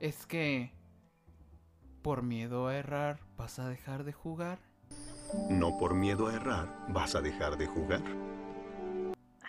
Es 0.00 0.26
que... 0.26 0.72
Por 2.02 2.22
miedo 2.22 2.68
a 2.68 2.76
errar, 2.76 3.18
¿vas 3.36 3.58
a 3.58 3.68
dejar 3.68 4.04
de 4.04 4.12
jugar? 4.12 4.58
No 5.50 5.76
por 5.76 5.94
miedo 5.94 6.28
a 6.28 6.34
errar 6.34 6.68
vas 6.88 7.14
a 7.14 7.20
dejar 7.20 7.56
de 7.56 7.66
jugar. 7.66 8.02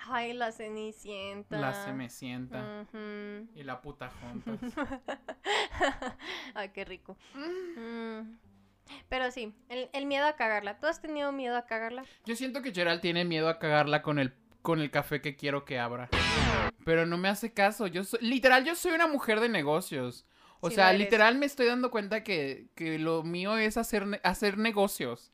Ay, 0.10 0.34
la 0.34 0.52
cenicienta. 0.52 1.60
La 1.60 1.74
se 1.74 1.94
me 1.94 2.10
sienta. 2.10 2.84
Ujú. 2.84 3.48
Y 3.56 3.64
la 3.64 3.82
puta 3.82 4.10
juntas. 4.10 4.60
Ay, 6.56 6.70
qué 6.70 6.86
rico. 6.86 7.18
Mm. 7.36 8.38
Pero 9.10 9.32
sí, 9.32 9.54
el, 9.68 9.90
el 9.92 10.06
miedo 10.06 10.26
a 10.26 10.38
cagarla. 10.38 10.80
¿Tú 10.80 10.88
has 10.88 11.02
tenido 11.02 11.32
miedo 11.34 11.58
a 11.58 11.66
cagarla? 11.66 12.06
Yo 12.26 12.36
siento 12.36 12.62
que 12.62 12.74
Gerald 12.74 13.02
tiene 13.02 13.26
miedo 13.26 13.50
a 13.50 13.60
cagarla 13.60 14.02
con 14.02 14.18
el, 14.18 14.34
con 14.68 14.82
el 14.82 14.92
café 14.92 15.22
que 15.22 15.38
quiero 15.38 15.64
que 15.64 15.80
abra. 15.80 16.10
Pero 16.84 17.06
no 17.06 17.18
me 17.18 17.30
hace 17.30 17.54
caso. 17.54 17.88
Yo 17.88 18.04
soy, 18.04 18.20
literal, 18.22 18.66
yo 18.66 18.76
soy 18.76 18.92
una 18.92 19.08
mujer 19.08 19.40
de 19.40 19.48
negocios. 19.48 20.26
O 20.60 20.68
Sí 20.70 20.76
sea, 20.76 20.92
literal 20.92 21.38
me 21.38 21.46
estoy 21.46 21.68
dando 21.68 21.90
cuenta 21.90 22.22
que, 22.22 22.68
que 22.76 23.00
lo 23.00 23.24
mío 23.24 23.56
es 23.58 23.78
hacer, 23.78 24.06
ne- 24.08 24.20
hacer 24.26 24.58
negocios. 24.58 25.32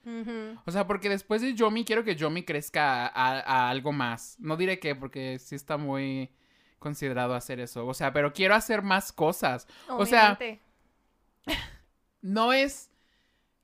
O 0.68 0.72
sea, 0.72 0.86
porque 0.86 1.10
después 1.10 1.42
de 1.42 1.56
Yomi 1.56 1.84
quiero 1.84 2.04
que 2.04 2.16
Yomi 2.16 2.44
crezca 2.44 3.08
a, 3.08 3.08
a- 3.08 3.40
a 3.40 3.70
algo 3.72 3.92
más. 3.92 4.36
No 4.38 4.56
diré 4.56 4.78
que, 4.78 4.94
porque 4.94 5.40
sí 5.40 5.56
está 5.56 5.78
muy 5.78 6.30
considerado 6.78 7.34
hacer 7.34 7.60
eso. 7.60 7.88
O 7.88 7.96
sea, 7.96 8.14
pero 8.14 8.34
quiero 8.34 8.54
hacer 8.54 8.84
más 8.84 9.12
cosas. 9.12 9.68
O 9.90 10.06
sea. 10.06 10.38
No 12.22 12.54
es 12.54 12.90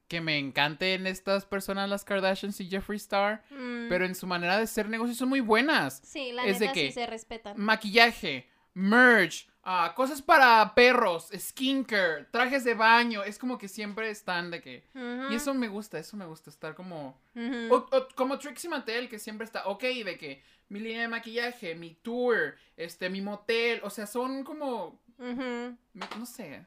que 0.10 0.20
me 0.20 0.38
encanten 0.38 1.08
estas 1.08 1.46
personas, 1.46 1.88
las 1.90 2.04
Kardashians 2.04 2.60
y 2.60 2.68
Jeffree 2.70 2.98
Star, 2.98 3.44
Mm. 3.52 3.88
pero 3.88 4.06
en 4.06 4.16
su 4.16 4.28
manera 4.28 4.58
de 4.58 4.64
hacer 4.64 4.90
negocios 4.90 5.18
son 5.18 5.30
muy 5.30 5.40
buenas. 5.40 6.02
Sí, 6.04 6.34
la 6.34 6.44
es 6.44 6.60
de 6.60 6.72
que- 6.74 6.88
sí 6.88 6.94
se 6.94 7.08
respetan. 7.08 7.56
Maquillaje, 7.58 8.50
merch, 8.74 9.48
ah, 9.64 9.94
cosas 9.96 10.22
para 10.22 10.74
perros, 10.76 11.30
skincare, 11.38 12.26
trajes 12.32 12.64
de 12.64 12.74
baño. 12.74 13.24
Es 13.24 13.38
como 13.38 13.58
que 13.58 13.68
siempre 13.68 14.10
están 14.10 14.52
de 14.52 14.62
que... 14.62 14.84
Y 15.30 15.36
eso 15.36 15.54
me 15.54 15.68
gusta, 15.68 16.00
eso 16.00 16.18
me 16.18 16.26
gusta, 16.26 16.50
estar 16.50 16.74
como... 16.76 17.20
Ujú. 17.36 17.74
O, 17.74 17.78
o 17.96 18.08
como 18.16 18.38
Trixie 18.40 18.70
Mattel, 18.70 19.10
que 19.10 19.20
siempre 19.20 19.46
está, 19.46 19.68
ok, 19.68 19.84
de 19.84 20.18
que 20.18 20.42
mi 20.70 20.80
línea 20.80 21.02
de 21.02 21.08
maquillaje, 21.08 21.76
mi 21.76 21.94
tour, 21.96 22.56
este, 22.78 23.10
mi 23.10 23.22
motel, 23.22 23.80
o 23.84 23.90
sea, 23.90 24.08
son 24.08 24.44
como, 24.44 25.00
no 25.20 26.26
sé, 26.26 26.66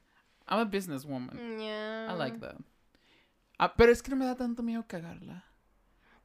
I'm 0.48 0.58
a 0.60 0.64
businesswoman. 0.64 1.58
Ya. 1.58 2.08
I 2.12 2.18
like 2.18 2.38
that. 2.40 2.56
Ah, 3.64 3.74
pero 3.76 3.92
es 3.92 4.02
que 4.02 4.10
no 4.10 4.16
me 4.16 4.24
da 4.24 4.34
tanto 4.34 4.64
miedo 4.64 4.84
cagarla. 4.88 5.44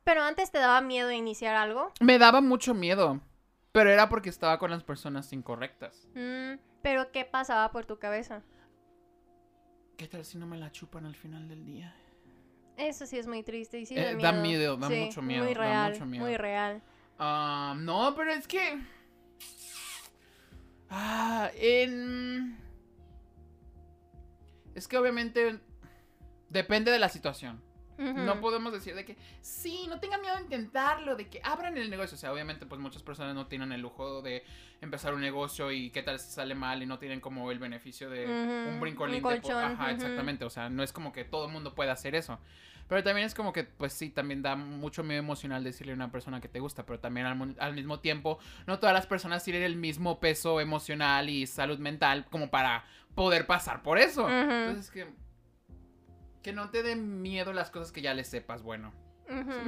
Pero 0.03 0.23
antes 0.23 0.49
te 0.49 0.57
daba 0.57 0.81
miedo 0.81 1.11
iniciar 1.11 1.55
algo. 1.55 1.91
Me 1.99 2.17
daba 2.17 2.41
mucho 2.41 2.73
miedo, 2.73 3.21
pero 3.71 3.91
era 3.91 4.09
porque 4.09 4.29
estaba 4.29 4.57
con 4.57 4.71
las 4.71 4.83
personas 4.83 5.31
incorrectas. 5.33 6.07
Mm, 6.15 6.53
Pero 6.81 7.11
¿qué 7.11 7.25
pasaba 7.25 7.71
por 7.71 7.85
tu 7.85 7.99
cabeza? 7.99 8.41
¿Qué 9.97 10.07
tal 10.07 10.25
si 10.25 10.39
no 10.39 10.47
me 10.47 10.57
la 10.57 10.71
chupan 10.71 11.05
al 11.05 11.15
final 11.15 11.47
del 11.47 11.63
día? 11.63 11.93
Eso 12.75 13.05
sí 13.05 13.19
es 13.19 13.27
muy 13.27 13.43
triste 13.43 13.79
y 13.81 13.85
sí 13.85 13.95
Eh, 13.95 14.15
da 14.15 14.31
da 14.31 14.41
miedo. 14.41 14.75
da 14.75 14.87
Sí, 14.87 14.95
mucho 15.05 15.21
miedo, 15.21 15.43
Muy 15.43 15.53
da 15.53 15.59
real, 15.61 15.91
mucho 15.91 16.05
miedo. 16.07 16.25
muy 16.25 16.37
real. 16.37 16.81
Ah, 17.19 17.75
no, 17.77 18.15
pero 18.15 18.31
es 18.31 18.47
que... 18.47 18.81
Ah, 20.89 21.51
en... 21.53 22.57
Es 24.73 24.87
que 24.87 24.97
obviamente 24.97 25.59
depende 26.49 26.91
de 26.91 26.99
la 26.99 27.09
situación. 27.09 27.61
Ujú. 27.99 28.13
No 28.19 28.39
podemos 28.39 28.71
decir 28.71 28.93
de 28.93 29.03
que 29.05 29.17
sí, 29.41 29.85
no 29.89 29.99
tengan 29.99 30.21
miedo 30.21 30.35
de 30.35 30.43
intentarlo, 30.43 31.15
de 31.15 31.27
que 31.27 31.41
abran 31.43 31.77
el 31.77 31.89
negocio. 31.89 32.13
O 32.15 32.19
sea, 32.19 32.31
obviamente, 32.31 32.67
pues 32.67 32.79
muchas 32.79 33.01
personas 33.01 33.33
no 33.33 33.47
tienen 33.47 33.71
el 33.71 33.81
lujo 33.81 34.21
de 34.21 34.43
empezar 34.81 35.15
un 35.15 35.21
negocio 35.21 35.71
y 35.71 35.89
qué 35.89 36.03
tal 36.03 36.19
si 36.19 36.31
sale 36.31 36.53
mal 36.53 36.83
y 36.83 36.85
no 36.85 36.99
tienen 36.99 37.19
como 37.19 37.49
el 37.49 37.57
beneficio 37.57 38.09
de 38.09 38.25
Ujú, 38.25 38.69
un 38.69 38.79
brincolín. 38.79 39.25
un 39.25 39.31
de 39.41 39.51
Ajá, 39.51 39.85
ujú. 39.85 39.93
exactamente. 39.93 40.45
O 40.45 40.49
sea, 40.51 40.69
no 40.69 40.83
es 40.83 40.93
como 40.93 41.11
que 41.11 41.25
todo 41.25 41.47
el 41.47 41.51
mundo 41.51 41.73
pueda 41.73 41.93
hacer 41.93 42.13
eso. 42.13 42.37
Pero 42.87 43.03
también 43.03 43.25
es 43.25 43.33
como 43.33 43.51
que, 43.51 43.63
pues 43.63 43.93
sí, 43.93 44.09
también 44.09 44.41
da 44.41 44.55
mucho 44.55 45.03
miedo 45.03 45.19
emocional 45.19 45.63
decirle 45.63 45.91
a 45.91 45.95
una 45.95 46.11
persona 46.11 46.39
que 46.39 46.47
te 46.47 46.59
gusta, 46.59 46.85
pero 46.85 46.99
también 46.99 47.25
al, 47.25 47.55
al 47.59 47.73
mismo 47.73 47.99
tiempo, 47.99 48.39
no 48.65 48.79
todas 48.79 48.93
las 48.93 49.07
personas 49.07 49.43
tienen 49.43 49.63
el 49.63 49.75
mismo 49.75 50.19
peso 50.19 50.61
emocional 50.61 51.29
y 51.29 51.47
salud 51.47 51.79
mental 51.79 52.27
como 52.29 52.49
para 52.49 52.85
poder 53.13 53.45
pasar 53.47 53.81
por 53.81 53.97
eso. 53.97 54.29
Entonces, 54.29 54.89
que, 54.89 55.07
que 56.47 56.53
no 56.53 56.69
te 56.69 56.81
den 56.81 57.21
miedo 57.21 57.51
las 57.51 57.71
cosas 57.71 57.91
que 57.91 58.01
ya 58.01 58.13
les 58.13 58.29
sepas, 58.29 58.63
bueno. 58.63 58.93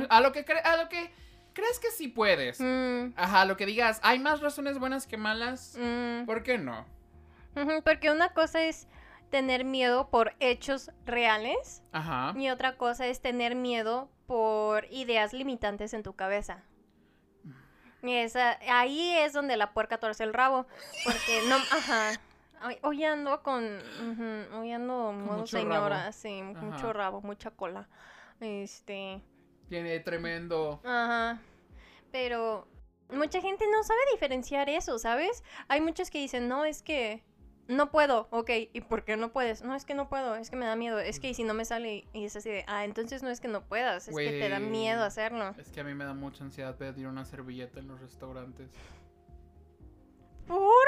A 0.10 0.22
lo 0.22 0.32
que, 0.32 0.46
a 0.64 0.78
lo 0.78 0.88
que 0.88 1.12
crees 1.52 1.78
que 1.78 1.92
sí 1.92 2.08
puedes. 2.08 2.62
Mm, 2.62 3.16
Ajá, 3.18 3.44
lo 3.44 3.58
que 3.58 3.66
digas, 3.66 4.00
hay 4.02 4.18
más 4.18 4.40
razones 4.40 4.80
buenas 4.80 5.06
que 5.06 5.18
malas. 5.18 5.76
mm. 5.78 6.26
¿Por 6.26 6.42
qué 6.42 6.58
no? 6.58 6.86
Porque 7.84 8.12
una 8.12 8.30
cosa 8.30 8.64
es 8.64 8.88
tener 9.30 9.66
miedo 9.66 10.10
por 10.10 10.36
hechos 10.40 10.92
reales 11.06 11.84
Ajá. 11.92 12.34
y 12.38 12.50
otra 12.50 12.78
cosa 12.78 13.08
es 13.08 13.20
tener 13.20 13.56
miedo 13.56 14.10
por 14.26 14.86
ideas 14.90 15.34
limitantes 15.34 15.94
en 15.94 16.02
tu 16.02 16.16
cabeza. 16.16 16.64
Y 18.04 18.14
esa, 18.14 18.58
ahí 18.70 19.18
es 19.18 19.34
donde 19.34 19.58
la 19.58 19.74
puerca 19.74 19.98
torce 19.98 20.24
el 20.24 20.34
rabo. 20.34 20.66
Porque 21.04 21.42
no, 21.50 21.58
ajá. 21.58 22.12
Hoy, 22.66 22.78
hoy 22.84 23.04
ando 23.04 23.42
con. 23.42 23.64
ujú, 23.64 24.58
hoy 24.58 24.72
ando 24.72 25.14
modo 25.14 25.48
señora, 25.48 25.90
rabo. 25.90 26.12
sí, 26.12 26.42
Ajá. 26.42 26.62
mucho 26.62 26.94
rabo, 26.94 27.22
mucha 27.22 27.52
cola. 27.52 27.88
Este. 28.40 29.22
Tiene 29.70 30.00
tremendo. 30.00 30.82
Ajá. 30.84 31.40
Pero 32.12 32.68
mucha 33.10 33.42
gente 33.42 33.66
no 33.72 33.84
sabe 33.84 34.00
diferenciar 34.12 34.70
eso, 34.70 35.00
¿sabes? 35.00 35.44
Hay 35.68 35.82
muchos 35.82 36.10
que 36.10 36.20
dicen, 36.20 36.48
no, 36.48 36.66
es 36.66 36.82
que 36.82 37.24
no 37.68 37.92
puedo, 37.92 38.28
ok, 38.32 38.50
¿y 38.74 38.82
por 38.82 39.04
qué 39.06 39.16
no 39.16 39.32
puedes? 39.32 39.62
No, 39.62 39.76
es 39.76 39.86
que 39.86 39.94
no 39.94 40.10
puedo, 40.10 40.36
es 40.36 40.50
que 40.50 40.56
me 40.56 40.66
da 40.66 40.76
miedo, 40.76 40.98
es 41.00 41.20
que 41.20 41.30
y 41.30 41.34
si 41.36 41.44
no 41.44 41.54
me 41.54 41.66
sale 41.66 42.08
y 42.14 42.26
es 42.26 42.36
así 42.36 42.50
de, 42.50 42.66
ah, 42.68 42.84
entonces 42.84 43.22
no 43.22 43.30
es 43.30 43.40
que 43.40 43.48
no 43.48 43.62
puedas, 43.64 44.08
es 44.08 44.16
que 44.16 44.32
te 44.40 44.50
da 44.50 44.60
miedo 44.60 45.04
hacerlo. 45.04 45.54
Es 45.58 45.70
que 45.70 45.82
a 45.82 45.84
mí 45.84 45.94
me 45.94 46.04
da 46.04 46.14
mucha 46.16 46.44
ansiedad 46.44 46.76
pedir 46.78 47.08
una 47.08 47.26
servilleta 47.26 47.80
en 47.80 47.88
los 47.88 48.02
restaurantes. 48.02 48.72
¿Por? 50.48 50.79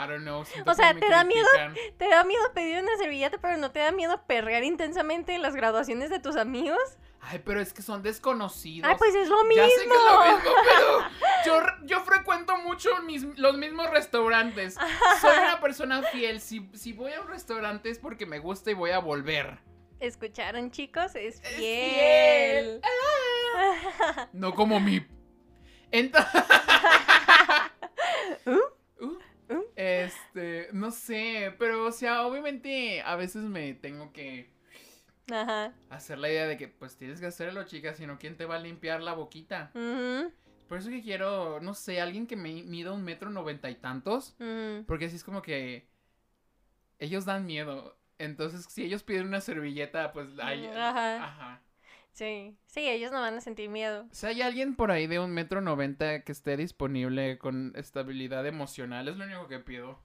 I 0.00 0.06
don't 0.06 0.22
know. 0.22 0.44
O 0.66 0.74
sea, 0.74 0.94
¿te 0.94 1.08
da 1.08 1.24
miedo? 1.24 1.48
Te 1.96 2.08
da 2.08 2.22
miedo 2.22 2.52
pedir 2.54 2.80
una 2.80 2.96
servilleta, 2.98 3.38
pero 3.38 3.56
no 3.56 3.72
te 3.72 3.80
da 3.80 3.90
miedo 3.90 4.22
perrear 4.28 4.62
intensamente 4.62 5.34
en 5.34 5.42
las 5.42 5.56
graduaciones 5.56 6.08
de 6.10 6.20
tus 6.20 6.36
amigos. 6.36 6.78
Ay, 7.20 7.40
pero 7.44 7.60
es 7.60 7.72
que 7.72 7.82
son 7.82 8.00
desconocidos. 8.04 8.88
Ay, 8.88 8.94
pues 8.96 9.12
es 9.16 9.28
lo 9.28 9.42
mismo. 9.44 9.64
Ya 9.64 9.68
sé 9.68 9.88
que 9.88 9.94
es 9.96 10.02
lo 10.04 10.24
mismo, 10.24 10.50
pero 10.64 11.00
yo, 11.44 11.66
yo 11.84 12.00
frecuento 12.04 12.56
mucho 12.58 12.90
mis- 13.02 13.36
los 13.38 13.58
mismos 13.58 13.90
restaurantes. 13.90 14.76
Soy 15.20 15.36
una 15.36 15.60
persona 15.60 16.02
fiel. 16.04 16.40
Si, 16.40 16.70
si 16.74 16.92
voy 16.92 17.12
a 17.12 17.20
un 17.20 17.26
restaurante 17.28 17.90
es 17.90 17.98
porque 17.98 18.24
me 18.24 18.38
gusta 18.38 18.70
y 18.70 18.74
voy 18.74 18.92
a 18.92 19.00
volver. 19.00 19.58
¿Escucharon, 19.98 20.70
chicos? 20.70 21.16
Es 21.16 21.40
Es 21.42 21.48
fiel. 21.56 22.80
fiel. 22.80 22.80
No 24.32 24.54
como 24.54 24.78
mi. 24.78 25.04
Entonces. 25.90 26.42
Este, 29.78 30.70
no 30.72 30.90
sé, 30.90 31.54
pero 31.56 31.86
o 31.86 31.92
sea, 31.92 32.26
obviamente 32.26 33.00
a 33.00 33.14
veces 33.14 33.44
me 33.44 33.74
tengo 33.74 34.12
que 34.12 34.50
Ajá. 35.30 35.72
hacer 35.90 36.18
la 36.18 36.28
idea 36.28 36.46
de 36.46 36.56
que 36.56 36.66
pues 36.66 36.96
tienes 36.96 37.20
que 37.20 37.26
hacerlo, 37.26 37.62
chicas, 37.64 37.96
si 37.96 38.06
no, 38.06 38.18
¿quién 38.18 38.36
te 38.36 38.44
va 38.44 38.56
a 38.56 38.58
limpiar 38.58 39.00
la 39.00 39.12
boquita? 39.12 39.70
Ujú, 39.74 40.32
Por 40.68 40.78
eso 40.78 40.90
que 40.90 41.00
quiero, 41.02 41.60
no 41.60 41.74
sé, 41.74 42.00
alguien 42.00 42.26
que 42.26 42.36
me 42.36 42.62
mida 42.64 42.92
un 42.92 43.04
metro 43.04 43.30
noventa 43.30 43.70
y 43.70 43.76
tantos, 43.76 44.34
porque 44.86 45.06
así 45.06 45.16
es 45.16 45.24
como 45.24 45.42
que 45.42 45.86
ellos 46.98 47.24
dan 47.24 47.46
miedo. 47.46 47.96
Entonces, 48.18 48.64
si 48.68 48.82
ellos 48.84 49.02
piden 49.04 49.28
una 49.28 49.40
servilleta, 49.40 50.12
pues 50.12 50.28
hay... 50.40 50.66
Ajá. 50.66 51.24
Ajá. 51.24 51.62
Sí. 52.12 52.56
Sí, 52.66 52.88
ellos 52.88 53.12
no 53.12 53.20
van 53.20 53.34
a 53.36 53.40
sentir 53.40 53.68
miedo. 53.68 54.06
Si 54.10 54.26
hay 54.26 54.42
alguien 54.42 54.74
por 54.74 54.90
ahí 54.90 55.06
de 55.06 55.20
un 55.20 55.30
metro 55.30 55.60
noventa 55.60 56.24
que 56.24 56.32
esté 56.32 56.56
disponible 56.56 57.38
con 57.38 57.72
estabilidad 57.76 58.44
emocional, 58.46 59.08
es 59.08 59.16
lo 59.16 59.24
único 59.24 59.46
que 59.46 59.60
pido. 59.60 60.00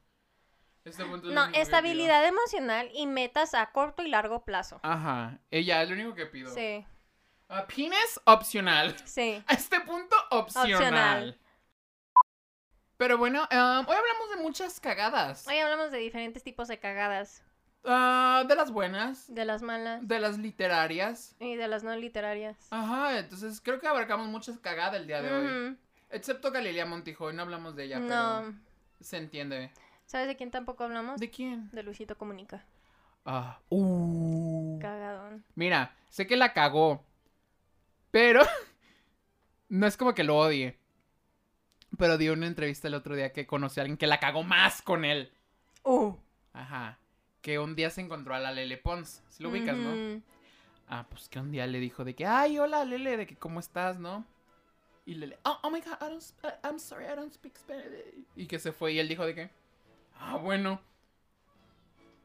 Este 0.85 1.05
punto 1.05 1.29
es 1.29 1.33
lo 1.33 1.47
No, 1.47 1.53
estabilidad 1.55 2.25
emocional 2.27 2.89
y 2.93 3.07
metas 3.07 3.53
a 3.53 3.71
corto 3.71 4.03
y 4.03 4.09
largo 4.09 4.43
plazo. 4.45 4.79
Ajá, 4.83 5.39
ella 5.49 5.81
es 5.81 5.89
lo 5.89 5.95
único 5.95 6.13
que 6.13 6.25
pido. 6.25 6.53
Sí, 6.53 6.85
Ah, 7.49 7.65
penis 7.67 8.19
opcional. 8.25 8.95
sí. 9.05 9.43
A 9.47 9.53
este 9.53 9.79
punto 9.81 10.15
opcional. 10.31 10.73
Opcional. 10.73 11.39
Pero 12.97 13.17
bueno, 13.17 13.41
um, 13.51 13.85
hoy 13.87 13.95
hablamos 13.95 14.29
de 14.35 14.41
muchas 14.41 14.79
cagadas. 14.79 15.47
Hoy 15.47 15.57
hablamos 15.57 15.91
de 15.91 15.97
diferentes 15.97 16.43
tipos 16.43 16.67
de 16.67 16.79
cagadas. 16.79 17.43
Ah, 17.85 18.45
de 18.47 18.55
las 18.55 18.71
buenas, 18.71 19.33
De 19.33 19.43
las 19.45 19.61
malas 19.61 20.07
de 20.07 20.19
las 20.19 20.37
literarias. 20.37 21.35
y 21.39 21.55
de 21.55 21.67
las 21.67 21.83
no 21.83 21.95
literarias. 21.95 22.57
Ajá, 22.71 23.19
entonces 23.19 23.59
creo 23.61 23.79
que 23.79 23.87
abarcamos 23.87 24.27
muchas 24.27 24.57
cagadas 24.59 24.95
el 25.01 25.07
día 25.07 25.21
de 25.21 25.33
hoy. 25.33 25.77
Excepto 26.09 26.51
Galilea 26.51 26.85
Montijo, 26.85 27.31
no 27.33 27.41
hablamos 27.41 27.75
de 27.75 27.85
ella, 27.85 27.97
pero 27.99 28.07
No. 28.43 28.53
se 29.01 29.17
entiende. 29.17 29.71
¿Sabes 30.05 30.27
de 30.27 30.35
quién 30.37 30.51
tampoco 30.51 30.83
hablamos? 30.83 31.19
¿De 31.19 31.29
quién? 31.29 31.69
De 31.71 31.83
Luisito 31.83 32.17
Comunica. 32.17 32.63
Ah, 33.25 33.59
uh. 33.69 34.79
Cagadón. 34.79 35.43
Mira, 35.55 35.95
sé 36.09 36.27
que 36.27 36.35
la 36.37 36.53
cagó, 36.53 37.03
pero 38.11 38.41
no 39.69 39.87
es 39.87 39.97
como 39.97 40.13
que 40.13 40.23
lo 40.23 40.37
odie. 40.37 40.77
Pero 41.97 42.17
dio 42.17 42.33
una 42.33 42.47
entrevista 42.47 42.87
el 42.87 42.95
otro 42.95 43.15
día 43.15 43.33
que 43.33 43.45
conocí 43.45 43.79
a 43.79 43.83
alguien 43.83 43.97
que 43.97 44.07
la 44.07 44.19
cagó 44.19 44.43
más 44.43 44.81
con 44.81 45.05
él. 45.05 45.31
Uh. 45.83 46.15
Ajá. 46.53 46.97
Que 47.43 47.59
un 47.59 47.75
día 47.75 47.91
se 47.91 48.01
encontró 48.01 48.33
a 48.33 48.39
la 48.39 48.51
Lele 48.51 48.77
Pons. 48.77 49.21
Si 49.29 49.43
lo 49.43 49.49
ubicas, 49.49 49.77
¿no? 49.77 50.21
Ah, 50.89 51.05
pues 51.09 51.29
que 51.29 51.39
un 51.39 51.51
día 51.51 51.67
le 51.67 51.79
dijo 51.79 52.03
de 52.03 52.15
que, 52.15 52.25
ay, 52.25 52.57
hola 52.57 52.83
Lele, 52.85 53.17
de 53.17 53.27
que 53.27 53.35
cómo 53.35 53.59
estás, 53.59 53.99
¿no? 53.99 54.25
Y 55.05 55.13
Lele, 55.15 55.37
oh, 55.43 55.59
oh 55.63 55.69
my 55.69 55.79
god, 55.81 55.97
I 56.01 56.05
don't, 56.09 56.21
sp- 56.23 56.57
I'm 56.63 56.79
sorry, 56.79 57.05
I 57.05 57.15
don't 57.15 57.31
speak 57.33 57.55
Spanish. 57.57 57.85
Y 58.35 58.47
que 58.47 58.57
se 58.59 58.71
fue 58.71 58.93
y 58.93 58.99
él 58.99 59.07
dijo 59.07 59.25
de 59.25 59.35
que, 59.35 59.49
ah, 60.19 60.37
bueno. 60.37 60.81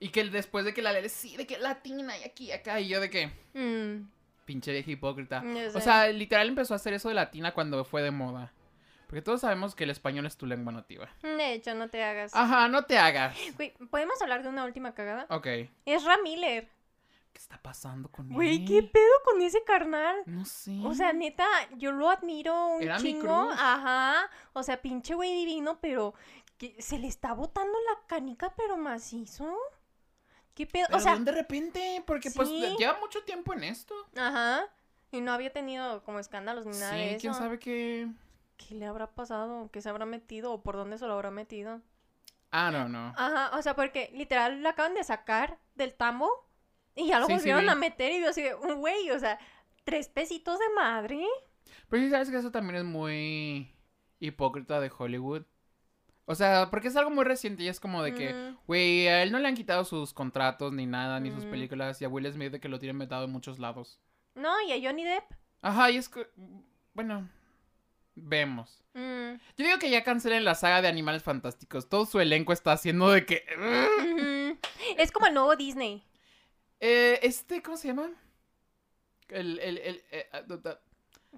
Y 0.01 0.11
que 0.11 0.25
después 0.25 0.65
de 0.65 0.73
que 0.73 0.81
la 0.83 0.93
Lele, 0.93 1.09
sí, 1.09 1.37
de 1.37 1.47
que 1.47 1.59
latina 1.59 2.17
y 2.17 2.23
aquí, 2.25 2.45
y 2.47 2.53
acá, 2.53 2.81
y 2.81 2.89
yo 2.89 3.01
de 3.01 3.11
que, 3.11 3.31
Mm, 3.55 4.09
pinche 4.45 4.71
vieja 4.73 4.91
hipócrita. 4.93 5.43
O 5.69 5.73
sé. 5.73 5.81
sea, 5.81 6.09
literal 6.09 6.47
empezó 6.49 6.75
a 6.75 6.77
hacer 6.77 6.93
eso 6.95 7.09
de 7.09 7.15
latina 7.17 7.53
cuando 7.53 7.85
fue 7.85 8.03
de 8.03 8.13
moda. 8.13 8.53
Porque 9.09 9.23
todos 9.23 9.41
sabemos 9.41 9.75
que 9.75 9.85
el 9.85 9.91
español 9.91 10.27
es 10.27 10.37
tu 10.37 10.47
lengua 10.47 10.71
nativa. 10.73 11.09
De 11.23 11.55
hecho, 11.55 11.75
no 11.75 11.89
te 11.89 12.05
hagas. 12.05 12.33
Ajá, 12.35 12.69
no 12.69 12.85
te 12.85 12.99
hagas. 12.99 13.35
Güey, 13.57 13.73
¿podemos 13.91 14.21
hablar 14.23 14.43
de 14.43 14.51
una 14.51 14.65
última 14.65 14.95
cagada? 14.95 15.27
Ok. 15.31 15.43
¿Qué 15.45 15.71
Es 15.87 16.05
Miller. 16.23 16.69
está 17.35 17.57
pasando 17.63 18.11
con 18.11 18.29
Güey, 18.29 18.57
él? 18.57 18.65
¿qué 18.67 18.83
pedo 18.83 19.13
con 19.25 19.41
ese 19.41 19.65
carnal? 19.65 20.17
No 20.27 20.45
sé. 20.45 20.79
O 20.85 20.93
sea, 20.93 21.13
neta, 21.15 21.47
yo 21.79 21.91
lo 21.93 22.11
admiro 22.11 22.67
un 22.77 22.83
Era 22.83 22.99
mi 22.99 23.03
chingo. 23.15 23.49
Ajá. 23.53 24.29
O 24.53 24.63
sea, 24.63 24.83
pinche 24.83 25.15
güey 25.15 25.33
divino, 25.35 25.79
pero 25.81 26.13
que 26.59 26.77
se 26.83 26.99
le 26.99 27.07
está 27.09 27.33
botando 27.33 27.79
la 27.91 28.07
canica, 28.09 28.53
pero 28.57 28.77
macizo. 28.77 29.57
¿Qué 30.55 30.67
pedo? 30.67 30.87
Pero 30.89 30.99
o 30.99 31.01
sea, 31.01 31.17
de 31.17 31.33
repente, 31.33 32.03
porque 32.07 32.31
pues 32.31 32.49
sí. 32.49 32.75
lleva 32.79 32.99
mucho 33.01 33.23
tiempo 33.25 33.55
en 33.55 33.65
esto. 33.65 33.95
ajá. 34.17 34.67
Y 35.11 35.23
no 35.23 35.33
había 35.33 35.51
tenido 35.51 36.03
como 36.03 36.19
escándalos 36.19 36.67
ni 36.67 36.77
nada 36.77 36.93
de 36.93 36.99
Sí, 36.99 37.09
eso. 37.15 37.21
quién 37.23 37.35
sabe 37.35 37.59
qué. 37.59 38.09
¿Qué 38.59 38.75
le 38.75 38.85
habrá 38.85 39.07
pasado? 39.15 39.71
¿Qué 39.73 39.81
se 39.81 39.89
habrá 39.89 40.05
metido? 40.05 40.53
¿O 40.53 40.63
por 40.63 40.77
dónde 40.77 40.99
se 40.99 41.07
lo 41.07 41.15
habrá 41.15 41.31
metido? 41.31 41.81
Ah, 42.51 42.71
no, 42.71 42.89
no. 42.89 43.15
Ajá, 43.17 43.57
o 43.57 43.63
sea, 43.63 43.75
porque 43.75 44.11
literal 44.15 44.63
lo 44.63 44.69
acaban 44.69 44.95
de 44.95 45.05
sacar 45.05 45.59
del 45.75 45.95
tambo 45.95 46.31
y 46.95 47.07
ya 47.09 47.21
lo 47.21 47.27
Sí, 47.27 47.33
volvieron 47.35 47.63
vi. 47.63 47.69
a 47.69 47.75
meter 47.75 48.13
y 48.13 48.21
yo 48.21 48.29
así 48.31 48.43
de, 48.43 48.53
güey, 48.55 49.11
o 49.11 49.19
sea, 49.19 49.39
tres 49.85 50.09
pesitos 50.09 50.59
de 50.59 50.65
madre. 50.75 51.25
Pero 51.89 52.03
sí 52.03 52.11
sabes 52.11 52.31
que 52.31 52.37
eso 52.37 52.51
también 52.51 52.77
es 52.77 52.85
muy 52.85 53.73
hipócrita 54.21 54.81
de 54.81 54.91
Hollywood. 54.97 55.45
O 56.25 56.35
sea, 56.35 56.69
porque 56.71 56.89
es 56.89 56.97
algo 56.97 57.11
muy 57.11 57.25
reciente 57.25 57.63
y 57.63 57.69
es 57.69 57.81
como 57.81 58.03
de 58.03 58.13
que, 58.15 58.55
güey, 58.67 59.09
a 59.09 59.23
él 59.23 59.33
no 59.33 59.39
le 59.39 59.49
han 59.49 59.55
quitado 59.55 59.85
sus 59.85 60.13
contratos 60.13 60.75
ni 60.75 60.85
nada, 60.85 61.21
ni 61.21 61.31
sus 61.31 61.47
películas, 61.47 62.03
y 62.03 62.05
a 62.05 62.09
Will 62.11 62.31
Smith 62.31 62.53
de 62.53 62.61
que 62.61 62.69
lo 62.69 62.79
tienen 62.79 62.99
vetado 62.99 63.25
en 63.25 63.31
muchos 63.33 63.59
lados. 63.59 63.99
No, 64.35 64.61
y 64.61 64.73
a 64.73 64.87
Johnny 64.89 65.05
Depp. 65.05 65.25
Ajá, 65.63 65.91
y 65.91 65.97
es 65.97 66.11
que, 66.11 66.29
bueno, 66.93 67.31
vemos. 68.23 68.83
Mm, 68.95 69.35
Yo 69.57 69.65
digo 69.65 69.79
que 69.79 69.91
ya 69.91 70.03
cancelen 70.05 70.45
la 70.45 70.55
saga 70.55 70.83
de 70.83 70.89
Animales 70.89 71.23
Fantásticos. 71.23 71.89
Todo 71.89 72.07
su 72.07 72.21
elenco 72.21 72.53
está 72.53 72.73
haciendo 72.73 73.11
de 73.11 73.25
que... 73.27 73.45
Es 74.97 75.13
como 75.13 75.27
el 75.27 75.35
nuevo 75.35 75.55
Disney. 75.57 76.03
Eh, 76.81 77.19
este, 77.23 77.63
¿cómo 77.63 77.77
se 77.77 77.89
llama? 77.89 78.11
El, 79.29 79.59
el, 79.61 79.79
el, 79.79 80.03
eh, 80.11 80.29
ah, 80.33 80.43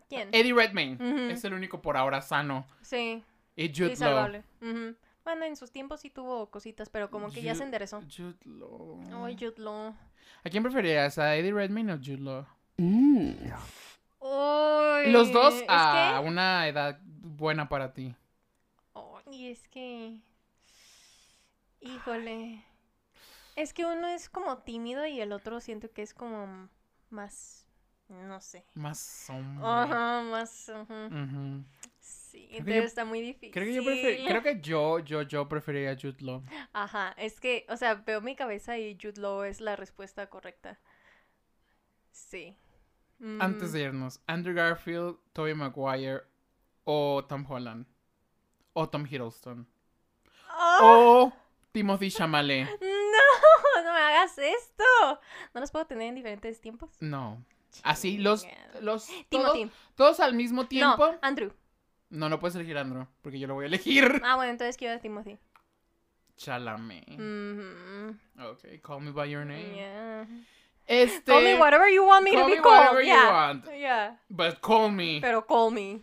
¿Quién? 0.09 0.29
Eddie 0.33 0.55
Redmayne. 0.55 1.33
Es 1.33 1.45
el 1.45 1.55
único 1.55 1.83
por 1.83 1.97
ahora 1.97 2.23
sano. 2.23 2.67
Sí, 2.83 3.23
Y 3.57 3.69
sí, 3.69 3.75
Jude 3.77 3.97
Law. 3.99 4.43
Ujú. 4.61 4.97
Bueno, 5.25 5.45
en 5.45 5.57
sus 5.57 5.71
tiempos 5.71 6.01
sí 6.01 6.11
tuvo 6.11 6.51
cositas, 6.51 6.89
pero 6.89 7.11
como 7.11 7.31
que 7.31 7.43
ya 7.43 7.55
se 7.55 7.65
enderezó. 7.65 8.01
Jude 8.03 8.39
Law. 8.45 9.25
Ay, 9.25 9.37
Jude 9.39 9.59
Law. 9.59 9.95
¿A 10.45 10.49
quién 10.51 10.63
preferirías? 10.63 11.19
¿A 11.19 11.37
Eddie 11.37 11.53
Redmayne 11.53 11.93
o 11.93 11.97
Jude 11.99 12.19
Law? 12.19 12.47
Los 14.21 15.33
dos 15.33 15.55
a 15.69 16.21
que- 16.23 16.29
una 16.29 16.69
edad 16.69 16.99
buena 17.03 17.69
para 17.69 17.93
ti. 17.95 18.15
Ay, 18.95 19.49
es 19.49 19.67
que... 19.69 20.21
Híjole. 21.81 22.63
Es 23.57 23.73
que 23.73 23.85
uno 23.87 24.07
es 24.09 24.29
como 24.29 24.59
tímido 24.59 25.07
y 25.07 25.21
el 25.21 25.33
otro 25.33 25.61
siento 25.61 25.91
que 25.93 26.03
es 26.03 26.15
como 26.15 26.69
más... 27.11 27.67
No 28.09 28.41
sé. 28.41 28.65
Más 28.75 29.27
hombre. 29.31 29.65
Ajá, 29.65 30.23
más... 30.23 30.69
ujú. 30.69 30.95
Ujú. 31.07 31.65
Sí, 32.01 32.49
yo- 32.65 32.75
está 32.83 33.05
muy 33.05 33.21
difícil. 33.21 33.53
Creo 33.53 33.65
que 33.67 33.75
yo 33.75 33.83
prefer- 33.83 34.29
creo 34.29 34.43
que 34.43 34.61
yo, 34.61 34.99
yo, 35.01 35.23
yo 35.23 35.49
preferiría 35.49 35.95
Jude 36.01 36.17
Law. 36.21 36.43
Ajá, 36.73 37.15
es 37.17 37.41
que, 37.41 37.67
o 37.69 37.77
sea, 37.77 37.95
veo 37.95 38.21
mi 38.21 38.35
cabeza 38.37 38.79
y 38.79 38.97
Jude 39.01 39.21
Law 39.21 39.45
es 39.45 39.61
la 39.61 39.77
respuesta 39.77 40.29
correcta. 40.29 40.79
Sí. 42.11 42.57
Antes 43.41 43.71
Mm, 43.71 43.73
de 43.73 43.81
irnos, 43.83 44.21
Andrew 44.27 44.55
Garfield, 44.55 45.17
Tobey 45.33 45.55
Maguire 45.55 46.23
o 46.85 47.25
Tom 47.29 47.45
Holland. 47.49 47.87
O 48.73 48.89
Tom 48.89 49.05
Hiddleston. 49.05 49.67
¡Ah! 50.49 50.79
O 50.83 51.33
Timothy 51.73 52.11
Chalamet. 52.11 52.69
No, 52.81 53.83
no 53.85 53.93
me 53.93 53.99
hagas 54.01 54.39
esto. 54.39 54.85
¿No 55.53 55.61
los 55.61 55.71
puedo 55.71 55.87
tener 55.87 56.09
en 56.09 56.15
diferentes 56.15 56.61
tiempos? 56.61 56.91
No. 57.01 57.45
Así, 57.83 58.19
los, 58.19 58.47
los 58.81 59.07
todos, 59.29 59.53
Timothy. 59.53 59.71
todos 59.95 60.21
al 60.21 60.35
mismo 60.35 60.67
tiempo. 60.67 61.13
No, 61.13 61.19
Andrew. 61.23 61.53
No, 62.09 62.29
no 62.29 62.39
puedes 62.41 62.55
elegir 62.57 62.79
Andrew, 62.79 63.07
porque 63.23 63.39
yo 63.39 63.47
lo 63.47 63.55
voy 63.55 63.65
a 63.65 63.69
elegir. 63.69 64.21
Ah, 64.25 64.37
bueno, 64.37 64.51
entonces 64.53 64.77
quiero 64.77 64.95
a 64.97 64.99
Timothy. 64.99 65.39
Chalamet. 66.37 67.09
Mhm. 67.19 68.19
Ok, 68.41 68.81
call 68.83 69.03
me 69.03 69.11
by 69.13 69.29
your 69.31 69.45
name. 69.45 69.75
Yeah. 69.75 70.27
Este. 70.87 71.31
Call 71.31 71.43
me 71.43 71.59
whatever 71.59 71.89
you 71.89 72.05
want 72.05 72.25
me 72.25 72.33
to 72.33 72.45
be 72.47 72.57
me 72.57 72.61
called. 72.61 72.79
whatever 72.79 73.01
you 73.03 73.09
yeah. 73.09 73.33
want. 73.33 73.65
Yeah. 73.79 74.17
But 74.29 74.61
call 74.61 74.91
me. 74.91 75.21
Pero 75.21 75.43
call 75.43 75.71
me. 75.71 76.03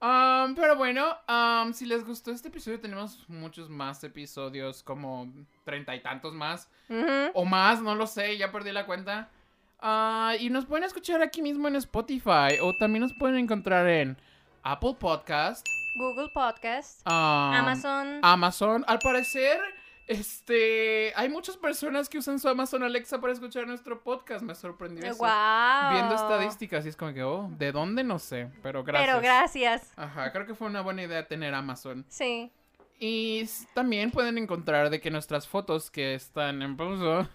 Um, 0.00 0.54
pero 0.54 0.76
bueno, 0.76 1.16
um, 1.26 1.72
si 1.72 1.86
les 1.86 2.04
gustó 2.04 2.30
este 2.30 2.48
episodio, 2.48 2.78
tenemos 2.78 3.24
muchos 3.28 3.70
más 3.70 4.04
episodios, 4.04 4.82
como 4.82 5.26
treinta 5.64 5.94
y 5.94 6.00
tantos 6.00 6.34
más. 6.34 6.68
Ujú. 6.90 7.30
O 7.34 7.44
más, 7.44 7.80
no 7.80 7.94
lo 7.94 8.06
sé, 8.06 8.36
ya 8.36 8.52
perdí 8.52 8.72
la 8.72 8.84
cuenta. 8.84 9.30
Ah, 9.80 10.34
y 10.38 10.50
nos 10.50 10.66
pueden 10.66 10.84
escuchar 10.84 11.22
aquí 11.22 11.40
mismo 11.40 11.66
en 11.68 11.76
Spotify. 11.76 12.58
O 12.60 12.74
también 12.76 13.02
nos 13.02 13.14
pueden 13.14 13.38
encontrar 13.38 13.88
en 13.88 14.18
Apple 14.62 14.96
Podcast, 14.98 15.66
Google 15.98 16.28
Podcast, 16.34 17.00
um, 17.06 17.12
Amazon. 17.12 18.20
Amazon. 18.22 18.84
Al 18.86 18.98
parecer, 18.98 19.60
este, 20.06 21.12
hay 21.16 21.28
muchas 21.28 21.56
personas 21.56 22.08
que 22.08 22.18
usan 22.18 22.38
su 22.38 22.48
Amazon 22.48 22.82
Alexa 22.82 23.20
para 23.20 23.32
escuchar 23.32 23.66
nuestro 23.66 24.02
podcast. 24.02 24.42
Me 24.42 24.54
sorprendió 24.54 25.04
eso. 25.04 25.18
¡Wow! 25.18 25.92
Viendo 25.92 26.14
estadísticas 26.14 26.86
y 26.86 26.90
es 26.90 26.96
como 26.96 27.12
que, 27.12 27.22
oh, 27.22 27.50
¿de 27.58 27.72
dónde? 27.72 28.04
No 28.04 28.18
sé, 28.18 28.50
pero 28.62 28.84
gracias. 28.84 29.08
Pero 29.08 29.22
gracias. 29.22 29.92
Ajá, 29.96 30.32
creo 30.32 30.46
que 30.46 30.54
fue 30.54 30.68
una 30.68 30.80
buena 30.80 31.02
idea 31.02 31.26
tener 31.26 31.54
Amazon. 31.54 32.04
Sí. 32.08 32.52
Y 32.98 33.44
también 33.74 34.10
pueden 34.10 34.38
encontrar 34.38 34.88
de 34.88 35.00
que 35.02 35.10
nuestras 35.10 35.46
fotos 35.46 35.90
que 35.90 36.14
están 36.14 36.62
en 36.62 36.76
pausa, 36.78 37.28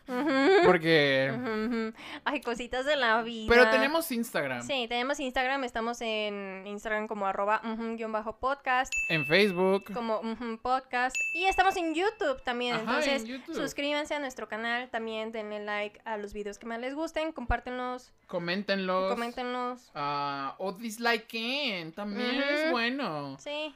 porque... 0.65 1.31
Ujú, 1.35 1.65
ujú. 1.65 1.93
Ay, 2.25 2.41
cositas 2.41 2.85
de 2.85 2.95
la 2.95 3.21
vida. 3.21 3.45
Pero 3.47 3.69
tenemos 3.69 4.11
Instagram, 4.11 4.63
Sí, 4.65 4.87
tenemos 4.89 5.19
Instagram. 5.19 5.63
Estamos 5.63 6.01
en 6.01 6.63
Instagram 6.65 7.07
como 7.07 7.27
arroba 7.27 7.61
ujú, 7.63 7.95
guion 7.95 8.11
bajo 8.11 8.37
podcast, 8.37 8.91
en 9.09 9.25
Facebook. 9.25 9.93
como 9.93 10.21
podcast. 10.63 11.15
Y 11.35 11.45
estamos 11.45 11.75
en 11.77 11.93
YouTube 11.93 12.41
también. 12.43 12.73
Ajá, 12.75 12.81
Entonces, 12.83 13.21
en 13.21 13.27
YouTube. 13.27 13.55
suscríbanse 13.55 14.15
a 14.15 14.19
nuestro 14.19 14.47
canal. 14.49 14.89
También 14.89 15.31
denle 15.31 15.63
like 15.63 16.01
a 16.05 16.17
los 16.17 16.33
videos 16.33 16.57
que 16.57 16.65
más 16.65 16.79
les 16.79 16.95
gusten. 16.95 17.31
Compártenlos, 17.33 18.11
Coméntenlos. 18.25 19.13
coméntenos. 19.13 19.91
ah, 19.93 20.55
o 20.57 20.71
disliken, 20.73 21.91
también 21.93 22.41
es 22.41 22.71
bueno. 22.71 23.37
Sí. 23.39 23.75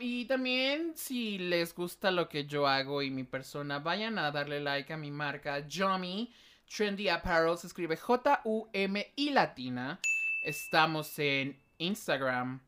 Y 0.00 0.26
también 0.26 0.92
si 0.94 1.38
les 1.38 1.74
gusta 1.74 2.10
lo 2.10 2.28
que 2.28 2.44
yo 2.44 2.66
hago 2.66 3.00
y 3.02 3.10
mi 3.10 3.24
persona, 3.24 3.78
vayan 3.78 4.18
a 4.18 4.30
darle 4.30 4.60
like 4.60 4.92
a 4.92 4.96
mi 4.96 5.10
marca 5.10 5.64
Jomi 5.70 6.32
Trendy 6.68 7.08
Apparel. 7.08 7.56
Se 7.56 7.66
escribe 7.66 7.96
J-U-M 7.96 9.12
y 9.16 9.30
latina. 9.30 9.98
Estamos 10.44 11.18
en 11.18 11.58
Instagram, 11.78 12.60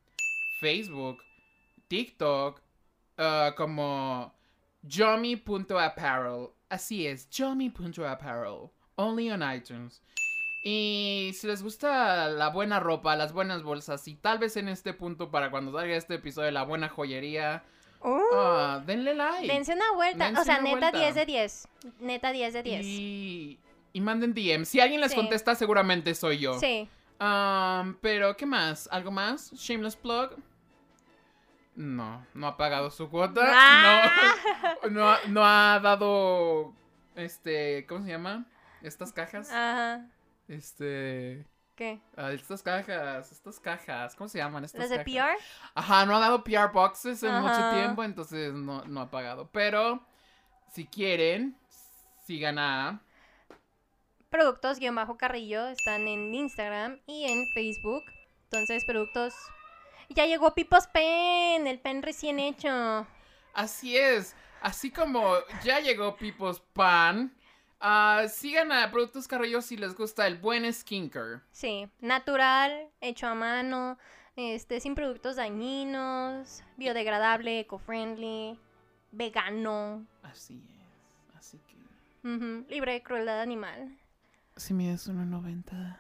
Facebook, 0.61 1.19
TikTok, 1.89 2.63
uh, 3.19 3.55
como 3.55 4.35
Jomi.apparel. 4.89 6.49
Así 6.71 7.07
es, 7.07 7.29
Jomi.apparel. 7.31 8.71
Only 8.97 9.31
on 9.31 9.43
iTunes. 9.43 10.01
Y 10.71 11.33
si 11.33 11.47
les 11.47 11.63
gusta 11.63 12.29
la 12.29 12.49
buena 12.51 12.79
ropa, 12.79 13.17
las 13.17 13.33
buenas 13.33 13.63
bolsas 13.63 14.07
y 14.07 14.17
tal 14.17 14.39
vez 14.39 14.57
en 14.59 14.69
este 14.69 14.93
punto 14.93 15.31
para 15.31 15.51
cuando 15.51 15.73
salga 15.73 15.97
este 15.97 16.17
episodio 16.17 16.51
la 16.51 16.65
buena 16.65 16.89
joyería, 16.91 17.63
Uh, 18.01 18.21
ah, 18.35 18.83
denle 18.87 19.15
like. 19.15 19.47
dense 19.53 19.73
una 19.73 19.91
vuelta. 19.93 20.27
dense 20.27 20.41
o 20.43 20.45
sea, 20.45 20.61
neta 20.61 20.79
vuelta. 20.91 20.99
10 20.99 21.15
de 21.17 21.27
10. 21.27 21.69
Neta 22.01 22.31
10 22.33 22.53
de 22.53 22.63
10. 22.63 22.87
Y, 22.87 23.59
y 23.95 24.01
manden 24.01 24.35
DM. 24.35 24.65
Si 24.67 24.79
alguien 24.79 25.01
les 25.01 25.11
Sí. 25.11 25.17
contesta, 25.17 25.55
seguramente 25.57 26.15
soy 26.15 26.39
yo. 26.39 26.61
Sí. 26.61 26.89
Um, 27.21 27.95
pero, 28.01 28.37
¿qué 28.37 28.47
más? 28.47 28.89
¿Algo 28.93 29.11
más? 29.11 29.51
¿Shameless 29.53 29.97
plug? 29.97 30.31
No, 31.75 32.25
no 32.35 32.47
ha 32.47 32.57
pagado 32.57 32.91
su 32.91 33.09
cuota. 33.09 33.41
Ah. 33.45 34.35
No, 34.85 34.91
no, 34.91 35.09
ha- 35.11 35.21
no 35.29 35.45
ha 35.45 35.81
dado. 35.83 36.73
Este. 37.17 37.85
¿Cómo 37.89 38.05
se 38.05 38.11
llama? 38.11 38.45
Estas 38.83 39.13
cajas. 39.13 39.51
Ajá. 39.51 40.05
Este. 40.49 41.47
¿Qué? 41.77 42.01
ah, 42.17 42.33
estas 42.33 42.63
cajas. 42.63 43.31
Estas 43.31 43.61
cajas. 43.61 44.17
¿Cómo 44.17 44.29
se 44.29 44.39
llaman? 44.39 44.65
Estas 44.65 44.81
¿Las 44.81 44.91
de 44.91 44.97
cajas? 45.05 45.37
PR? 45.37 45.71
Ajá, 45.75 46.07
no 46.07 46.17
ha 46.17 46.19
dado 46.19 46.43
PR 46.43 46.73
boxes 46.73 47.23
en 47.23 47.41
mucho 47.41 47.71
tiempo, 47.73 48.03
entonces 48.03 48.53
no, 48.53 48.85
no 48.85 49.01
ha 49.01 49.11
pagado. 49.11 49.49
Pero, 49.53 50.03
si 50.73 50.87
quieren, 50.87 51.57
sigan 52.25 52.59
a. 52.59 53.01
Productos 54.31 54.79
guion 54.79 54.95
bajo 54.95 55.17
Carrillo 55.17 55.69
están 55.69 56.09
en 56.09 56.35
Instagram 56.35 57.01
y 57.07 57.25
en 57.25 57.47
Facebook. 57.55 58.03
Entonces, 58.45 58.85
productos. 58.85 59.35
Ya 60.11 60.27
llegó 60.27 60.55
Pipos 60.55 60.87
Pen, 60.87 61.67
el 61.67 61.79
pen 61.81 62.03
recién 62.03 62.39
hecho. 62.41 63.07
Así 63.53 63.97
es. 63.97 64.35
Así 64.61 64.91
como 64.91 65.35
ya 65.63 65.81
llegó 65.81 66.17
People's 66.17 66.61
Pan, 66.73 67.33
ah, 67.81 68.25
sigan 68.29 68.73
a 68.73 68.91
Productos 68.91 69.27
Carrillo 69.29 69.63
si 69.63 69.77
les 69.77 69.95
gusta 69.95 70.27
el 70.27 70.37
buen 70.39 70.71
skincare. 70.73 71.41
Sí, 71.53 71.89
natural, 72.01 72.89
hecho 73.01 73.27
a 73.27 73.35
mano, 73.35 73.99
este, 74.37 74.81
sin 74.81 74.95
productos 74.95 75.37
dañinos, 75.37 76.63
biodegradable, 76.77 77.61
eco-friendly, 77.61 78.59
vegano, 79.13 80.07
Así 80.23 80.63
es. 81.33 81.37
Así 81.37 81.59
que. 81.59 81.77
libre 82.69 82.93
de 82.93 83.03
crueldad 83.03 83.41
animal. 83.41 83.97
Si 84.57 84.75
mides 84.75 85.09
1.90 85.09 85.97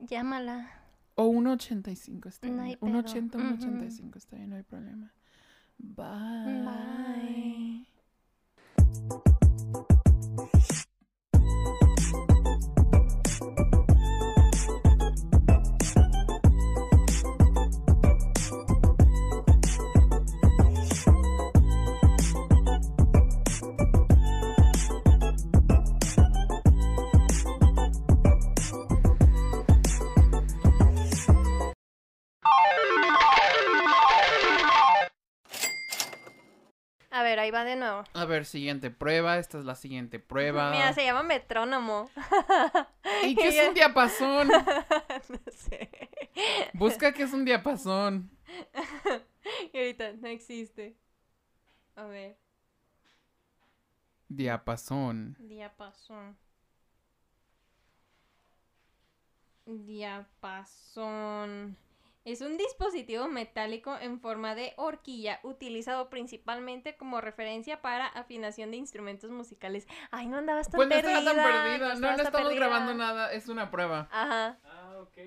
Llámala. 0.00 0.70
o 1.14 1.24
1.85 1.30 2.26
está 2.28 2.46
No 2.48 2.64
bien. 2.64 2.78
pedo. 2.78 2.90
1.80, 2.90 3.34
Ujú. 3.36 3.66
1.85 3.66 4.16
está 4.16 4.36
bien, 4.36 4.50
no 4.50 4.56
hay 4.56 4.62
problema. 4.62 5.12
Bye. 5.78 6.64
Bye. 8.78 9.32
Ahí 37.42 37.50
va 37.50 37.64
de 37.64 37.76
nuevo. 37.76 38.04
A 38.14 38.24
ver, 38.24 38.46
siguiente 38.46 38.90
prueba. 38.90 39.38
Esta 39.38 39.58
es 39.58 39.64
la 39.64 39.74
siguiente 39.74 40.18
prueba. 40.18 40.70
Mira, 40.70 40.92
se 40.92 41.04
llama 41.04 41.22
metrónomo. 41.22 42.10
¿Y 43.24 43.34
qué 43.36 43.48
es 43.48 43.68
un 43.68 43.74
diapasón? 43.74 44.48
no 44.48 45.52
sé. 45.52 45.90
Busca 46.72 47.12
qué 47.12 47.24
es 47.24 47.32
un 47.32 47.44
diapasón. 47.44 48.30
Y 49.72 49.76
ahorita 49.76 50.12
no 50.12 50.28
existe. 50.28 50.96
A 51.96 52.04
ver, 52.04 52.36
Diapasón. 54.28 55.36
diapasón. 55.40 56.36
Diapasón. 59.66 61.76
Es 62.24 62.40
un 62.40 62.56
dispositivo 62.56 63.26
metálico 63.26 63.96
en 63.98 64.20
forma 64.20 64.54
de 64.54 64.74
horquilla 64.76 65.40
utilizado 65.42 66.08
principalmente 66.08 66.96
como 66.96 67.20
referencia 67.20 67.82
para 67.82 68.06
afinación 68.06 68.70
de 68.70 68.76
instrumentos 68.76 69.30
musicales. 69.32 69.88
Ay, 70.12 70.26
no 70.28 70.36
andabas 70.36 70.68
tan 70.70 70.78
Pues 70.78 70.88
no 70.88 70.94
perdida. 70.94 71.18
estaba 71.18 71.34
tan 71.42 71.64
perdida. 71.64 71.94
No, 71.94 72.00
no 72.00 72.10
estamos 72.22 72.30
perdida. 72.42 72.54
grabando 72.54 72.94
nada. 72.94 73.32
Es 73.32 73.48
una 73.48 73.70
prueba. 73.72 74.08
Ajá. 74.12 74.58
Ah, 74.64 74.98
ok. 75.00 75.18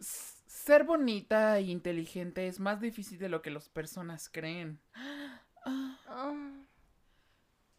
Ser 0.00 0.84
bonita 0.84 1.58
e 1.58 1.62
inteligente 1.62 2.46
es 2.46 2.60
más 2.60 2.80
difícil 2.80 3.18
de 3.18 3.28
lo 3.28 3.40
que 3.40 3.50
las 3.50 3.68
personas 3.68 4.28
creen. 4.28 4.80
Oh, 5.64 6.34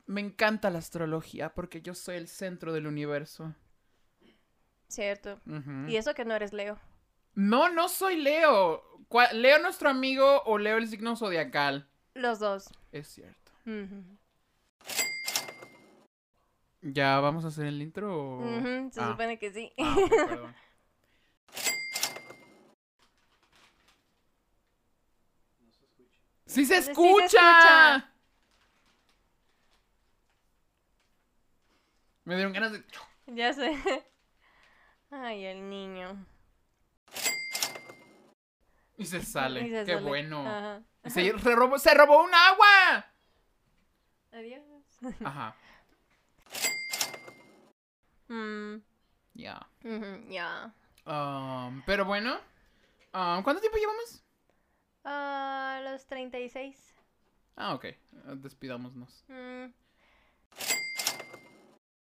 Me 0.09 0.21
encanta 0.21 0.71
la 0.71 0.79
astrología 0.79 1.53
porque 1.53 1.83
yo 1.83 1.93
soy 1.93 2.15
el 2.15 2.27
centro 2.27 2.73
del 2.73 2.87
universo. 2.87 3.53
cierto. 4.87 5.39
Y 5.87 5.97
eso 5.97 6.15
que 6.15 6.25
no 6.25 6.33
eres 6.33 6.51
Leo. 6.51 6.79
No, 7.35 7.69
no 7.69 7.87
soy 7.89 8.15
Leo. 8.17 8.83
¿Leo 9.33 9.59
nuestro 9.59 9.87
amigo 9.87 10.41
o 10.47 10.57
Leo 10.57 10.77
el 10.79 10.87
signo 10.87 11.15
zodiacal? 11.15 11.87
Los 12.15 12.39
dos. 12.39 12.69
Es 12.91 13.07
cierto. 13.09 13.51
¿Ya 16.81 17.19
vamos 17.19 17.45
a 17.45 17.49
hacer 17.49 17.67
el 17.67 17.79
intro? 17.79 18.39
o- 18.39 18.89
Se 18.91 18.99
Ah. 19.01 19.11
supone 19.11 19.37
que 19.37 19.51
sí. 19.53 19.71
Ah, 19.77 19.95
ok, 19.95 20.09
perdón. 20.09 20.55
¡Sí 26.45 26.65
se 26.65 26.77
Sí 26.77 26.83
se 26.83 26.91
escucha! 26.91 28.11
Me 32.29 32.35
dieron 32.35 32.53
ganas 32.53 32.71
de... 32.73 32.83
Ya 33.25 33.51
sé. 33.53 33.75
Ay, 35.09 35.45
el 35.45 35.67
niño. 35.67 36.27
Y 38.97 39.05
se 39.07 39.23
sale. 39.23 39.61
Y 39.65 39.69
se 39.71 39.83
¡Qué 39.85 39.93
sale. 39.93 40.05
bueno! 40.07 40.45
Ajá. 40.47 40.83
Y 41.05 41.09
Se, 41.09 41.39
se 41.39 41.55
robó, 41.55 41.79
¡Se 41.79 41.91
robó 41.95 42.23
un 42.23 42.31
agua! 42.33 43.05
Adiós. 44.31 44.61
Ajá. 45.25 45.55
Mm, 48.27 48.75
Ya. 49.33 49.67
Ya. 50.29 50.71
Um, 51.07 51.81
pero 51.87 52.05
bueno. 52.05 52.35
um, 53.13 53.41
¿Cuánto 53.41 53.59
tiempo 53.59 53.79
llevamos? 53.79 54.23
Ah, 55.03 55.81
los 55.83 56.05
36. 56.05 56.93
Ah, 57.55 57.73
ok. 57.73 57.85
Uh, 58.27 58.35
Despidámonos. 58.35 59.23
Mm, 59.29 59.73